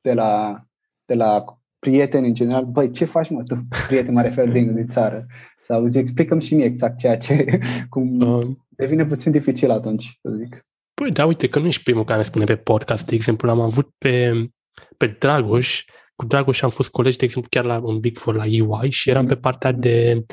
[0.00, 0.64] de la,
[1.04, 1.44] de la
[1.78, 5.26] prieteni în general, băi, ce faci mă tu, prieten, mă refer din, din țară,
[5.62, 7.58] sau zic, explicăm și mie exact ceea ce,
[7.88, 8.46] cum uh.
[8.68, 10.66] devine puțin dificil atunci, să zic.
[10.94, 13.06] Păi da, uite că nu ești primul care spune pe podcast.
[13.06, 14.46] De exemplu, am avut pe,
[14.96, 15.84] pe Dragoș,
[16.16, 19.10] cu Dragoș am fost colegi, de exemplu, chiar la un Big Four la EY și
[19.10, 20.24] eram pe partea de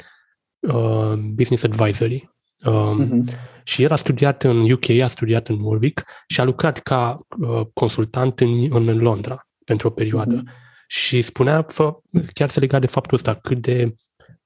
[0.60, 2.30] uh, Business Advisory.
[2.64, 3.48] Um, uh-huh.
[3.64, 7.61] Și el a studiat în UK, a studiat în Warwick și a lucrat ca uh,
[7.73, 10.44] consultant în, în Londra pentru o perioadă.
[10.44, 10.68] Uh-huh.
[10.88, 11.99] Și spunea, fă,
[12.34, 13.94] chiar se lega de faptul ăsta, cât de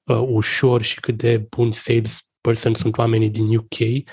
[0.04, 4.04] uh, ușor și cât de bun sales person sunt oamenii din UK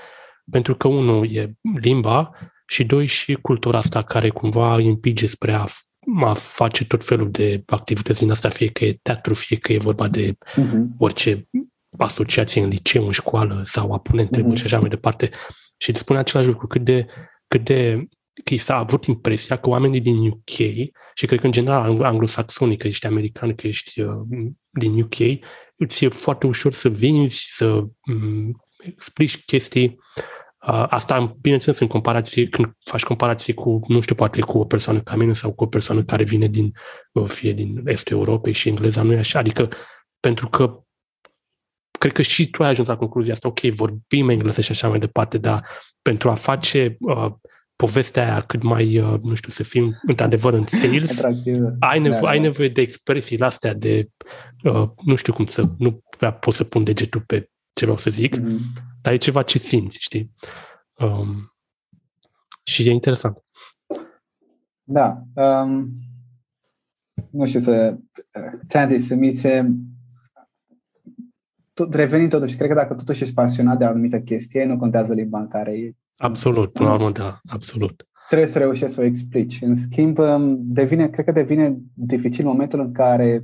[0.52, 2.32] pentru că unul e limba
[2.68, 5.66] și doi și cultura asta care cumva îi împinge spre a,
[6.24, 9.78] a face tot felul de activități din asta, fie că e teatru, fie că e
[9.78, 10.98] vorba de uh-huh.
[10.98, 11.50] orice
[11.98, 14.60] asociație în liceu, în școală sau a pune întrebări uh-huh.
[14.60, 15.30] și așa mai departe.
[15.78, 17.06] Și îți spune același lucru, cât de,
[17.48, 18.04] cât de
[18.44, 20.58] că s-a avut impresia că oamenii din UK
[21.14, 24.16] și cred că în general anglosaxonii, că ești american, că ești uh,
[24.72, 25.46] din UK,
[25.76, 29.98] îți e foarte ușor să vinzi, să um, explici chestii
[30.64, 35.16] Asta, bineînțeles, în comparație, când faci comparație cu, nu știu, poate cu o persoană ca
[35.16, 36.74] mine sau cu o persoană care vine din,
[37.26, 39.40] fie din Estul Europei și engleza nu e așa.
[39.40, 39.70] Adică,
[40.20, 40.84] pentru că
[42.00, 45.00] cred că și tu ai ajuns la concluzia asta, ok, vorbim engleză și așa mai
[45.00, 45.66] departe, dar
[46.02, 47.32] pentru a face uh,
[47.76, 51.22] povestea aia cât mai, uh, nu știu, să fim într-adevăr în sales,
[51.80, 52.44] ai, nevo- da, ai da.
[52.44, 54.10] nevoie de expresiile astea de,
[54.64, 58.10] uh, nu știu cum să, nu prea pot să pun degetul pe ce vreau să
[58.10, 60.32] zic, mm-hmm dar e ceva ce simți, știi?
[60.98, 61.56] Um,
[62.64, 63.38] și e interesant.
[64.84, 65.24] Da.
[65.34, 65.88] Um,
[67.30, 67.98] nu știu să...
[68.68, 69.72] Ți-am zis, mi se...
[71.74, 75.14] Tot, revenind totuși, cred că dacă totuși ești pasionat de o anumită chestie, nu contează
[75.14, 75.96] limba în care e.
[76.18, 78.08] Absolut, până la urmă, da, absolut.
[78.28, 79.62] Trebuie să reușești să o explici.
[79.62, 83.44] În schimb, um, devine, cred că devine dificil momentul în care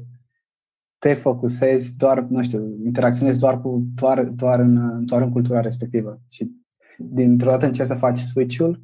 [0.99, 6.21] te focusezi doar, nu știu, interacționezi doar cu doar, doar, în, doar în cultura respectivă.
[6.29, 6.51] Și
[6.97, 8.81] dintr-o dată încerci să faci switch-ul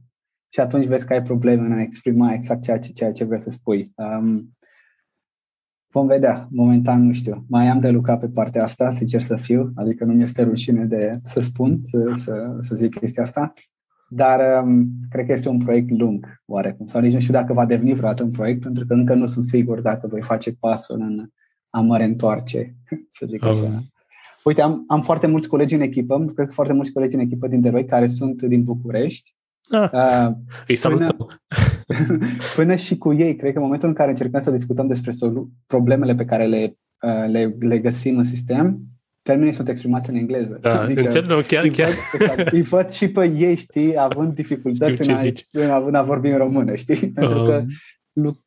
[0.50, 3.40] și atunci vezi că ai probleme în a exprima exact ceea ce, ceea ce vrei
[3.40, 3.94] să spui.
[3.96, 4.50] Um,
[5.92, 6.48] vom vedea.
[6.52, 7.46] Momentan nu știu.
[7.48, 11.12] Mai am de lucrat pe partea asta, sincer să fiu, adică nu mi-este rușine de
[11.26, 13.54] să spun, să, să, să zic chestia asta,
[14.10, 16.86] dar um, cred că este un proiect lung, oarecum.
[16.86, 19.46] Sau nici nu știu dacă va deveni vreodată un proiect, pentru că încă nu sunt
[19.46, 21.30] sigur dacă voi face pasul în
[21.76, 22.76] a mă reîntoarce,
[23.18, 23.64] să zic așa.
[23.64, 23.88] Um.
[24.44, 27.48] Uite, am, am foarte mulți colegi în echipă, cred că foarte mulți colegi în echipă
[27.48, 29.36] din Deroi care sunt din București.
[29.70, 30.32] Ah, uh,
[30.68, 31.28] îi salutăm.
[32.56, 35.50] până și cu ei, cred că în momentul în care încercăm să discutăm despre solu-
[35.68, 38.80] problemele pe care le, uh, le, le găsim în sistem,
[39.22, 40.58] termenii sunt exprimați în engleză.
[40.62, 41.90] Da, adică înțeleg, nu, chiar, chiar.
[42.12, 45.16] Văd, exact, îi văd și pe ei, știi, având dificultăți în
[45.70, 47.12] a, în, a, a vorbi în română, știi?
[47.12, 47.64] Pentru um, că,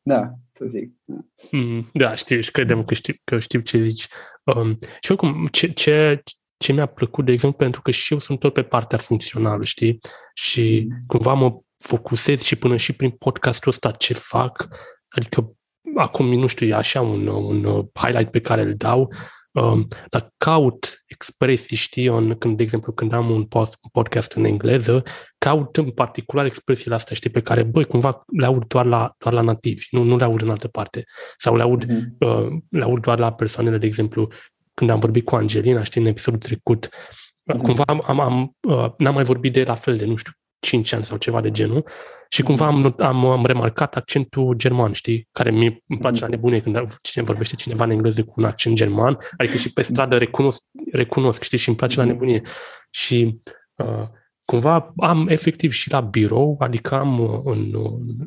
[0.02, 0.92] da, să zic.
[1.04, 1.16] Da,
[1.50, 4.06] mm, da știu, și credem că știu, că știu ce zici.
[4.44, 6.22] Um, și oricum, ce, ce,
[6.56, 9.98] ce mi-a plăcut, de exemplu, pentru că și eu sunt tot pe partea funcțională, știi?
[10.34, 10.96] Și mm.
[11.06, 14.68] cumva mă focusez și până și prin podcastul ăsta ce fac,
[15.08, 15.56] adică
[15.94, 19.12] acum, nu știu, e așa un, un highlight pe care îl dau,
[19.60, 23.46] um, dar caut expresii, știi, în, când, de exemplu, când am un
[23.92, 25.02] podcast în engleză,
[25.38, 29.34] caut în particular expresiile astea, știi, pe care, băi, cumva le aud doar la, doar
[29.34, 31.04] la nativi, nu, nu le aud în altă parte.
[31.36, 32.18] Sau le aud, mm-hmm.
[32.18, 34.28] uh, le aud doar la persoanele, de exemplu,
[34.74, 37.62] când am vorbit cu Angelina, știi, în episodul trecut, mm-hmm.
[37.62, 40.32] cumva am, am, am, uh, n-am mai vorbit de la fel de, nu știu,
[40.66, 41.84] 5 ani sau ceva de genul
[42.28, 46.60] și cumva am, am, am remarcat accentul german, știi, care mi îmi place la nebunie
[46.60, 50.62] când cine vorbește cineva în engleză cu un accent german, adică și pe stradă recunosc,
[50.92, 52.42] recunosc știi, și îmi place la nebunie.
[52.90, 53.40] Și
[53.76, 54.06] uh,
[54.44, 57.72] cumva am efectiv și la birou, adică am uh, în,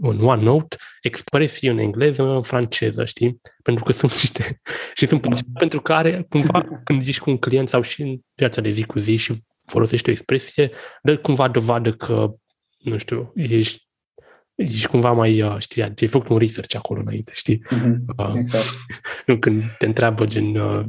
[0.02, 3.42] în OneNote expresii în engleză, în franceză, știi?
[3.64, 4.62] Pentru că sunt niște...
[4.94, 5.32] și sunt mm.
[5.54, 9.00] pentru care, cumva, când ești cu un client sau și în viața de zi cu
[9.00, 9.34] zi și
[9.70, 10.72] folosești o expresie,
[11.02, 12.34] dă cumva dovadă că,
[12.78, 13.88] nu știu, ești
[14.56, 17.64] ești cumva mai, uh, știi, ai făcut un research acolo înainte, știi?
[17.66, 17.96] Mm-hmm.
[18.18, 18.66] Uh, exact.
[19.26, 20.86] Nu, când te întreabă gen, uh,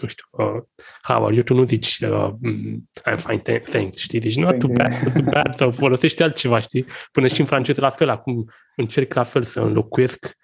[0.00, 0.62] nu știu, uh,
[1.02, 4.20] how are you, tu nu zici uh, mm, I'm fine, thanks, știi?
[4.20, 6.84] Deci not too bad, not too bad, sau folosești altceva, știi?
[7.12, 10.36] Până și în franceză la fel, acum încerc la fel să înlocuiesc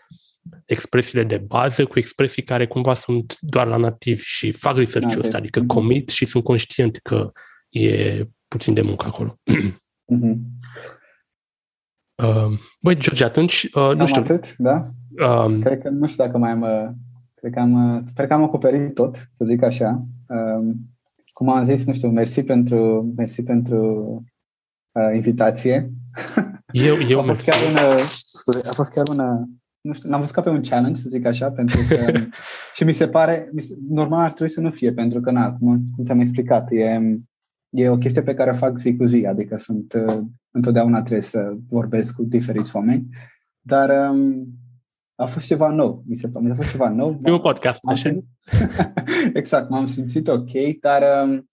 [0.65, 5.37] expresiile de bază cu expresii care cumva sunt doar la nativ și fac research-ul ăsta,
[5.37, 5.67] adică mm-hmm.
[5.67, 7.33] commit și sunt conștient că
[7.69, 9.39] e puțin de muncă acolo.
[9.53, 10.37] Mm-hmm.
[12.23, 14.21] Uh, băi, George, atunci, uh, nu Cam știu.
[14.21, 14.85] atât, da?
[15.27, 16.89] Um, cred că, nu știu dacă mai am, uh,
[17.35, 20.07] cred că am, uh, cred că am acoperit tot, să zic așa.
[20.27, 20.91] Um,
[21.33, 24.05] cum am zis, nu știu, mersi pentru, mersi pentru
[24.93, 25.91] uh, invitație.
[26.73, 27.89] Eu, eu a fost chiar una,
[28.69, 29.49] a fost chiar una,
[29.81, 32.20] nu știu, l-am văzut ca pe un challenge, să zic așa, pentru că
[32.77, 35.52] și mi se pare, mi se, normal ar trebui să nu fie, pentru că, na,
[35.52, 37.01] cum, cum ți-am explicat, e,
[37.70, 40.20] e o chestie pe care o fac zi cu zi, adică sunt, uh,
[40.51, 43.09] întotdeauna trebuie să vorbesc cu diferiți oameni,
[43.61, 44.47] dar um,
[45.15, 47.20] a fost ceva nou, mi se pare, mi a fost ceva nou.
[47.24, 48.19] E un podcast, așa.
[49.40, 50.51] exact, m-am simțit ok,
[50.81, 51.48] dar um,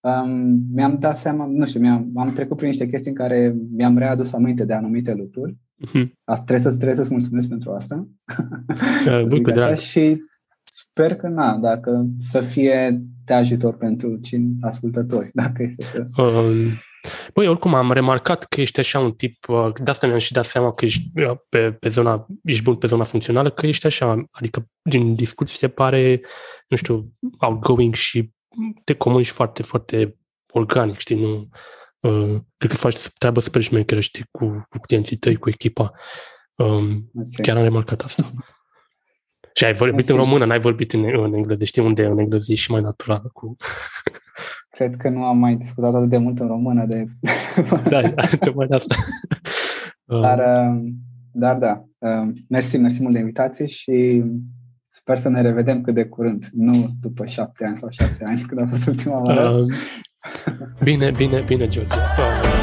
[0.00, 3.98] um, mi-am dat seama, nu știu, mi-am, am trecut prin niște chestii în care mi-am
[3.98, 5.56] readus aminte de anumite lucruri.
[5.86, 6.06] Uh-huh.
[6.24, 8.08] Trebuie, să, trebuie să-ți mulțumesc pentru asta.
[9.06, 9.76] Uh, bun, cu drag.
[9.76, 10.22] Și
[10.64, 16.22] sper că, na, dacă să fie de ajutor pentru cine ascultători, dacă este să...
[16.22, 16.54] Um,
[17.34, 20.44] Băi, oricum am remarcat că ești așa un tip, uh, de asta mi-am și dat
[20.44, 24.24] seama că ești uh, pe, pe zona, ești bun pe zona funcțională, că ești așa,
[24.30, 26.20] adică din discuție pare,
[26.68, 28.32] nu știu, outgoing și
[28.84, 30.16] te comunici foarte, foarte
[30.52, 31.48] organic, știi, nu...
[32.02, 35.92] Uh, cred că faci treabă super șmecheră, știi, cu, cu clienții tăi, cu echipa.
[36.56, 37.10] Um,
[37.42, 38.24] chiar am remarcat asta.
[39.54, 41.64] Și ai vorbit în română, n-ai vorbit în, în engleză.
[41.64, 43.56] Știi unde în engleză e și mai natural cu...
[44.70, 47.06] Cred că nu am mai discutat atât de mult în română de...
[47.88, 48.02] da,
[48.40, 48.94] tocmai de asta.
[50.04, 50.94] Dar, um,
[51.32, 54.24] dar da, um, mersi, mersi mult de invitație și
[54.88, 58.60] sper să ne revedem cât de curând, nu după șapte ani sau șase ani, când
[58.60, 59.66] a fost ultima oară.
[60.84, 61.92] Bine, bine, bine, George.
[61.92, 62.61] Uh,